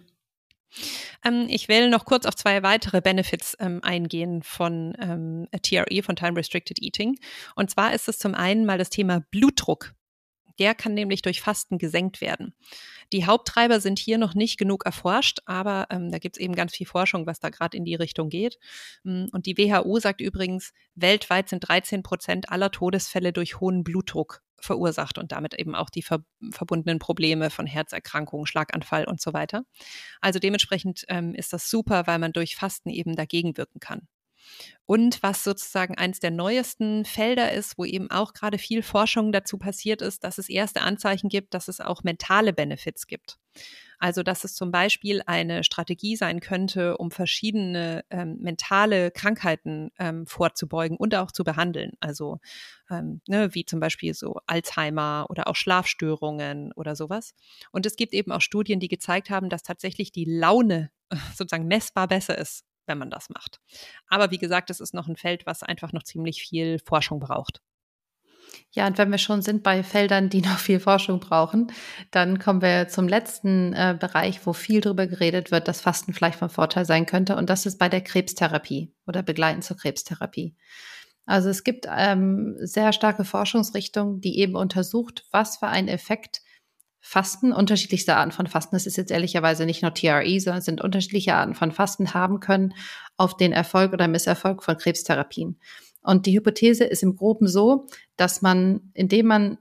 Ähm, 1.23 1.47
ich 1.49 1.67
will 1.67 1.89
noch 1.89 2.05
kurz 2.05 2.25
auf 2.25 2.35
zwei 2.35 2.63
weitere 2.63 3.01
Benefits 3.01 3.55
ähm, 3.59 3.79
eingehen 3.83 4.43
von 4.43 4.95
ähm, 4.99 5.47
TRE, 5.61 6.03
von 6.03 6.15
Time 6.15 6.37
Restricted 6.37 6.81
Eating. 6.81 7.17
Und 7.55 7.69
zwar 7.69 7.93
ist 7.93 8.07
es 8.07 8.19
zum 8.19 8.35
einen 8.35 8.65
mal 8.65 8.77
das 8.77 8.89
Thema 8.89 9.21
Blutdruck. 9.31 9.93
Der 10.59 10.75
kann 10.75 10.93
nämlich 10.93 11.21
durch 11.21 11.41
Fasten 11.41 11.77
gesenkt 11.77 12.21
werden. 12.21 12.53
Die 13.13 13.25
Haupttreiber 13.25 13.79
sind 13.79 13.99
hier 13.99 14.17
noch 14.17 14.33
nicht 14.33 14.57
genug 14.57 14.85
erforscht, 14.85 15.39
aber 15.45 15.87
ähm, 15.89 16.11
da 16.11 16.19
gibt 16.19 16.37
es 16.37 16.41
eben 16.41 16.55
ganz 16.55 16.75
viel 16.75 16.87
Forschung, 16.87 17.25
was 17.25 17.39
da 17.39 17.49
gerade 17.49 17.77
in 17.77 17.85
die 17.85 17.95
Richtung 17.95 18.29
geht. 18.29 18.57
Mm, 19.03 19.25
und 19.31 19.45
die 19.45 19.57
WHO 19.57 19.99
sagt 19.99 20.19
übrigens, 20.19 20.73
weltweit 20.95 21.47
sind 21.47 21.67
13 21.67 22.03
Prozent 22.03 22.49
aller 22.49 22.71
Todesfälle 22.71 23.31
durch 23.31 23.59
hohen 23.59 23.83
Blutdruck 23.83 24.41
verursacht 24.59 25.17
und 25.17 25.31
damit 25.31 25.53
eben 25.53 25.75
auch 25.75 25.89
die 25.89 26.01
ver 26.01 26.23
verbundenen 26.51 26.99
Probleme 26.99 27.49
von 27.49 27.67
Herzerkrankungen, 27.67 28.47
Schlaganfall 28.47 29.05
und 29.05 29.21
so 29.21 29.33
weiter. 29.33 29.63
Also 30.19 30.39
dementsprechend 30.39 31.05
ähm, 31.09 31.33
ist 31.33 31.53
das 31.53 31.69
super, 31.69 32.07
weil 32.07 32.19
man 32.19 32.33
durch 32.33 32.55
Fasten 32.55 32.89
eben 32.89 33.15
dagegen 33.15 33.57
wirken 33.57 33.79
kann. 33.79 34.07
Und 34.85 35.21
was 35.21 35.43
sozusagen 35.43 35.97
eines 35.97 36.19
der 36.19 36.31
neuesten 36.31 37.03
Felder 37.03 37.51
ist, 37.51 37.77
wo 37.77 37.83
eben 37.83 38.09
auch 38.09 38.33
gerade 38.33 38.57
viel 38.57 38.81
Forschung 38.81 39.31
dazu 39.31 39.57
passiert 39.57 40.01
ist, 40.01 40.23
dass 40.23 40.37
es 40.37 40.47
erste 40.47 40.81
Anzeichen 40.81 41.27
gibt, 41.27 41.53
dass 41.53 41.67
es 41.67 41.81
auch 41.81 42.03
mentale 42.03 42.53
Benefits 42.53 43.07
gibt. 43.07 43.37
Also 43.99 44.23
dass 44.23 44.43
es 44.43 44.53
zum 44.53 44.71
Beispiel 44.71 45.21
eine 45.25 45.63
Strategie 45.63 46.15
sein 46.15 46.39
könnte, 46.39 46.97
um 46.97 47.11
verschiedene 47.11 48.05
ähm, 48.09 48.37
mentale 48.39 49.11
Krankheiten 49.11 49.91
ähm, 49.97 50.27
vorzubeugen 50.27 50.97
und 50.97 51.15
auch 51.15 51.31
zu 51.31 51.43
behandeln. 51.43 51.93
Also 51.99 52.39
ähm, 52.89 53.21
ne, 53.27 53.53
wie 53.55 53.65
zum 53.65 53.79
Beispiel 53.79 54.13
so 54.13 54.39
Alzheimer 54.45 55.25
oder 55.29 55.47
auch 55.47 55.55
Schlafstörungen 55.55 56.71
oder 56.73 56.95
sowas. 56.95 57.33
Und 57.71 57.85
es 57.85 57.95
gibt 57.95 58.13
eben 58.13 58.31
auch 58.31 58.41
Studien, 58.41 58.79
die 58.79 58.87
gezeigt 58.87 59.29
haben, 59.29 59.49
dass 59.49 59.63
tatsächlich 59.63 60.11
die 60.11 60.25
Laune 60.25 60.91
sozusagen 61.35 61.67
messbar 61.67 62.07
besser 62.07 62.37
ist 62.37 62.66
wenn 62.87 62.97
man 62.97 63.09
das 63.09 63.29
macht. 63.29 63.59
Aber 64.07 64.31
wie 64.31 64.37
gesagt, 64.37 64.69
es 64.69 64.79
ist 64.79 64.93
noch 64.93 65.07
ein 65.07 65.15
Feld, 65.15 65.45
was 65.45 65.63
einfach 65.63 65.93
noch 65.93 66.03
ziemlich 66.03 66.41
viel 66.41 66.79
Forschung 66.79 67.19
braucht. 67.19 67.61
Ja, 68.71 68.87
und 68.87 68.97
wenn 68.97 69.11
wir 69.11 69.17
schon 69.17 69.41
sind 69.41 69.63
bei 69.63 69.83
Feldern, 69.83 70.29
die 70.29 70.41
noch 70.41 70.59
viel 70.59 70.79
Forschung 70.79 71.19
brauchen, 71.19 71.71
dann 72.11 72.39
kommen 72.39 72.61
wir 72.61 72.87
zum 72.87 73.07
letzten 73.07 73.73
äh, 73.73 73.97
Bereich, 73.99 74.45
wo 74.45 74.53
viel 74.53 74.81
darüber 74.81 75.07
geredet 75.07 75.51
wird, 75.51 75.67
dass 75.67 75.81
Fasten 75.81 76.13
vielleicht 76.13 76.39
von 76.39 76.49
Vorteil 76.49 76.85
sein 76.85 77.05
könnte. 77.05 77.35
Und 77.35 77.49
das 77.49 77.65
ist 77.65 77.77
bei 77.77 77.89
der 77.89 78.01
Krebstherapie 78.01 78.93
oder 79.05 79.23
begleitend 79.23 79.63
zur 79.63 79.77
Krebstherapie. 79.77 80.55
Also 81.25 81.49
es 81.49 81.63
gibt 81.63 81.87
ähm, 81.93 82.55
sehr 82.57 82.93
starke 82.93 83.25
Forschungsrichtungen, 83.25 84.21
die 84.21 84.39
eben 84.39 84.55
untersucht, 84.55 85.25
was 85.31 85.57
für 85.57 85.67
einen 85.67 85.89
Effekt 85.89 86.41
Fasten, 87.09 87.53
unterschiedlichste 87.53 88.17
Arten 88.17 88.33
von 88.33 88.47
Fasten, 88.47 88.75
das 88.75 88.85
ist 88.85 88.97
jetzt 88.97 89.11
ehrlicherweise 89.11 89.65
nicht 89.65 89.81
nur 89.81 89.93
TRE, 89.93 90.39
sondern 90.41 90.59
es 90.59 90.65
sind 90.65 90.81
unterschiedliche 90.81 91.35
Arten 91.35 91.53
von 91.53 91.71
Fasten 91.71 92.13
haben 92.13 92.41
können 92.41 92.73
auf 93.15 93.37
den 93.37 93.53
Erfolg 93.53 93.93
oder 93.93 94.09
Misserfolg 94.09 94.61
von 94.61 94.77
Krebstherapien. 94.77 95.57
Und 96.01 96.25
die 96.25 96.35
Hypothese 96.35 96.83
ist 96.83 97.03
im 97.03 97.15
Groben 97.15 97.47
so, 97.47 97.87
dass 98.17 98.41
man, 98.41 98.91
indem 98.93 99.27
man 99.27 99.57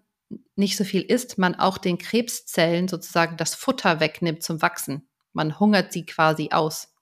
nicht 0.57 0.77
so 0.77 0.83
viel 0.83 1.03
isst, 1.03 1.39
man 1.39 1.55
auch 1.55 1.79
den 1.79 1.99
Krebszellen 1.99 2.89
sozusagen 2.89 3.37
das 3.37 3.55
Futter 3.55 4.01
wegnimmt 4.01 4.43
zum 4.43 4.61
Wachsen. 4.61 5.09
Man 5.33 5.61
hungert 5.61 5.93
sie 5.93 6.05
quasi 6.05 6.49
aus. 6.51 6.97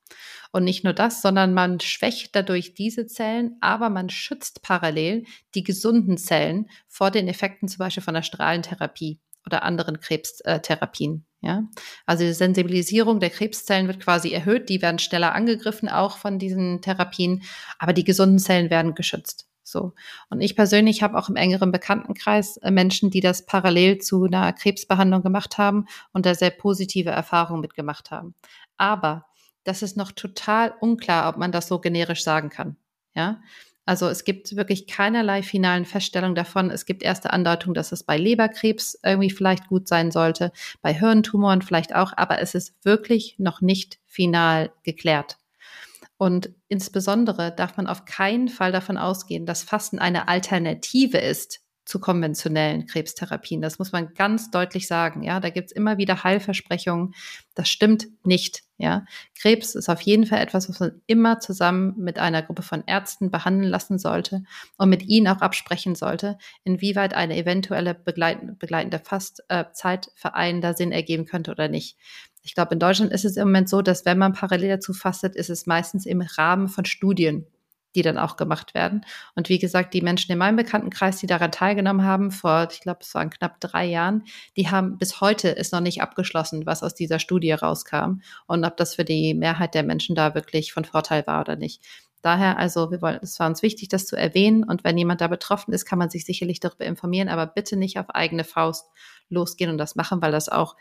Und 0.52 0.64
nicht 0.64 0.84
nur 0.84 0.92
das, 0.92 1.22
sondern 1.22 1.54
man 1.54 1.80
schwächt 1.80 2.36
dadurch 2.36 2.74
diese 2.74 3.06
Zellen, 3.06 3.56
aber 3.62 3.88
man 3.88 4.10
schützt 4.10 4.60
parallel 4.60 5.24
die 5.54 5.64
gesunden 5.64 6.18
Zellen 6.18 6.68
vor 6.86 7.10
den 7.10 7.28
Effekten 7.28 7.66
zum 7.66 7.78
Beispiel 7.78 8.02
von 8.02 8.12
der 8.12 8.22
Strahlentherapie 8.22 9.20
oder 9.46 9.62
anderen 9.62 10.00
Krebstherapien. 10.00 11.26
Ja? 11.40 11.64
Also 12.06 12.24
die 12.24 12.32
Sensibilisierung 12.32 13.20
der 13.20 13.30
Krebszellen 13.30 13.86
wird 13.86 14.00
quasi 14.00 14.32
erhöht, 14.32 14.68
die 14.68 14.82
werden 14.82 14.98
schneller 14.98 15.34
angegriffen 15.34 15.88
auch 15.88 16.18
von 16.18 16.38
diesen 16.38 16.80
Therapien, 16.80 17.42
aber 17.78 17.92
die 17.92 18.04
gesunden 18.04 18.38
Zellen 18.38 18.70
werden 18.70 18.94
geschützt. 18.94 19.46
So. 19.62 19.94
Und 20.28 20.40
ich 20.40 20.56
persönlich 20.56 21.02
habe 21.02 21.18
auch 21.18 21.28
im 21.28 21.36
engeren 21.36 21.72
Bekanntenkreis 21.72 22.58
äh, 22.58 22.70
Menschen, 22.70 23.10
die 23.10 23.20
das 23.20 23.46
parallel 23.46 23.98
zu 23.98 24.24
einer 24.24 24.52
Krebsbehandlung 24.52 25.22
gemacht 25.22 25.58
haben 25.58 25.86
und 26.12 26.26
da 26.26 26.34
sehr 26.34 26.50
positive 26.50 27.10
Erfahrungen 27.10 27.62
mitgemacht 27.62 28.10
haben. 28.10 28.34
Aber 28.76 29.26
das 29.64 29.82
ist 29.82 29.96
noch 29.96 30.12
total 30.12 30.74
unklar, 30.80 31.28
ob 31.28 31.38
man 31.38 31.50
das 31.50 31.66
so 31.66 31.80
generisch 31.80 32.22
sagen 32.22 32.50
kann. 32.50 32.76
Ja, 33.14 33.40
also 33.86 34.08
es 34.08 34.24
gibt 34.24 34.56
wirklich 34.56 34.86
keinerlei 34.86 35.42
finalen 35.42 35.84
Feststellungen 35.84 36.34
davon. 36.34 36.70
Es 36.70 36.86
gibt 36.86 37.02
erste 37.02 37.32
Andeutungen, 37.32 37.74
dass 37.74 37.92
es 37.92 38.02
bei 38.02 38.16
Leberkrebs 38.16 38.98
irgendwie 39.04 39.30
vielleicht 39.30 39.68
gut 39.68 39.88
sein 39.88 40.10
sollte, 40.10 40.52
bei 40.80 40.94
Hirntumoren 40.94 41.62
vielleicht 41.62 41.94
auch, 41.94 42.12
aber 42.16 42.40
es 42.40 42.54
ist 42.54 42.74
wirklich 42.84 43.36
noch 43.38 43.60
nicht 43.60 43.98
final 44.06 44.72
geklärt. 44.82 45.38
Und 46.16 46.50
insbesondere 46.68 47.54
darf 47.54 47.76
man 47.76 47.86
auf 47.86 48.04
keinen 48.04 48.48
Fall 48.48 48.72
davon 48.72 48.96
ausgehen, 48.96 49.46
dass 49.46 49.64
Fasten 49.64 49.98
eine 49.98 50.28
Alternative 50.28 51.18
ist 51.18 51.60
zu 51.84 52.00
konventionellen 52.00 52.86
Krebstherapien. 52.86 53.60
Das 53.60 53.78
muss 53.78 53.92
man 53.92 54.14
ganz 54.14 54.50
deutlich 54.50 54.86
sagen. 54.86 55.22
Ja, 55.22 55.40
da 55.40 55.50
gibt's 55.50 55.72
immer 55.72 55.98
wieder 55.98 56.24
Heilversprechungen. 56.24 57.14
Das 57.54 57.68
stimmt 57.68 58.06
nicht. 58.24 58.63
Ja, 58.76 59.04
Krebs 59.40 59.76
ist 59.76 59.88
auf 59.88 60.00
jeden 60.00 60.26
Fall 60.26 60.40
etwas, 60.40 60.68
was 60.68 60.80
man 60.80 61.00
immer 61.06 61.38
zusammen 61.38 61.94
mit 61.96 62.18
einer 62.18 62.42
Gruppe 62.42 62.62
von 62.62 62.82
Ärzten 62.86 63.30
behandeln 63.30 63.70
lassen 63.70 63.98
sollte 63.98 64.42
und 64.76 64.88
mit 64.88 65.04
ihnen 65.04 65.28
auch 65.28 65.40
absprechen 65.40 65.94
sollte, 65.94 66.38
inwieweit 66.64 67.14
eine 67.14 67.36
eventuelle 67.36 67.94
begleitende, 67.94 68.54
begleitende 68.54 68.98
Fastzeit 68.98 70.10
für 70.16 70.34
einen 70.34 70.60
da 70.60 70.74
Sinn 70.74 70.90
ergeben 70.90 71.24
könnte 71.24 71.52
oder 71.52 71.68
nicht. 71.68 71.96
Ich 72.42 72.54
glaube, 72.54 72.74
in 72.74 72.80
Deutschland 72.80 73.12
ist 73.12 73.24
es 73.24 73.36
im 73.36 73.46
Moment 73.48 73.68
so, 73.68 73.80
dass 73.80 74.04
wenn 74.04 74.18
man 74.18 74.32
parallel 74.32 74.70
dazu 74.70 74.92
fastet, 74.92 75.36
ist 75.36 75.50
es 75.50 75.66
meistens 75.66 76.04
im 76.04 76.20
Rahmen 76.20 76.66
von 76.68 76.84
Studien 76.84 77.46
die 77.94 78.02
dann 78.02 78.18
auch 78.18 78.36
gemacht 78.36 78.74
werden. 78.74 79.04
Und 79.34 79.48
wie 79.48 79.58
gesagt, 79.58 79.94
die 79.94 80.02
Menschen 80.02 80.32
in 80.32 80.38
meinem 80.38 80.56
Bekanntenkreis, 80.56 81.18
die 81.18 81.26
daran 81.26 81.52
teilgenommen 81.52 82.04
haben, 82.04 82.30
vor, 82.30 82.68
ich 82.70 82.80
glaube, 82.80 83.00
es 83.02 83.14
waren 83.14 83.30
knapp 83.30 83.60
drei 83.60 83.84
Jahren, 83.86 84.24
die 84.56 84.70
haben 84.70 84.98
bis 84.98 85.20
heute 85.20 85.48
ist 85.48 85.72
noch 85.72 85.80
nicht 85.80 86.02
abgeschlossen, 86.02 86.66
was 86.66 86.82
aus 86.82 86.94
dieser 86.94 87.18
Studie 87.18 87.52
rauskam 87.52 88.20
und 88.46 88.64
ob 88.64 88.76
das 88.76 88.94
für 88.94 89.04
die 89.04 89.34
Mehrheit 89.34 89.74
der 89.74 89.82
Menschen 89.82 90.14
da 90.14 90.34
wirklich 90.34 90.72
von 90.72 90.84
Vorteil 90.84 91.26
war 91.26 91.40
oder 91.40 91.56
nicht. 91.56 91.82
Daher 92.24 92.58
also, 92.58 92.90
wir 92.90 93.02
wollen, 93.02 93.18
es 93.20 93.38
war 93.38 93.48
uns 93.48 93.60
wichtig, 93.60 93.88
das 93.88 94.06
zu 94.06 94.16
erwähnen. 94.16 94.64
Und 94.64 94.82
wenn 94.82 94.96
jemand 94.96 95.20
da 95.20 95.28
betroffen 95.28 95.74
ist, 95.74 95.84
kann 95.84 95.98
man 95.98 96.08
sich 96.08 96.24
sicherlich 96.24 96.58
darüber 96.58 96.86
informieren, 96.86 97.28
aber 97.28 97.46
bitte 97.46 97.76
nicht 97.76 97.98
auf 97.98 98.08
eigene 98.08 98.44
Faust 98.44 98.86
losgehen 99.28 99.70
und 99.70 99.76
das 99.76 99.94
machen, 99.94 100.22
weil 100.22 100.32
das 100.32 100.48
auch 100.48 100.74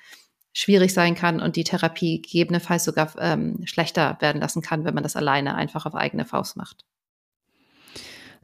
schwierig 0.54 0.94
sein 0.94 1.16
kann 1.16 1.42
und 1.42 1.58
die 1.58 1.66
Therapie 1.66 2.22
gegebenenfalls 2.22 2.86
sogar 2.86 3.12
ähm, 3.20 3.60
schlechter 3.66 4.18
werden 4.22 4.40
lassen 4.40 4.62
kann, 4.62 4.86
wenn 4.86 4.94
man 4.94 5.04
das 5.04 5.18
alleine 5.18 5.56
einfach 5.56 5.86
auf 5.86 5.96
eigene 5.96 6.26
Faust 6.26 6.56
macht. 6.56 6.86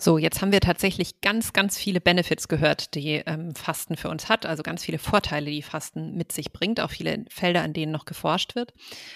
So, 0.01 0.17
jetzt 0.17 0.41
haben 0.41 0.53
wir 0.53 0.61
tatsächlich 0.61 1.19
ganz, 1.19 1.51
ganz 1.51 1.77
viele 1.77 1.99
Benefits 1.99 2.47
gehört, 2.47 2.95
die 2.95 3.21
ähm, 3.25 3.53
Fasten 3.53 3.97
für 3.97 4.07
uns 4.07 4.29
hat, 4.29 4.45
also 4.45 4.63
ganz 4.63 4.85
viele 4.85 4.97
Vorteile, 4.97 5.51
die 5.51 5.61
Fasten 5.61 6.15
mit 6.15 6.31
sich 6.31 6.53
bringt, 6.53 6.79
auch 6.79 6.91
viele 6.91 7.25
Felder, 7.27 7.63
an 7.63 7.73
denen 7.73 7.91
noch 7.91 8.05
geforscht 8.05 8.55
wird. 8.55 8.73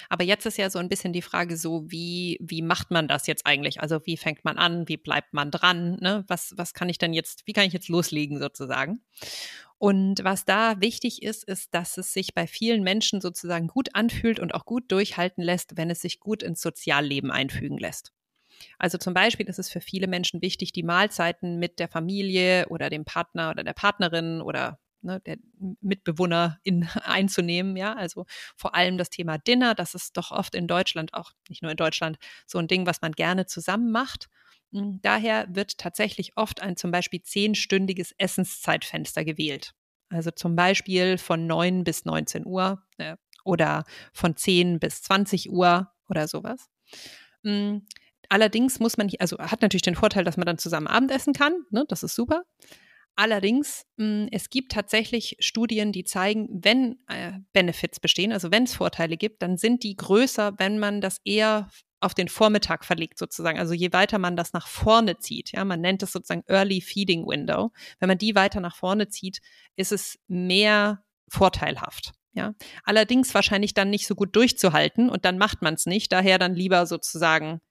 Aber 0.10 0.26
jetzt 0.26 0.46
ist 0.46 0.58
ja 0.58 0.70
so 0.70 0.80
ein 0.80 0.90
bisschen 0.90 1.14
die 1.14 1.22
Frage 1.22 1.56
so, 1.56 1.90
wie, 1.90 2.38
wie 2.42 2.62
macht 2.62 2.92
man 2.92 3.08
das 3.08 3.28
jetzt 3.28 3.48
eigentlich? 3.48 3.80
Also 3.80 4.02
wie 4.04 4.18
fängt 4.18 4.44
man 4.44 4.58
an? 4.58 4.86
Wie 4.90 4.98
bleibt 4.98 5.34
man 5.34 5.52
dran? 5.52 5.96
Ne? 6.02 6.26
Was, 6.28 6.54
was 6.58 6.74
kann 6.74 6.90
ich 6.90 6.98
denn 6.98 7.14
jetzt, 7.14 7.44
wie 7.48 7.54
kann 7.54 7.66
ich 7.66 7.72
jetzt 7.72 7.88
loslegen 7.88 8.38
sozusagen? 8.40 9.00
Und 9.78 10.26
was 10.26 10.44
da 10.44 10.82
wichtig 10.82 11.24
ist, 11.24 11.46
ist, 11.46 11.74
dass 11.74 11.98
es 11.98 12.12
sich 12.12 12.34
bei 12.34 12.46
vielen 12.46 12.84
Menschen 12.84 13.22
sozusagen 13.22 13.68
gut 13.68 13.96
anfühlt 13.96 14.38
und 14.38 14.54
auch 14.54 14.66
gut 14.66 14.92
durchhalten 14.92 15.46
lässt, 15.46 15.78
wenn 15.78 15.90
es 15.90 16.02
sich 16.02 16.20
gut 16.20 16.44
ins 16.44 16.62
Sozialleben 16.62 17.32
einfügen 17.32 17.78
lässt. 17.78 18.12
Also 18.78 18.98
zum 18.98 19.14
Beispiel 19.14 19.48
ist 19.48 19.60
es 19.60 19.70
für 19.70 19.82
viele 19.82 20.08
Menschen 20.08 20.42
wichtig, 20.42 20.72
die 20.74 20.84
Mahlzeiten 20.84 21.60
mit 21.60 21.80
der 21.80 21.88
Familie 21.88 22.68
oder 22.70 22.90
dem 22.90 23.06
Partner 23.06 23.52
oder 23.52 23.64
der 23.64 23.74
Partnerin 23.74 24.42
oder 24.42 24.80
ne, 25.02 25.20
der 25.22 25.38
Mitbewohner 25.82 26.60
in, 26.64 26.84
einzunehmen. 27.04 27.76
Ja, 27.76 27.94
also 27.94 28.26
vor 28.56 28.76
allem 28.76 28.98
das 28.98 29.10
Thema 29.10 29.38
Dinner, 29.38 29.76
das 29.76 29.94
ist 29.94 30.18
doch 30.18 30.32
oft 30.32 30.56
in 30.56 30.68
Deutschland, 30.68 31.14
auch 31.14 31.32
nicht 31.50 31.62
nur 31.62 31.72
in 31.72 31.78
Deutschland, 31.78 32.18
so 32.46 32.58
ein 32.58 32.68
Ding, 32.68 32.86
was 32.86 33.02
man 33.02 33.12
gerne 33.12 33.46
zusammen 33.46 33.92
macht. 33.92 34.30
Hm, 34.72 35.00
daher 35.02 35.48
wird 35.50 35.78
tatsächlich 35.78 36.36
oft 36.36 36.62
ein 36.62 36.78
zum 36.78 36.92
Beispiel 36.92 37.22
zehnstündiges 37.22 38.14
Essenszeitfenster 38.18 39.24
gewählt. 39.24 39.74
Also 40.10 40.32
zum 40.32 40.56
Beispiel 40.56 41.18
von 41.18 41.48
9 41.48 41.84
bis 41.84 42.06
19 42.06 42.46
Uhr 42.46 42.84
äh, 42.98 43.16
oder 43.44 43.84
von 44.14 44.36
10 44.36 44.80
bis 44.80 45.02
20 45.04 45.50
Uhr 45.52 45.92
oder 46.08 46.28
sowas. 46.28 46.70
Allerdings 48.30 48.80
muss 48.80 48.98
man, 48.98 49.10
also 49.20 49.38
hat 49.38 49.62
natürlich 49.62 49.82
den 49.82 49.96
Vorteil, 49.96 50.24
dass 50.24 50.38
man 50.38 50.46
dann 50.46 50.58
zusammen 50.58 50.88
Abendessen 50.88 51.34
kann, 51.34 51.54
ne? 51.72 51.86
das 51.88 52.04
ist 52.04 52.16
super. 52.16 52.44
Allerdings, 53.16 53.86
hm, 53.98 54.28
es 54.32 54.50
gibt 54.50 54.72
tatsächlich 54.72 55.36
Studien, 55.40 55.92
die 55.92 56.04
zeigen, 56.04 56.48
wenn 56.52 56.98
äh, 57.08 57.34
Benefits 57.54 58.00
bestehen, 58.00 58.32
also 58.32 58.52
wenn 58.52 58.64
es 58.64 58.74
Vorteile 58.76 59.18
gibt, 59.18 59.44
dann 59.44 59.58
sind 59.58 59.84
die 59.84 59.96
größer, 59.96 60.54
wenn 60.58 60.80
man 60.80 61.00
das 61.00 61.20
eher 61.24 61.70
auf 62.00 62.14
den 62.16 62.28
Vormittag 62.28 62.84
verlegt 62.84 63.18
sozusagen. 63.20 63.60
Also 63.60 63.74
je 63.74 63.94
weiter 63.94 64.18
man 64.18 64.36
das 64.36 64.54
nach 64.54 64.68
vorne 64.68 65.20
zieht, 65.20 65.52
ja, 65.52 65.64
man 65.64 65.80
nennt 65.80 66.04
es 66.04 66.12
sozusagen 66.12 66.44
Early 66.48 66.82
Feeding 66.82 67.26
Window. 67.26 67.72
Wenn 68.00 68.10
man 68.10 68.18
die 68.18 68.36
weiter 68.36 68.60
nach 68.60 68.76
vorne 68.76 69.08
zieht, 69.08 69.40
ist 69.76 69.92
es 69.92 70.20
mehr 70.28 71.04
vorteilhaft. 71.30 72.14
Ja, 72.36 72.56
allerdings 72.84 73.34
wahrscheinlich 73.36 73.76
dann 73.76 73.92
nicht 73.92 74.08
so 74.08 74.16
gut 74.16 74.36
durchzuhalten 74.36 75.08
und 75.10 75.24
dann 75.24 75.38
macht 75.38 75.62
man 75.62 75.76
es 75.76 75.86
nicht. 75.86 76.12
Daher 76.12 76.40
dann 76.40 76.56
lieber 76.56 76.88
sozusagen 76.88 77.62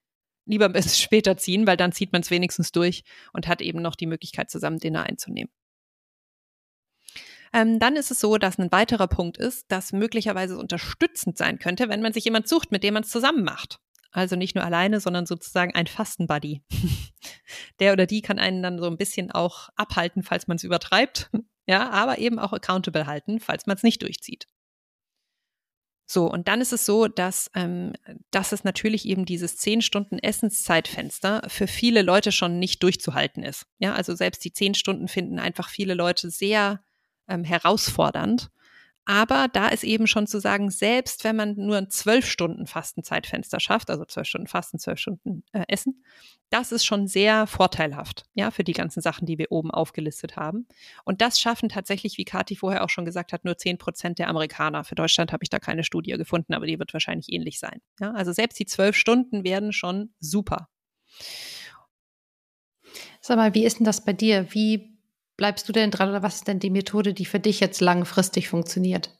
lieber 0.45 0.69
bis 0.69 0.99
später 1.01 1.37
ziehen, 1.37 1.67
weil 1.67 1.77
dann 1.77 1.91
zieht 1.91 2.11
man 2.11 2.21
es 2.21 2.31
wenigstens 2.31 2.71
durch 2.71 3.03
und 3.33 3.47
hat 3.47 3.61
eben 3.61 3.81
noch 3.81 3.95
die 3.95 4.07
Möglichkeit, 4.07 4.49
zusammen 4.49 4.79
Dinner 4.79 5.03
einzunehmen. 5.03 5.51
Ähm, 7.53 7.79
dann 7.79 7.95
ist 7.95 8.09
es 8.09 8.19
so, 8.19 8.37
dass 8.37 8.57
ein 8.57 8.71
weiterer 8.71 9.07
Punkt 9.07 9.37
ist, 9.37 9.71
dass 9.71 9.93
möglicherweise 9.93 10.57
unterstützend 10.57 11.37
sein 11.37 11.59
könnte, 11.59 11.87
wenn 11.87 12.01
man 12.01 12.13
sich 12.13 12.25
jemand 12.25 12.47
sucht, 12.47 12.71
mit 12.71 12.83
dem 12.83 12.95
man 12.95 13.03
es 13.03 13.09
zusammen 13.09 13.43
macht. 13.43 13.79
Also 14.11 14.35
nicht 14.35 14.55
nur 14.55 14.63
alleine, 14.63 14.99
sondern 14.99 15.25
sozusagen 15.25 15.73
ein 15.75 15.87
Fastenbuddy. 15.87 16.63
Der 17.79 17.93
oder 17.93 18.05
die 18.05 18.21
kann 18.21 18.39
einen 18.39 18.63
dann 18.63 18.79
so 18.79 18.85
ein 18.85 18.97
bisschen 18.97 19.31
auch 19.31 19.69
abhalten, 19.75 20.23
falls 20.23 20.47
man 20.47 20.57
es 20.57 20.63
übertreibt. 20.63 21.29
Ja, 21.65 21.91
aber 21.91 22.17
eben 22.17 22.39
auch 22.39 22.51
accountable 22.51 23.07
halten, 23.07 23.39
falls 23.39 23.67
man 23.67 23.77
es 23.77 23.83
nicht 23.83 24.01
durchzieht. 24.01 24.49
So, 26.13 26.29
und 26.29 26.47
dann 26.47 26.61
ist 26.61 26.71
es 26.73 26.85
so, 26.85 27.07
dass, 27.07 27.49
ähm, 27.55 27.93
dass 28.29 28.51
es 28.51 28.63
natürlich 28.63 29.07
eben 29.07 29.25
dieses 29.25 29.57
zehn 29.57 29.81
Stunden 29.81 30.19
Essenszeitfenster 30.19 31.41
für 31.47 31.65
viele 31.65 32.03
Leute 32.03 32.31
schon 32.31 32.59
nicht 32.59 32.83
durchzuhalten 32.83 33.41
ist. 33.41 33.65
Ja, 33.79 33.95
also 33.95 34.13
selbst 34.13 34.45
die 34.45 34.53
zehn 34.53 34.75
Stunden 34.75 35.07
finden 35.07 35.39
einfach 35.39 35.69
viele 35.69 35.95
Leute 35.95 36.29
sehr 36.29 36.83
ähm, 37.27 37.43
herausfordernd. 37.43 38.51
Aber 39.05 39.47
da 39.51 39.67
ist 39.67 39.83
eben 39.83 40.07
schon 40.07 40.27
zu 40.27 40.39
sagen, 40.39 40.71
selbst 40.71 41.25
wenn 41.25 41.35
man 41.35 41.55
nur 41.55 41.77
ein 41.77 41.89
zwölf 41.89 42.25
Stunden 42.25 42.67
Fastenzeitfenster 42.67 43.59
schafft, 43.59 43.89
also 43.89 44.05
zwölf 44.05 44.27
Stunden 44.27 44.47
Fasten, 44.47 44.79
zwölf 44.79 44.99
Stunden 44.99 45.43
äh, 45.51 45.63
Essen, 45.67 46.03
das 46.49 46.71
ist 46.71 46.85
schon 46.85 47.07
sehr 47.07 47.45
vorteilhaft, 47.47 48.25
ja, 48.33 48.51
für 48.51 48.63
die 48.63 48.73
ganzen 48.73 49.01
Sachen, 49.01 49.25
die 49.25 49.37
wir 49.37 49.51
oben 49.51 49.71
aufgelistet 49.71 50.37
haben. 50.37 50.67
Und 51.03 51.19
das 51.21 51.39
schaffen 51.39 51.67
tatsächlich, 51.67 52.17
wie 52.17 52.25
Kathi 52.25 52.55
vorher 52.55 52.83
auch 52.83 52.89
schon 52.89 53.05
gesagt 53.05 53.33
hat, 53.33 53.43
nur 53.43 53.57
zehn 53.57 53.77
Prozent 53.77 54.19
der 54.19 54.29
Amerikaner. 54.29 54.83
Für 54.83 54.95
Deutschland 54.95 55.33
habe 55.33 55.43
ich 55.43 55.49
da 55.49 55.59
keine 55.59 55.83
Studie 55.83 56.11
gefunden, 56.11 56.53
aber 56.53 56.65
die 56.65 56.79
wird 56.79 56.93
wahrscheinlich 56.93 57.33
ähnlich 57.33 57.59
sein. 57.59 57.81
Ja, 57.99 58.11
also 58.11 58.31
selbst 58.31 58.59
die 58.59 58.65
zwölf 58.65 58.95
Stunden 58.95 59.43
werden 59.43 59.73
schon 59.73 60.13
super. 60.19 60.69
Sag 63.19 63.37
mal, 63.37 63.53
wie 63.53 63.65
ist 63.65 63.79
denn 63.79 63.85
das 63.85 64.05
bei 64.05 64.13
dir? 64.13 64.47
Wie 64.53 64.92
bleibst 65.37 65.67
du 65.67 65.73
denn 65.73 65.91
dran 65.91 66.09
oder 66.09 66.23
was 66.23 66.35
ist 66.35 66.47
denn 66.47 66.59
die 66.59 66.69
Methode, 66.69 67.13
die 67.13 67.25
für 67.25 67.39
dich 67.39 67.59
jetzt 67.59 67.81
langfristig 67.81 68.49
funktioniert? 68.49 69.17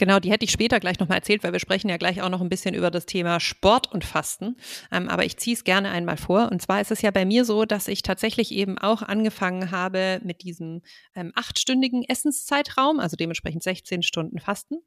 Genau, 0.00 0.18
die 0.18 0.32
hätte 0.32 0.46
ich 0.46 0.50
später 0.50 0.80
gleich 0.80 0.98
nochmal 0.98 1.18
erzählt, 1.18 1.44
weil 1.44 1.52
wir 1.52 1.60
sprechen 1.60 1.90
ja 1.90 1.98
gleich 1.98 2.22
auch 2.22 2.30
noch 2.30 2.40
ein 2.40 2.48
bisschen 2.48 2.74
über 2.74 2.90
das 2.90 3.04
Thema 3.04 3.38
Sport 3.38 3.92
und 3.92 4.02
Fasten. 4.02 4.56
Ähm, 4.90 5.10
aber 5.10 5.26
ich 5.26 5.36
ziehe 5.36 5.54
es 5.54 5.62
gerne 5.62 5.90
einmal 5.90 6.16
vor. 6.16 6.50
Und 6.50 6.62
zwar 6.62 6.80
ist 6.80 6.90
es 6.90 7.02
ja 7.02 7.10
bei 7.10 7.26
mir 7.26 7.44
so, 7.44 7.66
dass 7.66 7.86
ich 7.86 8.00
tatsächlich 8.00 8.50
eben 8.50 8.78
auch 8.78 9.02
angefangen 9.02 9.72
habe 9.72 10.18
mit 10.24 10.42
diesem 10.42 10.80
ähm, 11.14 11.32
achtstündigen 11.34 12.02
Essenszeitraum, 12.02 12.98
also 12.98 13.14
dementsprechend 13.14 13.62
16 13.62 14.02
Stunden 14.02 14.38
Fasten. 14.38 14.78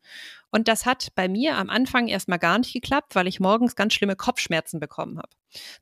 Und 0.50 0.68
das 0.68 0.88
hat 0.88 1.10
bei 1.14 1.28
mir 1.28 1.58
am 1.58 1.70
Anfang 1.70 2.08
erstmal 2.08 2.40
gar 2.40 2.58
nicht 2.58 2.74
geklappt, 2.74 3.14
weil 3.14 3.28
ich 3.28 3.40
morgens 3.40 3.76
ganz 3.76 3.94
schlimme 3.94 4.16
Kopfschmerzen 4.16 4.80
bekommen 4.80 5.20
habe. 5.20 5.30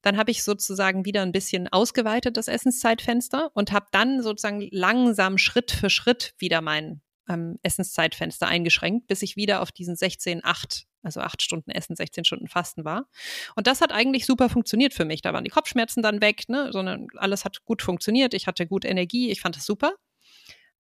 Dann 0.01 0.17
habe 0.17 0.31
ich 0.31 0.43
sozusagen 0.43 1.05
wieder 1.05 1.21
ein 1.21 1.31
bisschen 1.31 1.69
ausgeweitet 1.69 2.35
das 2.35 2.49
Essenszeitfenster 2.49 3.49
und 3.53 3.71
habe 3.71 3.85
dann 3.93 4.21
sozusagen 4.21 4.67
langsam 4.71 5.37
Schritt 5.37 5.71
für 5.71 5.89
Schritt 5.89 6.33
wieder 6.37 6.59
meinen 6.59 7.01
ähm, 7.31 7.59
Essenszeitfenster 7.63 8.47
eingeschränkt, 8.47 9.07
bis 9.07 9.21
ich 9.21 9.35
wieder 9.35 9.61
auf 9.61 9.71
diesen 9.71 9.95
16, 9.95 10.41
8, 10.43 10.85
also 11.03 11.21
8 11.21 11.41
Stunden 11.41 11.71
Essen, 11.71 11.95
16 11.95 12.25
Stunden 12.25 12.47
Fasten 12.47 12.85
war. 12.85 13.07
Und 13.55 13.67
das 13.67 13.81
hat 13.81 13.91
eigentlich 13.91 14.25
super 14.25 14.49
funktioniert 14.49 14.93
für 14.93 15.05
mich. 15.05 15.21
Da 15.21 15.33
waren 15.33 15.43
die 15.43 15.49
Kopfschmerzen 15.49 16.01
dann 16.01 16.21
weg, 16.21 16.43
ne? 16.47 16.69
sondern 16.71 17.07
alles 17.15 17.45
hat 17.45 17.63
gut 17.65 17.81
funktioniert. 17.81 18.33
Ich 18.33 18.47
hatte 18.47 18.67
gut 18.67 18.85
Energie, 18.85 19.31
ich 19.31 19.41
fand 19.41 19.55
das 19.55 19.65
super. 19.65 19.93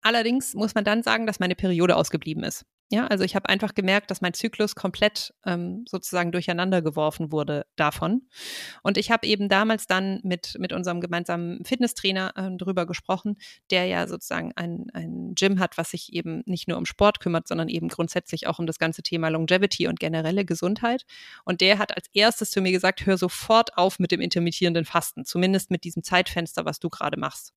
Allerdings 0.01 0.53
muss 0.53 0.75
man 0.75 0.83
dann 0.83 1.03
sagen, 1.03 1.27
dass 1.27 1.39
meine 1.39 1.55
Periode 1.55 1.95
ausgeblieben 1.95 2.43
ist. 2.43 2.65
Ja, 2.91 3.05
also 3.05 3.23
ich 3.23 3.35
habe 3.35 3.47
einfach 3.49 3.75
gemerkt, 3.75 4.09
dass 4.09 4.21
mein 4.21 4.33
Zyklus 4.33 4.73
komplett 4.73 5.31
ähm, 5.45 5.85
sozusagen 5.87 6.31
durcheinander 6.31 6.81
geworfen 6.81 7.31
wurde 7.31 7.67
davon. 7.75 8.23
Und 8.81 8.97
ich 8.97 9.11
habe 9.11 9.27
eben 9.27 9.47
damals 9.47 9.85
dann 9.85 10.21
mit, 10.23 10.55
mit 10.57 10.73
unserem 10.73 10.99
gemeinsamen 10.99 11.63
Fitnesstrainer 11.65 12.33
äh, 12.35 12.57
drüber 12.57 12.87
gesprochen, 12.87 13.37
der 13.69 13.85
ja 13.85 14.07
sozusagen 14.07 14.53
ein, 14.55 14.87
ein 14.93 15.35
Gym 15.35 15.59
hat, 15.59 15.77
was 15.77 15.91
sich 15.91 16.13
eben 16.13 16.41
nicht 16.47 16.67
nur 16.67 16.79
um 16.79 16.87
Sport 16.87 17.19
kümmert, 17.19 17.47
sondern 17.47 17.69
eben 17.69 17.89
grundsätzlich 17.89 18.47
auch 18.47 18.57
um 18.57 18.65
das 18.65 18.79
ganze 18.79 19.03
Thema 19.03 19.29
Longevity 19.29 19.87
und 19.87 19.99
generelle 19.99 20.43
Gesundheit. 20.43 21.05
Und 21.45 21.61
der 21.61 21.77
hat 21.77 21.95
als 21.95 22.07
erstes 22.13 22.49
zu 22.49 22.59
mir 22.59 22.71
gesagt, 22.71 23.05
hör 23.05 23.19
sofort 23.19 23.77
auf 23.77 23.99
mit 23.99 24.11
dem 24.11 24.19
intermittierenden 24.19 24.85
Fasten, 24.85 25.25
zumindest 25.25 25.69
mit 25.69 25.83
diesem 25.83 26.01
Zeitfenster, 26.01 26.65
was 26.65 26.79
du 26.79 26.89
gerade 26.89 27.19
machst. 27.19 27.53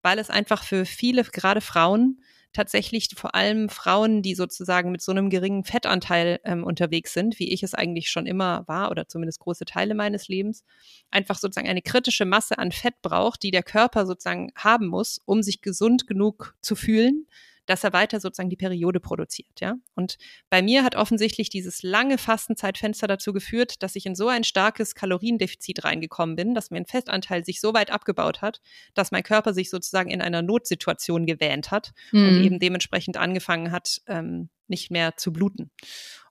Weil 0.00 0.18
es 0.18 0.30
einfach 0.30 0.64
für 0.64 0.86
viele, 0.86 1.22
gerade 1.24 1.60
Frauen, 1.60 2.22
tatsächlich 2.52 3.08
vor 3.16 3.34
allem 3.34 3.68
Frauen, 3.68 4.22
die 4.22 4.34
sozusagen 4.34 4.90
mit 4.90 5.02
so 5.02 5.12
einem 5.12 5.30
geringen 5.30 5.64
Fettanteil 5.64 6.40
ähm, 6.44 6.64
unterwegs 6.64 7.12
sind, 7.12 7.38
wie 7.38 7.52
ich 7.52 7.62
es 7.62 7.74
eigentlich 7.74 8.10
schon 8.10 8.26
immer 8.26 8.66
war 8.66 8.90
oder 8.90 9.08
zumindest 9.08 9.40
große 9.40 9.64
Teile 9.64 9.94
meines 9.94 10.28
Lebens, 10.28 10.64
einfach 11.10 11.38
sozusagen 11.38 11.68
eine 11.68 11.82
kritische 11.82 12.24
Masse 12.24 12.58
an 12.58 12.72
Fett 12.72 13.00
braucht, 13.02 13.42
die 13.42 13.50
der 13.50 13.62
Körper 13.62 14.06
sozusagen 14.06 14.52
haben 14.56 14.86
muss, 14.86 15.20
um 15.24 15.42
sich 15.42 15.60
gesund 15.60 16.06
genug 16.06 16.56
zu 16.60 16.74
fühlen, 16.74 17.26
dass 17.70 17.84
er 17.84 17.92
weiter 17.92 18.18
sozusagen 18.18 18.50
die 18.50 18.56
Periode 18.56 18.98
produziert, 18.98 19.60
ja. 19.60 19.76
Und 19.94 20.18
bei 20.50 20.60
mir 20.60 20.82
hat 20.82 20.96
offensichtlich 20.96 21.50
dieses 21.50 21.84
lange 21.84 22.18
Fastenzeitfenster 22.18 23.06
dazu 23.06 23.32
geführt, 23.32 23.82
dass 23.82 23.94
ich 23.94 24.06
in 24.06 24.16
so 24.16 24.26
ein 24.26 24.42
starkes 24.42 24.96
Kaloriendefizit 24.96 25.84
reingekommen 25.84 26.34
bin, 26.34 26.54
dass 26.54 26.72
mein 26.72 26.84
Festanteil 26.84 27.44
sich 27.44 27.60
so 27.60 27.72
weit 27.72 27.92
abgebaut 27.92 28.42
hat, 28.42 28.60
dass 28.94 29.12
mein 29.12 29.22
Körper 29.22 29.54
sich 29.54 29.70
sozusagen 29.70 30.10
in 30.10 30.20
einer 30.20 30.42
Notsituation 30.42 31.26
gewähnt 31.26 31.70
hat 31.70 31.92
mhm. 32.10 32.28
und 32.28 32.44
eben 32.44 32.58
dementsprechend 32.58 33.16
angefangen 33.16 33.70
hat, 33.70 34.00
ähm, 34.08 34.48
nicht 34.66 34.90
mehr 34.90 35.16
zu 35.16 35.32
bluten. 35.32 35.70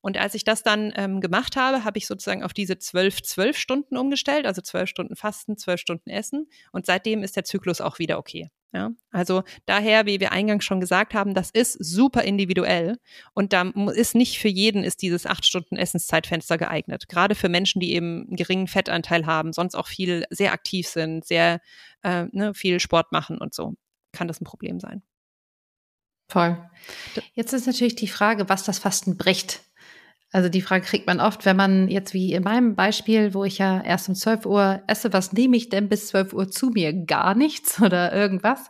Und 0.02 0.18
als 0.18 0.34
ich 0.34 0.44
das 0.44 0.62
dann 0.64 0.92
ähm, 0.96 1.22
gemacht 1.22 1.56
habe, 1.56 1.86
habe 1.86 1.98
ich 1.98 2.08
sozusagen 2.08 2.44
auf 2.44 2.54
diese 2.54 2.80
zwölf, 2.80 3.22
zwölf 3.22 3.58
Stunden 3.58 3.98
umgestellt, 3.98 4.46
also 4.46 4.62
zwölf 4.62 4.90
Stunden 4.90 5.16
Fasten, 5.16 5.58
zwölf 5.58 5.80
Stunden 5.80 6.10
Essen. 6.10 6.50
Und 6.72 6.86
seitdem 6.86 7.24
ist 7.24 7.36
der 7.36 7.44
Zyklus 7.46 7.80
auch 7.82 8.00
wieder 8.00 8.18
okay. 8.18 8.50
Ja, 8.72 8.92
also 9.10 9.42
daher, 9.66 10.06
wie 10.06 10.20
wir 10.20 10.32
eingangs 10.32 10.64
schon 10.64 10.80
gesagt 10.80 11.16
haben, 11.16 11.34
das 11.34 11.50
ist 11.50 11.74
super 11.84 12.22
individuell 12.22 12.98
und 13.34 13.52
da 13.52 13.64
ist 13.96 14.14
nicht 14.14 14.38
für 14.38 14.48
jeden 14.48 14.84
ist 14.84 15.02
dieses 15.02 15.26
acht 15.26 15.48
Stunden 15.48 15.76
Essenszeitfenster 15.76 16.60
geeignet. 16.60 17.10
Gerade 17.10 17.34
für 17.34 17.50
Menschen, 17.50 17.80
die 17.80 17.94
eben 17.94 18.28
einen 18.28 18.36
geringen 18.36 18.68
Fettanteil 18.68 19.26
haben, 19.26 19.54
sonst 19.54 19.74
auch 19.74 19.88
viel 19.88 20.26
sehr 20.30 20.54
aktiv 20.54 20.88
sind, 20.88 21.26
sehr 21.26 21.62
äh, 22.04 22.26
ne, 22.32 22.54
viel 22.54 22.80
Sport 22.80 23.12
machen 23.12 23.40
und 23.40 23.56
so, 23.56 23.74
kann 24.12 24.28
das 24.28 24.40
ein 24.40 24.46
Problem 24.46 24.80
sein. 24.80 25.02
Voll. 26.30 26.64
Jetzt 27.34 27.54
ist 27.54 27.66
natürlich 27.66 27.96
die 27.96 28.08
Frage, 28.08 28.50
was 28.50 28.64
das 28.64 28.78
Fasten 28.78 29.18
bricht. 29.18 29.62
Also 30.32 30.48
die 30.48 30.62
Frage 30.62 30.86
kriegt 30.86 31.08
man 31.08 31.20
oft, 31.20 31.46
wenn 31.46 31.58
man 31.58 31.88
jetzt 31.88 32.14
wie 32.14 32.34
in 32.34 32.44
meinem 32.44 32.76
Beispiel, 32.76 33.34
wo 33.34 33.46
ich 33.46 33.58
ja 33.58 33.82
erst 33.82 34.10
um 34.10 34.16
12 34.16 34.46
Uhr 34.46 34.84
esse, 34.86 35.12
was 35.12 35.34
nehme 35.34 35.58
ich 35.58 35.70
denn 35.70 35.90
bis 35.90 36.08
12 36.10 36.34
Uhr 36.34 36.50
zu 36.50 36.70
mir? 36.70 36.94
Gar 36.94 37.34
nichts 37.36 37.82
oder 37.82 38.14
irgendwas. 38.14 38.70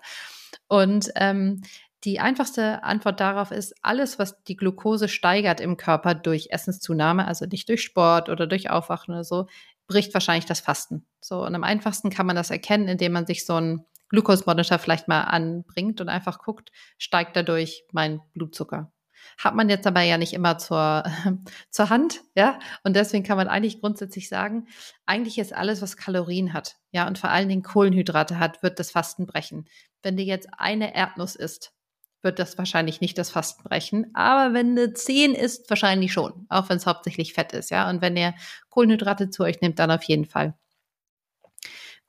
Und 0.67 1.11
ähm, 1.15 1.61
die 2.05 2.21
einfachste 2.21 2.83
Antwort 2.83 3.19
darauf 3.19 3.51
ist, 3.51 3.75
alles, 3.81 4.19
was 4.19 4.41
die 4.43 4.55
Glucose 4.55 5.09
steigert 5.09 5.59
im 5.59 5.75
Körper 5.75 6.15
durch 6.15 6.47
Essenszunahme, 6.49 7.27
also 7.27 7.45
nicht 7.45 7.67
durch 7.67 7.83
Sport 7.83 8.29
oder 8.29 8.47
durch 8.47 8.69
Aufwachen 8.69 9.13
oder 9.13 9.25
so, 9.25 9.47
bricht 9.87 10.13
wahrscheinlich 10.13 10.45
das 10.45 10.61
Fasten. 10.61 11.05
So, 11.19 11.43
und 11.45 11.53
am 11.55 11.65
einfachsten 11.65 12.09
kann 12.09 12.25
man 12.25 12.37
das 12.37 12.51
erkennen, 12.51 12.87
indem 12.87 13.11
man 13.11 13.25
sich 13.25 13.45
so 13.45 13.55
ein 13.55 13.85
Glucose-Monitor 14.09 14.79
vielleicht 14.79 15.09
mal 15.09 15.23
anbringt 15.23 15.99
und 15.99 16.07
einfach 16.07 16.39
guckt, 16.39 16.71
steigt 16.97 17.35
dadurch 17.35 17.83
mein 17.91 18.21
Blutzucker. 18.33 18.91
Hat 19.37 19.55
man 19.55 19.69
jetzt 19.69 19.87
aber 19.87 20.01
ja 20.01 20.17
nicht 20.17 20.33
immer 20.33 20.57
zur, 20.57 21.03
zur 21.69 21.89
Hand, 21.89 22.21
ja. 22.35 22.59
Und 22.83 22.95
deswegen 22.95 23.23
kann 23.23 23.37
man 23.37 23.47
eigentlich 23.47 23.81
grundsätzlich 23.81 24.29
sagen, 24.29 24.67
eigentlich 25.05 25.37
ist 25.37 25.53
alles, 25.53 25.81
was 25.81 25.97
Kalorien 25.97 26.53
hat, 26.53 26.77
ja, 26.91 27.07
und 27.07 27.17
vor 27.17 27.29
allen 27.29 27.49
Dingen 27.49 27.63
Kohlenhydrate 27.63 28.39
hat, 28.39 28.63
wird 28.63 28.79
das 28.79 28.91
Fasten 28.91 29.25
brechen. 29.25 29.67
Wenn 30.03 30.17
dir 30.17 30.25
jetzt 30.25 30.49
eine 30.57 30.95
Erdnuss 30.95 31.35
isst, 31.35 31.73
wird 32.21 32.39
das 32.39 32.57
wahrscheinlich 32.57 33.01
nicht 33.01 33.17
das 33.17 33.31
Fasten 33.31 33.63
brechen. 33.63 34.11
Aber 34.13 34.53
wenn 34.53 34.71
eine 34.71 34.93
10 34.93 35.35
isst, 35.35 35.69
wahrscheinlich 35.69 36.11
schon. 36.11 36.45
Auch 36.49 36.69
wenn 36.69 36.77
es 36.77 36.85
hauptsächlich 36.85 37.33
Fett 37.33 37.53
ist, 37.53 37.71
ja. 37.71 37.89
Und 37.89 38.01
wenn 38.01 38.17
ihr 38.17 38.33
Kohlenhydrate 38.69 39.29
zu 39.29 39.43
euch 39.43 39.61
nehmt, 39.61 39.79
dann 39.79 39.91
auf 39.91 40.03
jeden 40.03 40.25
Fall. 40.25 40.53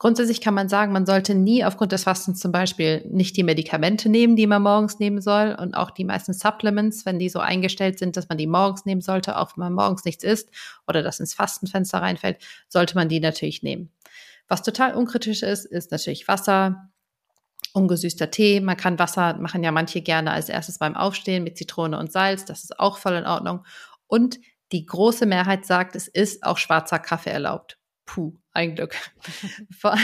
Grundsätzlich 0.01 0.41
kann 0.41 0.55
man 0.55 0.67
sagen, 0.67 0.93
man 0.93 1.05
sollte 1.05 1.35
nie 1.35 1.63
aufgrund 1.63 1.91
des 1.91 2.05
Fastens 2.05 2.39
zum 2.39 2.51
Beispiel 2.51 3.05
nicht 3.11 3.37
die 3.37 3.43
Medikamente 3.43 4.09
nehmen, 4.09 4.35
die 4.35 4.47
man 4.47 4.63
morgens 4.63 4.97
nehmen 4.97 5.21
soll 5.21 5.55
und 5.61 5.75
auch 5.75 5.91
die 5.91 6.05
meisten 6.05 6.33
Supplements, 6.33 7.05
wenn 7.05 7.19
die 7.19 7.29
so 7.29 7.37
eingestellt 7.37 7.99
sind, 7.99 8.17
dass 8.17 8.27
man 8.27 8.39
die 8.39 8.47
morgens 8.47 8.83
nehmen 8.85 9.01
sollte, 9.01 9.37
auch 9.37 9.55
wenn 9.55 9.65
man 9.65 9.73
morgens 9.73 10.03
nichts 10.03 10.23
isst 10.23 10.49
oder 10.87 11.03
das 11.03 11.19
ins 11.19 11.35
Fastenfenster 11.35 12.01
reinfällt, 12.01 12.39
sollte 12.67 12.95
man 12.95 13.09
die 13.09 13.19
natürlich 13.19 13.61
nehmen. 13.61 13.91
Was 14.47 14.63
total 14.63 14.95
unkritisch 14.95 15.43
ist, 15.43 15.65
ist 15.65 15.91
natürlich 15.91 16.27
Wasser, 16.27 16.89
ungesüßter 17.73 18.31
Tee. 18.31 18.59
Man 18.59 18.77
kann 18.77 18.97
Wasser 18.97 19.35
machen 19.35 19.63
ja 19.63 19.71
manche 19.71 20.01
gerne 20.01 20.31
als 20.31 20.49
erstes 20.49 20.79
beim 20.79 20.95
Aufstehen 20.95 21.43
mit 21.43 21.59
Zitrone 21.59 21.99
und 21.99 22.11
Salz. 22.11 22.45
Das 22.45 22.63
ist 22.63 22.79
auch 22.79 22.97
voll 22.97 23.13
in 23.13 23.27
Ordnung. 23.27 23.67
Und 24.07 24.39
die 24.71 24.83
große 24.83 25.27
Mehrheit 25.27 25.67
sagt, 25.67 25.95
es 25.95 26.07
ist 26.07 26.43
auch 26.43 26.57
schwarzer 26.57 26.97
Kaffee 26.97 27.29
erlaubt. 27.29 27.77
Puh, 28.05 28.33
ein 28.51 28.75
Glück. 28.75 28.95
vor, 29.79 29.95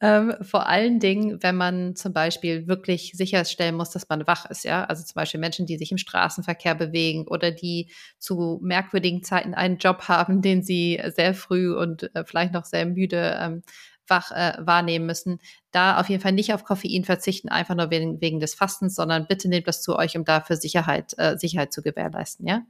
ähm, 0.00 0.34
vor 0.40 0.68
allen 0.68 1.00
Dingen, 1.00 1.42
wenn 1.42 1.56
man 1.56 1.96
zum 1.96 2.12
Beispiel 2.12 2.66
wirklich 2.66 3.12
sicherstellen 3.14 3.74
muss, 3.76 3.90
dass 3.90 4.08
man 4.08 4.26
wach 4.26 4.48
ist, 4.48 4.64
ja. 4.64 4.84
Also 4.84 5.02
zum 5.04 5.14
Beispiel 5.16 5.40
Menschen, 5.40 5.66
die 5.66 5.76
sich 5.76 5.90
im 5.92 5.98
Straßenverkehr 5.98 6.74
bewegen 6.74 7.26
oder 7.28 7.50
die 7.50 7.90
zu 8.18 8.58
merkwürdigen 8.62 9.22
Zeiten 9.22 9.54
einen 9.54 9.78
Job 9.78 10.08
haben, 10.08 10.40
den 10.40 10.62
sie 10.62 11.00
sehr 11.14 11.34
früh 11.34 11.74
und 11.74 12.14
äh, 12.14 12.24
vielleicht 12.24 12.52
noch 12.54 12.64
sehr 12.64 12.86
müde 12.86 13.36
ähm, 13.40 13.62
wach 14.08 14.30
äh, 14.32 14.54
wahrnehmen 14.60 15.06
müssen, 15.06 15.40
da 15.72 15.98
auf 16.00 16.08
jeden 16.08 16.22
Fall 16.22 16.32
nicht 16.32 16.52
auf 16.54 16.64
Koffein 16.64 17.04
verzichten, 17.04 17.48
einfach 17.48 17.74
nur 17.74 17.90
wegen, 17.90 18.20
wegen 18.20 18.38
des 18.40 18.54
Fastens, 18.54 18.94
sondern 18.94 19.26
bitte 19.26 19.48
nehmt 19.48 19.66
das 19.66 19.82
zu 19.82 19.96
euch, 19.96 20.16
um 20.16 20.24
dafür 20.24 20.56
Sicherheit, 20.56 21.14
äh, 21.18 21.36
Sicherheit 21.38 21.72
zu 21.72 21.82
gewährleisten, 21.82 22.46
ja. 22.46 22.62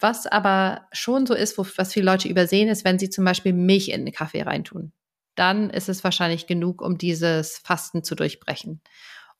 Was 0.00 0.26
aber 0.26 0.88
schon 0.92 1.26
so 1.26 1.34
ist, 1.34 1.58
wo, 1.58 1.66
was 1.76 1.92
viele 1.92 2.06
Leute 2.06 2.28
übersehen, 2.28 2.68
ist, 2.68 2.84
wenn 2.84 2.98
sie 2.98 3.10
zum 3.10 3.24
Beispiel 3.24 3.52
Milch 3.52 3.88
in 3.88 4.04
den 4.04 4.14
Kaffee 4.14 4.42
reintun. 4.42 4.92
Dann 5.34 5.70
ist 5.70 5.88
es 5.88 6.04
wahrscheinlich 6.04 6.46
genug, 6.46 6.82
um 6.82 6.98
dieses 6.98 7.58
Fasten 7.58 8.02
zu 8.02 8.14
durchbrechen. 8.14 8.80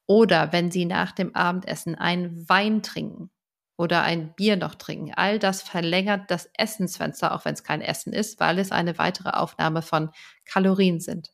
Oder 0.06 0.52
wenn 0.52 0.70
sie 0.70 0.84
nach 0.84 1.12
dem 1.12 1.34
Abendessen 1.34 1.94
einen 1.94 2.48
Wein 2.48 2.82
trinken 2.82 3.30
oder 3.76 4.02
ein 4.02 4.34
Bier 4.34 4.56
noch 4.56 4.74
trinken. 4.74 5.12
All 5.14 5.38
das 5.38 5.62
verlängert 5.62 6.30
das 6.30 6.50
Essensfenster, 6.56 7.34
auch 7.34 7.44
wenn 7.44 7.54
es 7.54 7.62
kein 7.62 7.80
Essen 7.80 8.12
ist, 8.12 8.40
weil 8.40 8.58
es 8.58 8.72
eine 8.72 8.98
weitere 8.98 9.30
Aufnahme 9.30 9.82
von 9.82 10.10
Kalorien 10.44 11.00
sind. 11.00 11.32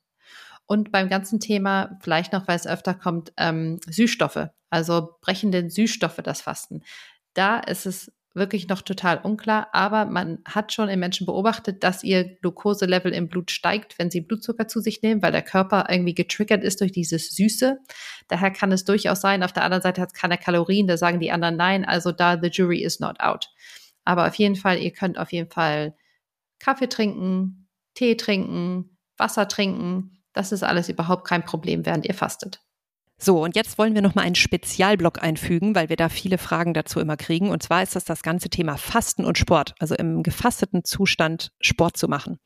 Und 0.66 0.92
beim 0.92 1.08
ganzen 1.08 1.40
Thema, 1.40 1.98
vielleicht 2.00 2.32
noch, 2.32 2.48
weil 2.48 2.56
es 2.56 2.66
öfter 2.66 2.94
kommt, 2.94 3.32
ähm, 3.36 3.80
Süßstoffe. 3.86 4.48
Also 4.70 5.16
brechen 5.20 5.52
denn 5.52 5.70
Süßstoffe 5.70 6.20
das 6.22 6.40
Fasten. 6.40 6.82
Da 7.34 7.60
ist 7.60 7.86
es 7.86 8.12
wirklich 8.34 8.68
noch 8.68 8.82
total 8.82 9.18
unklar, 9.18 9.68
aber 9.72 10.04
man 10.06 10.40
hat 10.44 10.72
schon 10.72 10.88
in 10.88 10.98
Menschen 10.98 11.24
beobachtet, 11.24 11.84
dass 11.84 12.02
ihr 12.02 12.24
Glukoselevel 12.24 13.12
im 13.12 13.28
Blut 13.28 13.52
steigt, 13.52 13.98
wenn 13.98 14.10
sie 14.10 14.20
Blutzucker 14.20 14.66
zu 14.66 14.80
sich 14.80 15.02
nehmen, 15.02 15.22
weil 15.22 15.32
der 15.32 15.42
Körper 15.42 15.86
irgendwie 15.88 16.14
getriggert 16.14 16.64
ist 16.64 16.80
durch 16.80 16.90
dieses 16.90 17.30
Süße. 17.30 17.78
Daher 18.28 18.50
kann 18.50 18.72
es 18.72 18.84
durchaus 18.84 19.20
sein, 19.20 19.44
auf 19.44 19.52
der 19.52 19.62
anderen 19.62 19.82
Seite 19.82 20.00
hat 20.02 20.10
es 20.12 20.20
keine 20.20 20.36
Kalorien, 20.36 20.88
da 20.88 20.96
sagen 20.96 21.20
die 21.20 21.30
anderen 21.30 21.56
nein, 21.56 21.84
also 21.84 22.10
da 22.10 22.38
the 22.40 22.48
jury 22.48 22.82
is 22.82 22.98
not 22.98 23.20
out. 23.20 23.50
Aber 24.04 24.26
auf 24.26 24.34
jeden 24.34 24.56
Fall, 24.56 24.78
ihr 24.78 24.90
könnt 24.90 25.16
auf 25.16 25.32
jeden 25.32 25.50
Fall 25.50 25.94
Kaffee 26.58 26.88
trinken, 26.88 27.68
Tee 27.94 28.16
trinken, 28.16 28.98
Wasser 29.16 29.48
trinken. 29.48 30.22
Das 30.32 30.50
ist 30.50 30.64
alles 30.64 30.88
überhaupt 30.88 31.26
kein 31.26 31.44
Problem, 31.44 31.86
während 31.86 32.04
ihr 32.04 32.14
fastet. 32.14 32.60
So, 33.16 33.42
und 33.42 33.54
jetzt 33.54 33.78
wollen 33.78 33.94
wir 33.94 34.02
nochmal 34.02 34.24
einen 34.24 34.34
Spezialblock 34.34 35.22
einfügen, 35.22 35.74
weil 35.74 35.88
wir 35.88 35.96
da 35.96 36.08
viele 36.08 36.36
Fragen 36.36 36.74
dazu 36.74 36.98
immer 37.00 37.16
kriegen. 37.16 37.50
Und 37.50 37.62
zwar 37.62 37.82
ist 37.82 37.94
das 37.94 38.04
das 38.04 38.22
ganze 38.22 38.50
Thema 38.50 38.76
Fasten 38.76 39.24
und 39.24 39.38
Sport, 39.38 39.74
also 39.78 39.94
im 39.94 40.22
gefasteten 40.22 40.84
Zustand 40.84 41.52
Sport 41.60 41.96
zu 41.96 42.08
machen. 42.08 42.38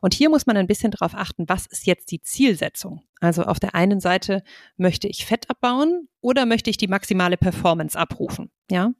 Und 0.00 0.14
hier 0.14 0.28
muss 0.28 0.46
man 0.46 0.56
ein 0.56 0.66
bisschen 0.66 0.90
darauf 0.90 1.14
achten, 1.14 1.48
was 1.48 1.66
ist 1.66 1.86
jetzt 1.86 2.10
die 2.10 2.20
Zielsetzung? 2.20 3.02
Also 3.20 3.44
auf 3.44 3.58
der 3.58 3.74
einen 3.74 4.00
Seite 4.00 4.42
möchte 4.76 5.08
ich 5.08 5.24
Fett 5.24 5.48
abbauen 5.48 6.08
oder 6.20 6.44
möchte 6.44 6.68
ich 6.68 6.76
die 6.76 6.88
maximale 6.88 7.38
Performance 7.38 7.98
abrufen? 7.98 8.50
Ja. 8.70 8.90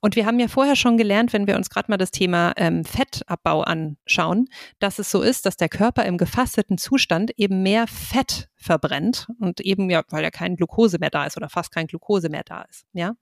Und 0.00 0.16
wir 0.16 0.26
haben 0.26 0.40
ja 0.40 0.48
vorher 0.48 0.74
schon 0.74 0.96
gelernt, 0.96 1.32
wenn 1.32 1.46
wir 1.46 1.56
uns 1.56 1.70
gerade 1.70 1.90
mal 1.90 1.96
das 1.96 2.10
Thema 2.10 2.52
ähm, 2.56 2.84
Fettabbau 2.84 3.60
anschauen, 3.60 4.48
dass 4.80 4.98
es 4.98 5.10
so 5.10 5.22
ist, 5.22 5.46
dass 5.46 5.56
der 5.56 5.68
Körper 5.68 6.04
im 6.04 6.18
gefasteten 6.18 6.78
Zustand 6.78 7.32
eben 7.36 7.62
mehr 7.62 7.86
Fett 7.86 8.48
verbrennt 8.56 9.28
und 9.38 9.60
eben 9.60 9.88
ja, 9.88 10.02
weil 10.08 10.24
ja 10.24 10.30
kein 10.30 10.56
Glucose 10.56 10.98
mehr 10.98 11.10
da 11.10 11.26
ist 11.26 11.36
oder 11.36 11.48
fast 11.48 11.70
kein 11.70 11.86
Glucose 11.86 12.28
mehr 12.28 12.44
da 12.44 12.62
ist. 12.62 12.86
Ja. 12.92 13.12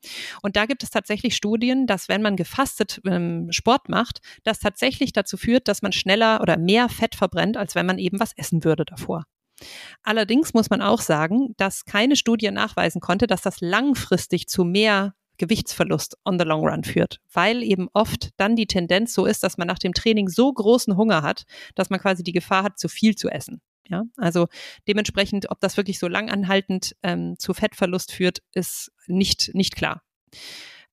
Und 0.40 0.56
da 0.56 0.64
gibt 0.64 0.82
es 0.82 0.90
tatsächlich 0.90 1.36
Studien, 1.36 1.86
dass 1.86 2.08
wenn 2.08 2.22
man 2.22 2.36
gefastet 2.36 3.02
ähm, 3.04 3.48
Sport 3.50 3.88
macht, 3.88 4.20
das 4.44 4.60
tatsächlich 4.60 5.12
dazu 5.12 5.36
führt, 5.36 5.68
dass 5.68 5.82
man 5.82 5.92
schneller 5.92 6.40
oder 6.40 6.56
mehr 6.56 6.88
Fett 6.88 7.14
verbrennt, 7.16 7.56
als 7.56 7.74
wenn 7.74 7.86
man 7.86 7.98
eben 7.98 8.18
was 8.18 8.32
essen 8.36 8.64
würde 8.64 8.84
davor. 8.86 9.24
Allerdings 10.02 10.54
muss 10.54 10.70
man 10.70 10.82
auch 10.82 11.00
sagen, 11.00 11.54
dass 11.56 11.84
keine 11.84 12.16
Studie 12.16 12.50
nachweisen 12.50 13.00
konnte, 13.00 13.26
dass 13.26 13.42
das 13.42 13.60
langfristig 13.60 14.48
zu 14.48 14.64
mehr 14.64 15.14
Gewichtsverlust 15.38 16.18
on 16.24 16.38
the 16.38 16.44
long 16.44 16.66
run 16.66 16.84
führt, 16.84 17.20
weil 17.32 17.62
eben 17.62 17.88
oft 17.92 18.30
dann 18.36 18.56
die 18.56 18.66
Tendenz 18.66 19.14
so 19.14 19.24
ist, 19.24 19.42
dass 19.42 19.56
man 19.56 19.68
nach 19.68 19.78
dem 19.78 19.94
Training 19.94 20.28
so 20.28 20.52
großen 20.52 20.96
Hunger 20.96 21.22
hat, 21.22 21.44
dass 21.74 21.90
man 21.90 22.00
quasi 22.00 22.22
die 22.22 22.32
Gefahr 22.32 22.64
hat, 22.64 22.78
zu 22.78 22.88
viel 22.88 23.14
zu 23.14 23.28
essen. 23.28 23.60
Ja, 23.88 24.04
also 24.18 24.48
dementsprechend, 24.86 25.50
ob 25.50 25.60
das 25.60 25.78
wirklich 25.78 25.98
so 25.98 26.08
langanhaltend 26.08 26.94
ähm, 27.02 27.36
zu 27.38 27.54
Fettverlust 27.54 28.12
führt, 28.12 28.42
ist 28.52 28.92
nicht, 29.06 29.54
nicht 29.54 29.76
klar. 29.76 30.02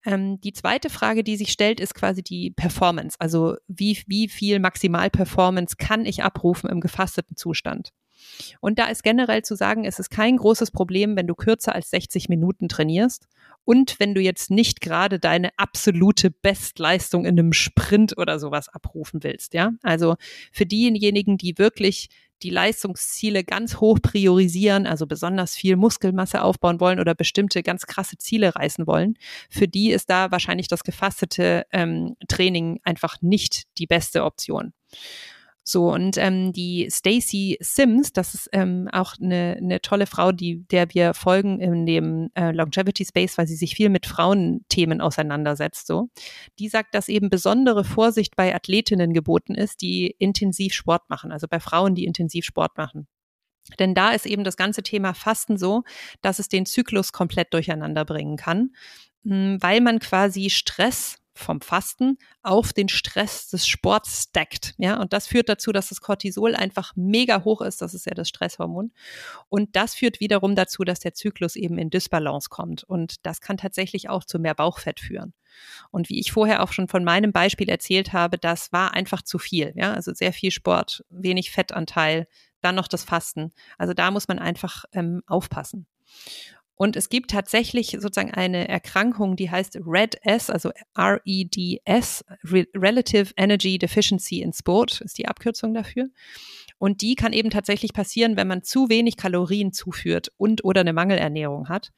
Ähm, 0.05 0.39
die 0.39 0.53
zweite 0.53 0.89
Frage, 0.89 1.23
die 1.23 1.35
sich 1.35 1.51
stellt, 1.51 1.81
ist 1.81 1.95
quasi 1.95 2.23
die 2.23 2.51
Performance. 2.51 3.17
Also 3.19 3.57
wie, 3.67 4.01
wie 4.07 4.29
viel 4.29 4.59
Maximalperformance 4.59 5.75
kann 5.77 6.05
ich 6.05 6.23
abrufen 6.23 6.69
im 6.69 6.79
gefasteten 6.79 7.35
Zustand? 7.35 7.89
Und 8.59 8.79
da 8.79 8.87
ist 8.87 9.03
generell 9.03 9.43
zu 9.43 9.55
sagen, 9.55 9.85
es 9.85 9.99
ist 9.99 10.09
kein 10.09 10.37
großes 10.37 10.71
Problem, 10.71 11.15
wenn 11.15 11.27
du 11.27 11.35
kürzer 11.35 11.73
als 11.73 11.89
60 11.89 12.29
Minuten 12.29 12.67
trainierst 12.67 13.27
und 13.65 13.99
wenn 13.99 14.13
du 14.13 14.21
jetzt 14.21 14.51
nicht 14.51 14.79
gerade 14.79 15.19
deine 15.19 15.49
absolute 15.57 16.31
Bestleistung 16.31 17.25
in 17.25 17.39
einem 17.39 17.51
Sprint 17.51 18.17
oder 18.17 18.39
sowas 18.39 18.69
abrufen 18.69 19.23
willst, 19.23 19.53
ja? 19.53 19.71
Also 19.81 20.15
für 20.51 20.65
diejenigen, 20.65 21.37
die 21.37 21.57
wirklich 21.57 22.09
die 22.43 22.49
Leistungsziele 22.49 23.43
ganz 23.43 23.77
hoch 23.79 23.99
priorisieren, 24.01 24.85
also 24.85 25.07
besonders 25.07 25.55
viel 25.55 25.77
Muskelmasse 25.77 26.41
aufbauen 26.41 26.79
wollen 26.79 26.99
oder 26.99 27.15
bestimmte 27.15 27.63
ganz 27.63 27.85
krasse 27.85 28.17
Ziele 28.17 28.55
reißen 28.55 28.85
wollen, 28.87 29.15
für 29.49 29.67
die 29.67 29.91
ist 29.91 30.09
da 30.09 30.31
wahrscheinlich 30.31 30.67
das 30.67 30.83
gefastete 30.83 31.65
ähm, 31.71 32.15
Training 32.27 32.81
einfach 32.83 33.21
nicht 33.21 33.63
die 33.77 33.87
beste 33.87 34.23
Option. 34.23 34.73
So, 35.67 35.91
und 35.91 36.17
ähm, 36.17 36.53
die 36.53 36.87
Stacy 36.91 37.57
Sims, 37.59 38.13
das 38.13 38.35
ist 38.35 38.49
ähm, 38.51 38.87
auch 38.91 39.15
eine, 39.19 39.57
eine 39.59 39.81
tolle 39.81 40.05
Frau, 40.05 40.31
die, 40.31 40.63
der 40.67 40.93
wir 40.93 41.15
folgen 41.15 41.59
in 41.59 41.87
dem 41.87 42.29
äh, 42.35 42.51
Longevity 42.51 43.03
Space, 43.03 43.35
weil 43.39 43.47
sie 43.47 43.55
sich 43.55 43.73
viel 43.73 43.89
mit 43.89 44.05
Frauenthemen 44.05 45.01
auseinandersetzt. 45.01 45.87
So, 45.87 46.09
die 46.59 46.69
sagt, 46.69 46.93
dass 46.93 47.09
eben 47.09 47.31
besondere 47.31 47.83
Vorsicht 47.83 48.35
bei 48.35 48.53
Athletinnen 48.53 49.11
geboten 49.11 49.55
ist, 49.55 49.81
die 49.81 50.13
intensiv 50.19 50.75
Sport 50.75 51.09
machen, 51.09 51.31
also 51.31 51.47
bei 51.49 51.59
Frauen, 51.59 51.95
die 51.95 52.05
intensiv 52.05 52.45
Sport 52.45 52.77
machen. 52.77 53.07
Denn 53.79 53.95
da 53.95 54.11
ist 54.11 54.27
eben 54.27 54.43
das 54.43 54.57
ganze 54.57 54.83
Thema 54.83 55.15
Fasten 55.15 55.57
so, 55.57 55.81
dass 56.21 56.37
es 56.37 56.47
den 56.47 56.67
Zyklus 56.67 57.11
komplett 57.11 57.51
durcheinander 57.55 58.05
bringen 58.05 58.37
kann, 58.37 58.75
hm, 59.23 59.57
weil 59.61 59.81
man 59.81 59.97
quasi 59.97 60.51
Stress 60.51 61.17
vom 61.35 61.61
Fasten 61.61 62.17
auf 62.41 62.73
den 62.73 62.87
Stress 62.89 63.49
des 63.49 63.67
Sports 63.67 64.23
stackt. 64.29 64.73
Ja, 64.77 64.99
und 64.99 65.13
das 65.13 65.27
führt 65.27 65.49
dazu, 65.49 65.71
dass 65.71 65.89
das 65.89 66.01
Cortisol 66.01 66.55
einfach 66.55 66.93
mega 66.95 67.43
hoch 67.43 67.61
ist. 67.61 67.81
Das 67.81 67.93
ist 67.93 68.05
ja 68.05 68.13
das 68.13 68.29
Stresshormon. 68.29 68.91
Und 69.49 69.75
das 69.75 69.93
führt 69.93 70.19
wiederum 70.21 70.55
dazu, 70.55 70.83
dass 70.83 70.99
der 70.99 71.13
Zyklus 71.13 71.55
eben 71.55 71.77
in 71.77 71.89
Dysbalance 71.89 72.49
kommt. 72.49 72.83
Und 72.83 73.25
das 73.25 73.41
kann 73.41 73.57
tatsächlich 73.57 74.09
auch 74.09 74.23
zu 74.23 74.39
mehr 74.39 74.55
Bauchfett 74.55 74.99
führen. 74.99 75.33
Und 75.91 76.09
wie 76.09 76.19
ich 76.19 76.31
vorher 76.31 76.63
auch 76.63 76.71
schon 76.71 76.87
von 76.87 77.03
meinem 77.03 77.31
Beispiel 77.31 77.69
erzählt 77.69 78.13
habe, 78.13 78.37
das 78.37 78.71
war 78.71 78.93
einfach 78.93 79.21
zu 79.21 79.37
viel. 79.37 79.73
Ja, 79.75 79.93
also 79.93 80.13
sehr 80.13 80.33
viel 80.33 80.51
Sport, 80.51 81.03
wenig 81.09 81.51
Fettanteil, 81.51 82.27
dann 82.61 82.75
noch 82.75 82.87
das 82.87 83.03
Fasten. 83.03 83.51
Also 83.77 83.93
da 83.93 84.09
muss 84.09 84.27
man 84.27 84.39
einfach 84.39 84.85
ähm, 84.93 85.21
aufpassen. 85.27 85.85
Und 86.75 86.95
es 86.97 87.09
gibt 87.09 87.31
tatsächlich 87.31 87.97
sozusagen 87.99 88.33
eine 88.33 88.67
Erkrankung, 88.67 89.35
die 89.35 89.49
heißt 89.49 89.79
RED-S, 89.85 90.49
also 90.49 90.71
R-E-D-S, 90.95 92.25
Relative 92.43 93.33
Energy 93.37 93.77
Deficiency 93.77 94.41
in 94.41 94.51
Sport, 94.51 95.01
ist 95.01 95.17
die 95.17 95.27
Abkürzung 95.27 95.73
dafür. 95.73 96.09
Und 96.77 97.01
die 97.01 97.15
kann 97.15 97.33
eben 97.33 97.49
tatsächlich 97.49 97.93
passieren, 97.93 98.35
wenn 98.35 98.47
man 98.47 98.63
zu 98.63 98.89
wenig 98.89 99.15
Kalorien 99.17 99.71
zuführt 99.71 100.29
und 100.37 100.63
oder 100.65 100.81
eine 100.81 100.93
Mangelernährung 100.93 101.69
hat. 101.69 101.91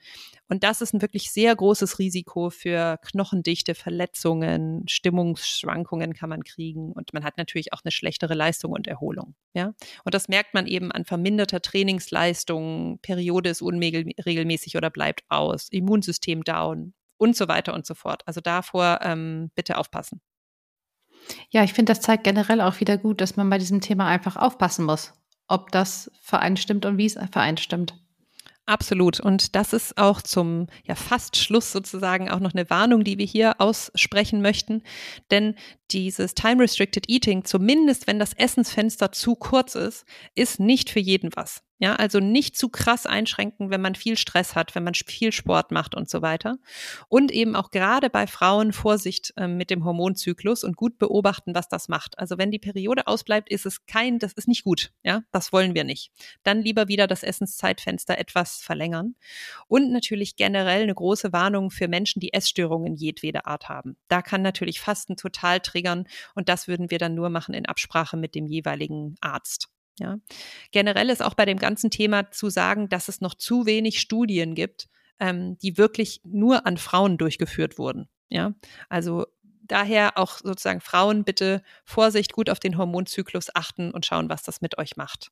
Und 0.49 0.63
das 0.63 0.81
ist 0.81 0.93
ein 0.93 1.01
wirklich 1.01 1.31
sehr 1.31 1.55
großes 1.55 1.99
Risiko 1.99 2.49
für 2.49 2.97
Knochendichte, 3.03 3.75
Verletzungen, 3.75 4.87
Stimmungsschwankungen 4.87 6.13
kann 6.13 6.29
man 6.29 6.43
kriegen. 6.43 6.91
Und 6.91 7.13
man 7.13 7.23
hat 7.23 7.37
natürlich 7.37 7.73
auch 7.73 7.81
eine 7.83 7.91
schlechtere 7.91 8.33
Leistung 8.33 8.71
und 8.71 8.87
Erholung. 8.87 9.35
Ja? 9.53 9.73
Und 10.03 10.13
das 10.13 10.27
merkt 10.27 10.53
man 10.53 10.67
eben 10.67 10.91
an 10.91 11.05
verminderter 11.05 11.61
Trainingsleistung, 11.61 12.99
Periode 13.01 13.49
ist 13.49 13.61
unregelmäßig 13.61 14.77
oder 14.77 14.89
bleibt 14.89 15.23
aus, 15.29 15.69
Immunsystem 15.69 16.43
down 16.43 16.93
und 17.17 17.35
so 17.35 17.47
weiter 17.47 17.73
und 17.73 17.85
so 17.85 17.95
fort. 17.95 18.21
Also 18.25 18.41
davor 18.41 18.99
ähm, 19.01 19.51
bitte 19.55 19.77
aufpassen. 19.77 20.21
Ja, 21.49 21.63
ich 21.63 21.73
finde, 21.73 21.91
das 21.91 22.01
zeigt 22.01 22.23
generell 22.23 22.61
auch 22.61 22.79
wieder 22.79 22.97
gut, 22.97 23.21
dass 23.21 23.35
man 23.35 23.49
bei 23.49 23.57
diesem 23.57 23.81
Thema 23.81 24.07
einfach 24.07 24.35
aufpassen 24.35 24.85
muss, 24.85 25.13
ob 25.47 25.71
das 25.71 26.11
Verein 26.21 26.57
stimmt 26.57 26.85
und 26.85 26.97
wie 26.97 27.05
es 27.05 27.17
Verein 27.31 27.57
stimmt. 27.57 27.95
Absolut. 28.67 29.21
Und 29.21 29.55
das 29.55 29.71
ist 29.71 29.97
auch 29.97 30.21
zum 30.21 30.67
ja 30.83 30.95
fast 30.95 31.37
Schluss 31.37 31.71
sozusagen 31.71 32.29
auch 32.29 32.41
noch 32.41 32.53
eine 32.53 32.69
Warnung, 32.69 33.05
die 33.05 33.17
wir 33.17 33.25
hier 33.25 33.61
aussprechen 33.61 34.41
möchten. 34.41 34.83
Denn 35.31 35.55
dieses 35.91 36.35
Time-Restricted 36.35 37.09
Eating, 37.09 37.45
zumindest 37.45 38.07
wenn 38.07 38.19
das 38.19 38.33
Essensfenster 38.33 39.13
zu 39.13 39.35
kurz 39.35 39.75
ist, 39.75 40.05
ist 40.35 40.59
nicht 40.59 40.89
für 40.89 40.99
jeden 40.99 41.33
was. 41.33 41.63
Ja, 41.79 41.95
also 41.95 42.19
nicht 42.19 42.57
zu 42.57 42.69
krass 42.69 43.05
einschränken, 43.05 43.69
wenn 43.69 43.81
man 43.81 43.93
viel 43.93 44.17
Stress 44.17 44.55
hat, 44.55 44.73
wenn 44.73 44.83
man 44.83 44.95
viel 44.95 45.31
Sport 45.31 45.71
macht 45.71 45.93
und 45.93 46.09
so 46.09 46.23
weiter. 46.23 46.57
Und 47.07 47.31
eben 47.31 47.55
auch 47.55 47.69
gerade 47.69 48.09
bei 48.09 48.25
Frauen 48.25 48.73
Vorsicht 48.73 49.31
äh, 49.37 49.47
mit 49.47 49.69
dem 49.69 49.85
Hormonzyklus 49.85 50.63
und 50.63 50.75
gut 50.75 50.97
beobachten, 50.97 51.53
was 51.53 51.69
das 51.69 51.87
macht. 51.87 52.17
Also 52.17 52.39
wenn 52.39 52.49
die 52.49 52.57
Periode 52.57 53.05
ausbleibt, 53.05 53.49
ist 53.51 53.67
es 53.67 53.85
kein, 53.85 54.17
das 54.17 54.33
ist 54.33 54.47
nicht 54.47 54.63
gut. 54.63 54.91
Ja, 55.03 55.21
das 55.31 55.53
wollen 55.53 55.75
wir 55.75 55.83
nicht. 55.83 56.11
Dann 56.41 56.63
lieber 56.63 56.87
wieder 56.87 57.05
das 57.05 57.21
Essenszeitfenster 57.21 58.17
etwas 58.17 58.57
verlängern. 58.57 59.15
Und 59.67 59.91
natürlich 59.91 60.35
generell 60.35 60.81
eine 60.81 60.95
große 60.95 61.31
Warnung 61.31 61.69
für 61.69 61.87
Menschen, 61.87 62.19
die 62.19 62.33
Essstörungen 62.33 62.95
jedweder 62.95 63.45
Art 63.45 63.69
haben. 63.69 63.97
Da 64.07 64.23
kann 64.23 64.41
natürlich 64.41 64.79
Fasten 64.79 65.15
total 65.15 65.59
triggern 65.59 66.07
und 66.33 66.49
das 66.49 66.67
würden 66.67 66.89
wir 66.89 66.97
dann 66.97 67.13
nur 67.13 67.29
machen 67.29 67.53
in 67.53 67.67
Absprache 67.67 68.17
mit 68.17 68.33
dem 68.33 68.47
jeweiligen 68.47 69.15
Arzt. 69.21 69.69
Ja. 69.99 70.17
Generell 70.71 71.09
ist 71.09 71.23
auch 71.23 71.33
bei 71.33 71.45
dem 71.45 71.57
ganzen 71.57 71.89
Thema 71.89 72.31
zu 72.31 72.49
sagen, 72.49 72.89
dass 72.89 73.07
es 73.07 73.21
noch 73.21 73.33
zu 73.33 73.65
wenig 73.65 73.99
Studien 73.99 74.53
gibt, 74.53 74.89
ähm, 75.19 75.57
die 75.59 75.77
wirklich 75.77 76.21
nur 76.23 76.65
an 76.65 76.77
Frauen 76.77 77.17
durchgeführt 77.17 77.77
wurden. 77.77 78.07
Ja, 78.29 78.53
also 78.89 79.25
daher 79.63 80.17
auch 80.17 80.37
sozusagen 80.37 80.81
Frauen 80.81 81.23
bitte 81.23 81.61
Vorsicht, 81.83 82.33
gut 82.33 82.49
auf 82.49 82.59
den 82.59 82.77
Hormonzyklus 82.77 83.53
achten 83.55 83.91
und 83.91 84.05
schauen, 84.05 84.29
was 84.29 84.43
das 84.43 84.61
mit 84.61 84.77
euch 84.77 84.97
macht. 84.97 85.31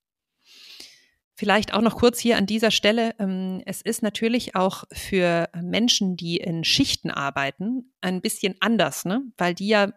Vielleicht 1.38 1.74
auch 1.74 1.82
noch 1.82 1.98
kurz 1.98 2.18
hier 2.20 2.38
an 2.38 2.46
dieser 2.46 2.72
Stelle. 2.72 3.14
Ähm, 3.20 3.62
es 3.66 3.82
ist 3.82 4.02
natürlich 4.02 4.56
auch 4.56 4.86
für 4.94 5.50
Menschen, 5.62 6.16
die 6.16 6.38
in 6.38 6.64
Schichten 6.64 7.12
arbeiten, 7.12 7.94
ein 8.00 8.22
bisschen 8.22 8.56
anders, 8.62 9.04
ne? 9.04 9.22
weil 9.38 9.54
die 9.54 9.68
ja 9.68 9.92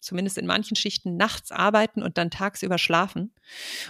zumindest 0.00 0.38
in 0.38 0.46
manchen 0.46 0.76
Schichten 0.76 1.16
nachts 1.16 1.50
arbeiten 1.50 2.02
und 2.02 2.16
dann 2.16 2.30
tagsüber 2.30 2.78
schlafen. 2.78 3.32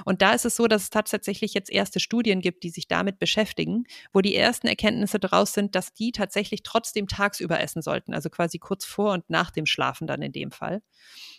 Und 0.04 0.22
da 0.22 0.32
ist 0.32 0.44
es 0.44 0.56
so, 0.56 0.66
dass 0.66 0.84
es 0.84 0.90
tatsächlich 0.90 1.54
jetzt 1.54 1.70
erste 1.70 2.00
Studien 2.00 2.40
gibt, 2.40 2.62
die 2.64 2.70
sich 2.70 2.88
damit 2.88 3.18
beschäftigen, 3.18 3.84
wo 4.12 4.20
die 4.20 4.34
ersten 4.34 4.66
Erkenntnisse 4.66 5.18
daraus 5.18 5.52
sind, 5.52 5.74
dass 5.74 5.92
die 5.92 6.12
tatsächlich 6.12 6.62
trotzdem 6.62 7.06
tagsüber 7.06 7.60
essen 7.60 7.82
sollten, 7.82 8.14
also 8.14 8.30
quasi 8.30 8.58
kurz 8.58 8.84
vor 8.84 9.12
und 9.12 9.28
nach 9.28 9.50
dem 9.50 9.66
Schlafen 9.66 10.06
dann 10.06 10.22
in 10.22 10.32
dem 10.32 10.50
Fall. 10.50 10.82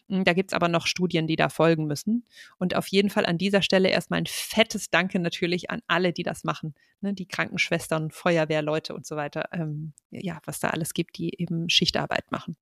Hm, 0.10 0.24
da 0.24 0.34
gibt's 0.34 0.54
aber 0.54 0.68
noch 0.68 0.86
Studien, 0.86 1.28
die 1.28 1.36
da 1.36 1.50
folgen 1.50 1.88
müssen. 1.88 2.26
Und 2.58 2.76
auf 2.76 2.88
jeden 2.88 3.10
Fall 3.10 3.26
an 3.26 3.38
dieser 3.38 3.62
Stelle 3.62 3.90
erstmal 3.90 4.22
ein 4.22 4.28
fettes 4.28 4.90
Danke 4.90 5.20
natürlich 5.20 5.70
an 5.72 5.82
alle, 5.88 6.14
die 6.14 6.24
das 6.24 6.44
machen. 6.44 6.76
Ne, 7.02 7.14
die 7.14 7.28
Krankenschwestern, 7.28 8.12
Feuerwehrleute 8.12 8.94
und 8.94 9.06
so 9.06 9.16
weiter. 9.16 9.50
Ähm, 9.52 9.94
ja, 10.12 10.40
was 10.46 10.60
da 10.60 10.70
alles 10.70 10.94
gibt, 10.94 11.18
die 11.18 11.40
eben 11.40 11.70
Schichtarbeit 11.70 12.32
machen. 12.32 12.56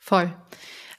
Voll. 0.00 0.34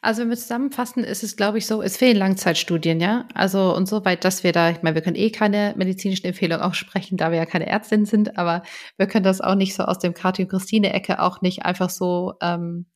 Also 0.04 0.22
wenn 0.22 0.30
wir 0.30 0.38
zusammenfassen, 0.38 1.04
ist 1.04 1.22
es, 1.24 1.36
glaube 1.36 1.60
ich, 1.60 1.68
so, 1.68 1.84
es 1.84 1.97
fehlen 1.97 2.18
Langzeitstudien, 2.18 2.99
ja. 2.99 3.28
Also 3.36 3.76
und 3.76 3.88
so 3.88 4.04
weit, 4.04 4.24
dass 4.24 4.43
wir 4.43 4.52
da, 4.52 4.72
ich 4.72 4.82
meine, 4.82 4.95
wir 4.95 5.04
können 5.04 5.16
eh 5.16 5.30
keine 5.30 5.76
medizinischen 5.78 6.26
Empfehlungen 6.26 6.64
aussprechen, 6.64 7.18
da 7.18 7.30
wir 7.30 7.38
ja 7.38 7.45
keine 7.45 7.68
Ärztin 7.68 8.06
sind, 8.06 8.38
aber 8.38 8.64
wir 8.97 9.06
können 9.06 9.24
das 9.24 9.41
auch 9.41 9.54
nicht 9.54 9.76
so 9.76 9.84
aus 9.84 9.99
dem 9.99 10.16
Christine-Ecke 10.16 11.22
auch 11.22 11.41
nicht 11.41 11.66
einfach 11.66 11.91
so 11.91 12.34
ähm, 12.41 12.88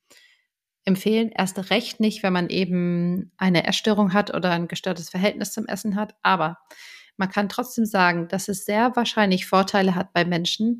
empfehlen. 0.84 1.32
Erst 1.36 1.70
recht 1.70 1.99
nicht, 1.99 2.24
wenn 2.24 2.34
man 2.34 2.49
eben 2.49 3.32
eine 3.38 3.68
Essstörung 3.68 4.14
hat 4.14 4.34
oder 4.34 4.51
ein 4.51 4.68
gestörtes 4.68 5.10
Verhältnis 5.10 5.51
zum 5.51 5.68
Essen 5.68 5.95
hat. 5.95 6.16
Aber 6.24 6.58
man 7.18 7.30
kann 7.30 7.49
trotzdem 7.49 7.86
sagen, 7.86 8.28
dass 8.30 8.47
es 8.47 8.66
sehr 8.66 8.95
wahrscheinlich 8.95 9.45
Vorteile 9.45 9.95
hat 9.95 10.14
bei 10.14 10.26
Menschen, 10.26 10.80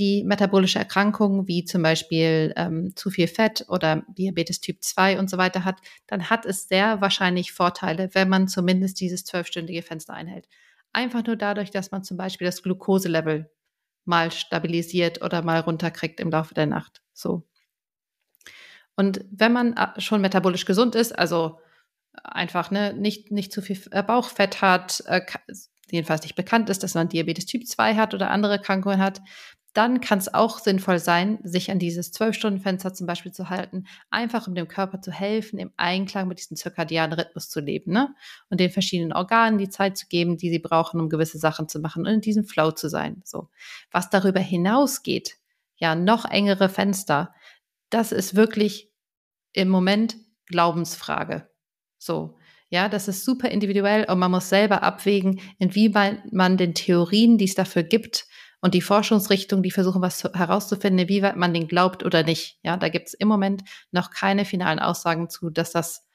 die 0.00 0.24
metabolische 0.24 0.78
Erkrankungen 0.78 1.46
wie 1.46 1.64
zum 1.64 1.82
Beispiel 1.82 2.54
ähm, 2.56 2.96
zu 2.96 3.10
viel 3.10 3.28
Fett 3.28 3.66
oder 3.68 4.02
Diabetes 4.08 4.60
Typ 4.60 4.82
2 4.82 5.18
und 5.18 5.28
so 5.28 5.36
weiter 5.36 5.64
hat, 5.64 5.76
dann 6.06 6.30
hat 6.30 6.46
es 6.46 6.66
sehr 6.68 7.02
wahrscheinlich 7.02 7.52
Vorteile, 7.52 8.08
wenn 8.14 8.30
man 8.30 8.48
zumindest 8.48 8.98
dieses 9.00 9.24
zwölfstündige 9.24 9.82
Fenster 9.82 10.14
einhält. 10.14 10.48
Einfach 10.94 11.24
nur 11.24 11.36
dadurch, 11.36 11.70
dass 11.70 11.90
man 11.90 12.02
zum 12.02 12.16
Beispiel 12.16 12.46
das 12.46 12.62
Glukoselevel 12.62 13.50
mal 14.06 14.32
stabilisiert 14.32 15.22
oder 15.22 15.42
mal 15.42 15.60
runterkriegt 15.60 16.18
im 16.18 16.30
Laufe 16.30 16.54
der 16.54 16.66
Nacht. 16.66 17.02
So. 17.12 17.46
Und 18.96 19.24
wenn 19.30 19.52
man 19.52 19.76
äh, 19.76 20.00
schon 20.00 20.22
metabolisch 20.22 20.64
gesund 20.64 20.94
ist, 20.94 21.16
also 21.16 21.60
einfach 22.24 22.70
ne, 22.70 22.94
nicht, 22.94 23.30
nicht 23.30 23.52
zu 23.52 23.60
viel 23.60 23.78
äh, 23.90 24.02
Bauchfett 24.02 24.62
hat, 24.62 25.04
äh, 25.06 25.20
jedenfalls 25.90 26.22
nicht 26.22 26.36
bekannt 26.36 26.70
ist, 26.70 26.82
dass 26.82 26.94
man 26.94 27.08
Diabetes 27.08 27.46
Typ 27.46 27.66
2 27.66 27.96
hat 27.96 28.14
oder 28.14 28.30
andere 28.30 28.52
Erkrankungen 28.52 29.00
hat, 29.00 29.20
dann 29.72 30.00
kann 30.00 30.18
es 30.18 30.32
auch 30.32 30.58
sinnvoll 30.58 30.98
sein, 30.98 31.38
sich 31.44 31.70
an 31.70 31.78
dieses 31.78 32.10
Zwölf-Stunden-Fenster 32.12 32.92
zum 32.92 33.06
Beispiel 33.06 33.32
zu 33.32 33.50
halten, 33.50 33.84
einfach 34.10 34.48
um 34.48 34.54
dem 34.54 34.66
Körper 34.66 35.00
zu 35.00 35.12
helfen, 35.12 35.58
im 35.58 35.72
Einklang 35.76 36.26
mit 36.28 36.38
diesem 36.38 36.56
zirkadianen 36.56 37.18
Rhythmus 37.18 37.48
zu 37.48 37.60
leben 37.60 37.92
ne? 37.92 38.14
und 38.48 38.58
den 38.58 38.70
verschiedenen 38.70 39.12
Organen 39.12 39.58
die 39.58 39.68
Zeit 39.68 39.96
zu 39.96 40.08
geben, 40.08 40.36
die 40.36 40.50
sie 40.50 40.58
brauchen, 40.58 41.00
um 41.00 41.08
gewisse 41.08 41.38
Sachen 41.38 41.68
zu 41.68 41.78
machen 41.78 42.06
und 42.06 42.12
in 42.12 42.20
diesem 42.20 42.44
Flow 42.44 42.72
zu 42.72 42.88
sein. 42.88 43.22
So, 43.24 43.48
was 43.90 44.10
darüber 44.10 44.40
hinausgeht, 44.40 45.36
ja, 45.76 45.94
noch 45.94 46.24
engere 46.24 46.68
Fenster, 46.68 47.32
das 47.90 48.12
ist 48.12 48.34
wirklich 48.34 48.92
im 49.52 49.68
Moment 49.68 50.16
Glaubensfrage. 50.46 51.48
So, 51.98 52.36
ja, 52.70 52.88
das 52.88 53.08
ist 53.08 53.24
super 53.24 53.48
individuell 53.48 54.04
und 54.04 54.18
man 54.18 54.30
muss 54.30 54.48
selber 54.48 54.82
abwägen, 54.82 55.40
inwieweit 55.58 56.32
man 56.32 56.56
den 56.56 56.74
Theorien, 56.74 57.36
die 57.36 57.46
es 57.46 57.54
dafür 57.54 57.82
gibt, 57.82 58.26
und 58.60 58.74
die 58.74 58.82
Forschungsrichtung, 58.82 59.62
die 59.62 59.70
versuchen, 59.70 60.02
was 60.02 60.24
herauszufinden, 60.24 61.08
wie 61.08 61.22
weit 61.22 61.36
man 61.36 61.54
den 61.54 61.68
glaubt 61.68 62.04
oder 62.04 62.22
nicht. 62.22 62.58
Ja, 62.62 62.76
da 62.76 62.88
gibt 62.88 63.08
es 63.08 63.14
im 63.14 63.28
Moment 63.28 63.62
noch 63.90 64.10
keine 64.10 64.44
finalen 64.44 64.78
Aussagen 64.78 65.30
zu, 65.30 65.50
dass 65.50 65.72
das 65.72 66.06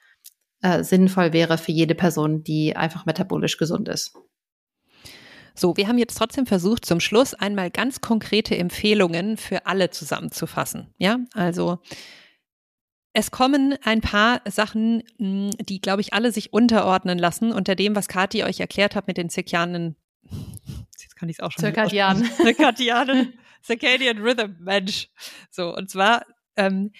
äh, 0.62 0.82
sinnvoll 0.84 1.32
wäre 1.32 1.58
für 1.58 1.72
jede 1.72 1.94
Person, 1.94 2.44
die 2.44 2.76
einfach 2.76 3.04
metabolisch 3.06 3.56
gesund 3.58 3.88
ist. 3.88 4.14
So, 5.54 5.76
wir 5.76 5.88
haben 5.88 5.98
jetzt 5.98 6.18
trotzdem 6.18 6.46
versucht, 6.46 6.84
zum 6.84 7.00
Schluss 7.00 7.32
einmal 7.34 7.70
ganz 7.70 8.00
konkrete 8.02 8.56
Empfehlungen 8.56 9.38
für 9.38 9.66
alle 9.66 9.90
zusammenzufassen. 9.90 10.94
Ja, 10.98 11.18
also 11.34 11.78
Es 13.18 13.30
kommen 13.30 13.74
ein 13.82 14.02
paar 14.02 14.42
Sachen, 14.46 15.02
hm, 15.18 15.48
die, 15.58 15.80
glaube 15.80 16.02
ich, 16.02 16.12
alle 16.12 16.32
sich 16.32 16.52
unterordnen 16.52 17.18
lassen 17.18 17.50
unter 17.50 17.74
dem, 17.74 17.96
was 17.96 18.08
Kathi 18.08 18.44
euch 18.44 18.60
erklärt 18.60 18.94
hat 18.94 19.06
mit 19.06 19.16
den 19.16 19.30
zirkadianen, 19.30 19.96
jetzt 21.16 21.20
kann 21.20 21.28
ich 21.28 21.36
es 21.38 21.40
auch 21.40 21.52
schon 21.52 21.60
Zirkadianen. 21.60 22.24
Zirkadianen, 22.36 23.38
Circadian 23.64 24.18
Rhythm, 24.18 24.56
Mensch. 24.60 25.08
So, 25.50 25.74
und 25.74 25.90
zwar 25.90 26.24
ähm, 26.56 26.92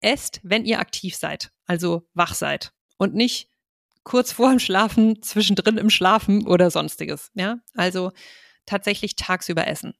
esst, 0.00 0.40
wenn 0.42 0.64
ihr 0.64 0.80
aktiv 0.80 1.14
seid, 1.14 1.52
also 1.66 2.08
wach 2.14 2.34
seid 2.34 2.72
und 2.96 3.14
nicht 3.14 3.50
kurz 4.04 4.32
vor 4.32 4.50
dem 4.50 4.58
Schlafen, 4.58 5.22
zwischendrin 5.22 5.76
im 5.76 5.90
Schlafen 5.90 6.46
oder 6.46 6.70
sonstiges. 6.70 7.30
Ja, 7.34 7.58
also 7.74 8.12
tatsächlich 8.64 9.16
tagsüber 9.16 9.66
essen. 9.66 9.94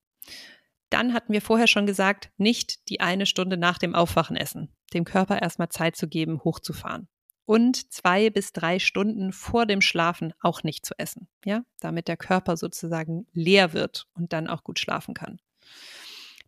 Dann 0.91 1.13
hatten 1.13 1.35
wir 1.35 1.43
vorher 1.43 1.67
schon 1.67 1.85
gesagt, 1.85 2.31
nicht 2.39 2.89
die 2.89 3.01
eine 3.01 3.27
Stunde 3.27 3.59
nach 3.59 3.77
dem 3.77 3.95
Aufwachen 3.95 4.37
essen. 4.37 4.75
Dem 4.95 5.05
Körper 5.05 5.43
erstmal 5.43 5.69
Zeit 5.69 5.97
zu 5.97 6.09
geben, 6.09 6.43
hochzufahren. 6.43 7.09
Und 7.49 7.91
zwei 7.91 8.29
bis 8.29 8.53
drei 8.53 8.79
Stunden 8.79 9.33
vor 9.33 9.65
dem 9.65 9.81
Schlafen 9.81 10.35
auch 10.39 10.65
nicht 10.65 10.85
zu 10.85 10.93
essen. 10.99 11.29
Ja, 11.47 11.63
damit 11.81 12.07
der 12.07 12.19
Körper 12.19 12.59
sozusagen 12.59 13.27
leer 13.33 13.73
wird 13.73 14.07
und 14.13 14.35
dann 14.35 14.49
auch 14.49 14.65
gut 14.65 14.79
schlafen 14.79 15.15
kann. 15.15 15.41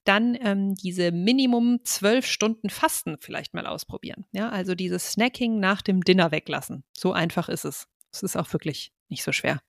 Dann 0.04 0.36
ähm, 0.42 0.74
diese 0.74 1.10
Minimum 1.10 1.78
zwölf 1.84 2.26
Stunden 2.26 2.68
Fasten 2.68 3.16
vielleicht 3.18 3.54
mal 3.54 3.66
ausprobieren. 3.66 4.26
Ja, 4.32 4.50
also 4.50 4.74
dieses 4.74 5.12
Snacking 5.12 5.58
nach 5.58 5.80
dem 5.80 6.04
Dinner 6.04 6.32
weglassen. 6.32 6.84
So 6.94 7.14
einfach 7.14 7.48
ist 7.48 7.64
es. 7.64 7.88
Es 8.12 8.22
ist 8.22 8.36
auch 8.36 8.52
wirklich 8.52 8.92
nicht 9.08 9.22
so 9.22 9.32
schwer. 9.32 9.62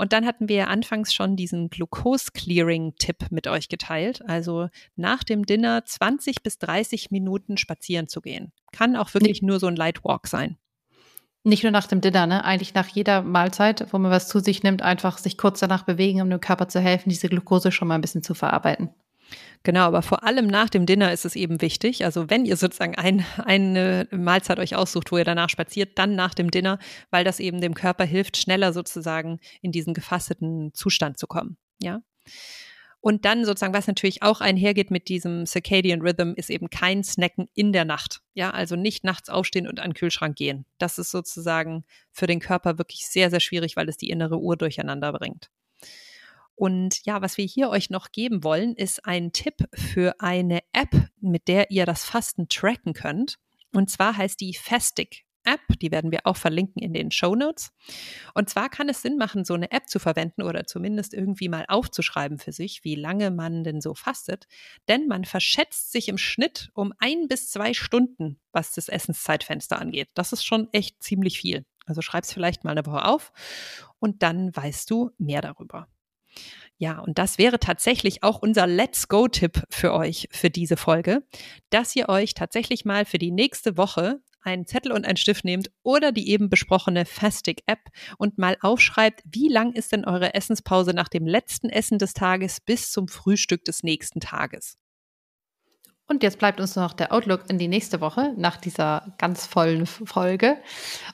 Und 0.00 0.14
dann 0.14 0.24
hatten 0.24 0.48
wir 0.48 0.56
ja 0.56 0.64
anfangs 0.68 1.12
schon 1.12 1.36
diesen 1.36 1.68
Glucose-Clearing-Tipp 1.68 3.26
mit 3.28 3.46
euch 3.46 3.68
geteilt. 3.68 4.26
Also 4.26 4.70
nach 4.96 5.22
dem 5.22 5.44
Dinner 5.44 5.84
20 5.84 6.42
bis 6.42 6.56
30 6.56 7.10
Minuten 7.10 7.58
spazieren 7.58 8.08
zu 8.08 8.22
gehen. 8.22 8.50
Kann 8.72 8.96
auch 8.96 9.12
wirklich 9.12 9.42
nur 9.42 9.60
so 9.60 9.66
ein 9.66 9.76
Light 9.76 10.02
Walk 10.02 10.26
sein. 10.26 10.56
Nicht 11.44 11.64
nur 11.64 11.72
nach 11.72 11.86
dem 11.86 12.00
Dinner, 12.00 12.26
ne? 12.26 12.46
Eigentlich 12.46 12.72
nach 12.72 12.88
jeder 12.88 13.20
Mahlzeit, 13.20 13.92
wo 13.92 13.98
man 13.98 14.10
was 14.10 14.28
zu 14.28 14.40
sich 14.40 14.62
nimmt, 14.62 14.80
einfach 14.80 15.18
sich 15.18 15.36
kurz 15.36 15.60
danach 15.60 15.82
bewegen, 15.82 16.22
um 16.22 16.30
dem 16.30 16.40
Körper 16.40 16.68
zu 16.68 16.80
helfen, 16.80 17.10
diese 17.10 17.28
Glucose 17.28 17.70
schon 17.70 17.86
mal 17.86 17.96
ein 17.96 18.00
bisschen 18.00 18.22
zu 18.22 18.32
verarbeiten. 18.32 18.88
Genau, 19.62 19.80
aber 19.80 20.02
vor 20.02 20.24
allem 20.24 20.46
nach 20.46 20.70
dem 20.70 20.86
Dinner 20.86 21.12
ist 21.12 21.24
es 21.24 21.36
eben 21.36 21.60
wichtig. 21.60 22.04
Also 22.04 22.30
wenn 22.30 22.44
ihr 22.44 22.56
sozusagen 22.56 22.94
ein, 22.94 23.24
eine 23.36 24.08
Mahlzeit 24.10 24.58
euch 24.58 24.74
aussucht, 24.74 25.12
wo 25.12 25.18
ihr 25.18 25.24
danach 25.24 25.50
spaziert, 25.50 25.98
dann 25.98 26.14
nach 26.14 26.34
dem 26.34 26.50
Dinner, 26.50 26.78
weil 27.10 27.24
das 27.24 27.40
eben 27.40 27.60
dem 27.60 27.74
Körper 27.74 28.04
hilft, 28.04 28.36
schneller 28.36 28.72
sozusagen 28.72 29.38
in 29.60 29.72
diesen 29.72 29.94
gefasteten 29.94 30.72
Zustand 30.74 31.18
zu 31.18 31.26
kommen. 31.26 31.56
Ja. 31.78 32.02
Und 33.02 33.24
dann 33.24 33.46
sozusagen, 33.46 33.72
was 33.72 33.86
natürlich 33.86 34.22
auch 34.22 34.42
einhergeht 34.42 34.90
mit 34.90 35.08
diesem 35.08 35.46
Circadian 35.46 36.02
Rhythm, 36.02 36.34
ist 36.36 36.50
eben 36.50 36.68
kein 36.68 37.02
Snacken 37.02 37.48
in 37.54 37.72
der 37.72 37.86
Nacht. 37.86 38.20
Ja, 38.34 38.50
also 38.50 38.76
nicht 38.76 39.04
nachts 39.04 39.30
aufstehen 39.30 39.66
und 39.66 39.80
an 39.80 39.90
den 39.90 39.94
Kühlschrank 39.94 40.36
gehen. 40.36 40.66
Das 40.78 40.98
ist 40.98 41.10
sozusagen 41.10 41.84
für 42.12 42.26
den 42.26 42.40
Körper 42.40 42.76
wirklich 42.76 43.06
sehr, 43.06 43.30
sehr 43.30 43.40
schwierig, 43.40 43.76
weil 43.76 43.88
es 43.88 43.96
die 43.96 44.10
innere 44.10 44.38
Uhr 44.38 44.56
durcheinander 44.56 45.12
bringt. 45.12 45.50
Und 46.60 47.06
ja, 47.06 47.22
was 47.22 47.38
wir 47.38 47.46
hier 47.46 47.70
euch 47.70 47.88
noch 47.88 48.12
geben 48.12 48.44
wollen, 48.44 48.74
ist 48.74 49.06
ein 49.06 49.32
Tipp 49.32 49.66
für 49.72 50.20
eine 50.20 50.60
App, 50.74 51.08
mit 51.18 51.48
der 51.48 51.70
ihr 51.70 51.86
das 51.86 52.04
Fasten 52.04 52.50
tracken 52.50 52.92
könnt. 52.92 53.38
Und 53.72 53.88
zwar 53.88 54.14
heißt 54.14 54.38
die 54.42 54.52
Fastic 54.52 55.24
App, 55.44 55.62
die 55.80 55.90
werden 55.90 56.12
wir 56.12 56.26
auch 56.26 56.36
verlinken 56.36 56.82
in 56.82 56.92
den 56.92 57.12
Show 57.12 57.34
Notes. 57.34 57.72
Und 58.34 58.50
zwar 58.50 58.68
kann 58.68 58.90
es 58.90 59.00
Sinn 59.00 59.16
machen, 59.16 59.46
so 59.46 59.54
eine 59.54 59.70
App 59.72 59.88
zu 59.88 59.98
verwenden 59.98 60.42
oder 60.42 60.66
zumindest 60.66 61.14
irgendwie 61.14 61.48
mal 61.48 61.64
aufzuschreiben 61.66 62.38
für 62.38 62.52
sich, 62.52 62.84
wie 62.84 62.94
lange 62.94 63.30
man 63.30 63.64
denn 63.64 63.80
so 63.80 63.94
fastet. 63.94 64.46
Denn 64.86 65.06
man 65.06 65.24
verschätzt 65.24 65.92
sich 65.92 66.10
im 66.10 66.18
Schnitt 66.18 66.68
um 66.74 66.92
ein 66.98 67.26
bis 67.26 67.48
zwei 67.48 67.72
Stunden, 67.72 68.38
was 68.52 68.74
das 68.74 68.90
Essenszeitfenster 68.90 69.78
angeht. 69.78 70.10
Das 70.12 70.34
ist 70.34 70.44
schon 70.44 70.68
echt 70.72 71.02
ziemlich 71.02 71.40
viel. 71.40 71.64
Also 71.86 72.02
schreib 72.02 72.24
es 72.24 72.34
vielleicht 72.34 72.64
mal 72.64 72.72
eine 72.72 72.84
Woche 72.84 73.06
auf 73.06 73.32
und 73.98 74.22
dann 74.22 74.54
weißt 74.54 74.90
du 74.90 75.10
mehr 75.16 75.40
darüber. 75.40 75.88
Ja, 76.80 76.98
und 77.00 77.18
das 77.18 77.36
wäre 77.36 77.60
tatsächlich 77.60 78.22
auch 78.22 78.40
unser 78.40 78.66
Let's 78.66 79.08
Go-Tipp 79.08 79.64
für 79.68 79.92
euch 79.92 80.30
für 80.32 80.48
diese 80.48 80.78
Folge, 80.78 81.22
dass 81.68 81.94
ihr 81.94 82.08
euch 82.08 82.32
tatsächlich 82.32 82.86
mal 82.86 83.04
für 83.04 83.18
die 83.18 83.30
nächste 83.30 83.76
Woche 83.76 84.22
einen 84.40 84.64
Zettel 84.64 84.92
und 84.92 85.04
einen 85.04 85.18
Stift 85.18 85.44
nehmt 85.44 85.70
oder 85.82 86.10
die 86.10 86.30
eben 86.30 86.48
besprochene 86.48 87.04
Fastic-App 87.04 87.80
und 88.16 88.38
mal 88.38 88.56
aufschreibt, 88.62 89.20
wie 89.26 89.48
lang 89.48 89.74
ist 89.74 89.92
denn 89.92 90.06
eure 90.06 90.32
Essenspause 90.32 90.94
nach 90.94 91.08
dem 91.08 91.26
letzten 91.26 91.68
Essen 91.68 91.98
des 91.98 92.14
Tages 92.14 92.62
bis 92.62 92.90
zum 92.90 93.08
Frühstück 93.08 93.62
des 93.66 93.82
nächsten 93.82 94.20
Tages. 94.20 94.78
Und 96.06 96.22
jetzt 96.22 96.38
bleibt 96.38 96.60
uns 96.60 96.76
noch 96.76 96.94
der 96.94 97.12
Outlook 97.12 97.50
in 97.50 97.58
die 97.58 97.68
nächste 97.68 98.00
Woche 98.00 98.32
nach 98.38 98.56
dieser 98.56 99.14
ganz 99.18 99.46
vollen 99.46 99.84
Folge. 99.84 100.56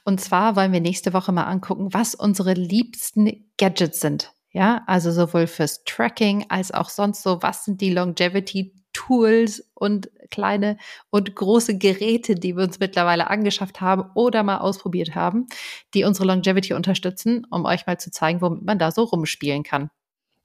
Und 0.05 0.21
zwar 0.21 0.55
wollen 0.55 0.73
wir 0.73 0.81
nächste 0.81 1.13
Woche 1.13 1.33
mal 1.33 1.47
angucken, 1.47 1.93
was 1.93 2.15
unsere 2.15 2.55
liebsten 2.55 3.51
Gadgets 3.59 3.99
sind. 3.99 4.36
Ja, 4.57 4.83
also 4.87 5.11
sowohl 5.13 5.47
fürs 5.47 5.85
Tracking 5.85 6.47
als 6.49 6.73
auch 6.73 6.89
sonst 6.89 7.23
so, 7.23 7.43
was 7.43 7.67
sind 7.67 7.83
die 7.83 7.91
Longevity 7.93 8.73
Tools 8.95 9.63
und 9.75 10.09
kleine 10.31 10.79
und 11.11 11.35
große 11.37 11.77
Geräte, 11.77 12.37
die 12.37 12.57
wir 12.57 12.65
uns 12.65 12.79
mittlerweile 12.81 13.29
angeschafft 13.29 13.83
haben 13.83 14.11
oder 14.15 14.43
mal 14.43 14.57
ausprobiert 14.59 15.15
haben, 15.15 15.47
die 15.93 16.05
unsere 16.05 16.27
Longevity 16.27 16.73
unterstützen, 16.73 17.47
um 17.51 17.67
euch 17.67 17.87
mal 17.87 17.99
zu 18.01 18.11
zeigen, 18.11 18.41
womit 18.41 18.63
man 18.63 18.79
da 18.79 18.91
so 18.93 19.03
rumspielen 19.05 19.63
kann. 19.63 19.91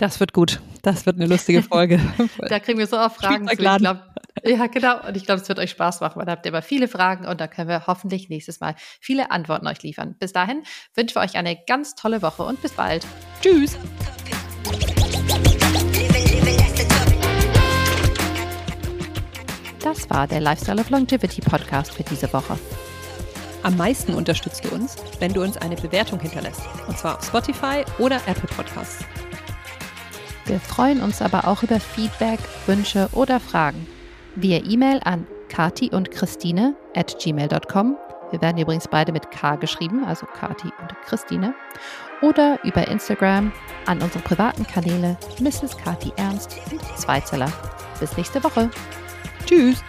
Das 0.02 0.20
wird 0.20 0.34
gut. 0.34 0.60
Das 0.82 1.06
wird 1.06 1.18
eine 1.18 1.28
lustige 1.28 1.62
Folge. 1.72 2.00
da 2.40 2.60
kriegen 2.60 2.80
wir 2.80 2.88
so 2.88 2.98
auch 2.98 3.12
Fragen 3.12 3.46
zu. 3.46 3.54
Ich 3.54 3.60
glaub, 3.60 3.82
ja, 4.44 4.66
genau. 4.66 5.08
Und 5.08 5.16
ich 5.16 5.26
glaube, 5.26 5.42
es 5.42 5.48
wird 5.48 5.60
euch 5.60 5.70
Spaß 5.70 6.02
machen, 6.02 6.16
weil 6.16 6.26
da 6.26 6.32
habt 6.32 6.44
ihr 6.48 6.52
aber 6.52 6.64
viele 6.64 6.88
Fragen 6.88 7.28
und 7.28 7.40
da 7.40 7.48
können 7.48 7.70
wir 7.70 7.86
hoffentlich 7.86 8.28
nächstes 8.28 8.60
Mal 8.62 8.74
viele 9.00 9.30
Antworten 9.30 9.68
euch 9.68 9.84
liefern. 9.84 10.16
Bis 10.18 10.34
dahin 10.34 10.64
wünschen 10.96 11.14
wir 11.14 11.22
euch 11.22 11.36
eine 11.36 11.56
ganz 11.68 11.94
tolle 11.94 12.24
Woche 12.24 12.42
und 12.42 12.60
bis 12.64 12.72
bald. 12.72 13.06
Tschüss. 13.44 13.78
Das 19.84 20.10
war 20.10 20.26
der 20.26 20.40
Lifestyle 20.40 20.82
of 20.82 20.90
Longevity 20.90 21.42
Podcast 21.42 21.94
für 21.94 22.04
diese 22.04 22.34
Woche. 22.34 22.58
Am 23.62 23.78
meisten 23.78 24.16
unterstützt 24.16 24.66
du 24.66 24.70
uns, 24.70 24.96
wenn 25.20 25.32
du 25.32 25.44
uns 25.44 25.58
eine 25.58 25.76
Bewertung 25.76 26.20
hinterlässt. 26.20 26.62
Und 26.88 26.98
zwar 26.98 27.20
auf 27.20 27.26
Spotify 27.26 27.86
oder 28.00 28.20
Apple 28.26 28.50
Podcasts. 28.56 29.06
Wir 30.52 30.60
freuen 30.60 31.02
uns 31.02 31.22
aber 31.22 31.48
auch 31.48 31.64
über 31.64 31.80
Feedback, 31.80 32.38
Wünsche 32.66 33.08
oder 33.14 33.40
Fragen. 33.40 33.88
Via 34.36 34.60
E-Mail 34.66 35.00
an 35.06 35.26
kati 35.48 35.90
und 35.92 36.12
Christine 36.12 36.76
at 36.94 37.18
gmail.com. 37.24 37.96
Wir 38.32 38.42
werden 38.42 38.58
übrigens 38.58 38.86
beide 38.90 39.14
mit 39.14 39.32
K 39.32 39.56
geschrieben, 39.56 40.04
also 40.04 40.26
Kati 40.26 40.68
und 40.82 40.94
Christine. 41.06 41.56
Oder 42.22 42.60
über 42.66 42.86
Instagram 42.90 43.54
an 43.86 44.02
unsere 44.02 44.22
privaten 44.26 44.68
Kanäle 44.68 45.18
Mrs. 45.40 45.78
Kati 45.78 46.12
Ernst 46.18 46.58
und 46.70 46.82
Zweizeller. 47.00 47.50
Bis 48.02 48.18
nächste 48.18 48.44
Woche. 48.44 48.70
Tschüss. 49.46 49.82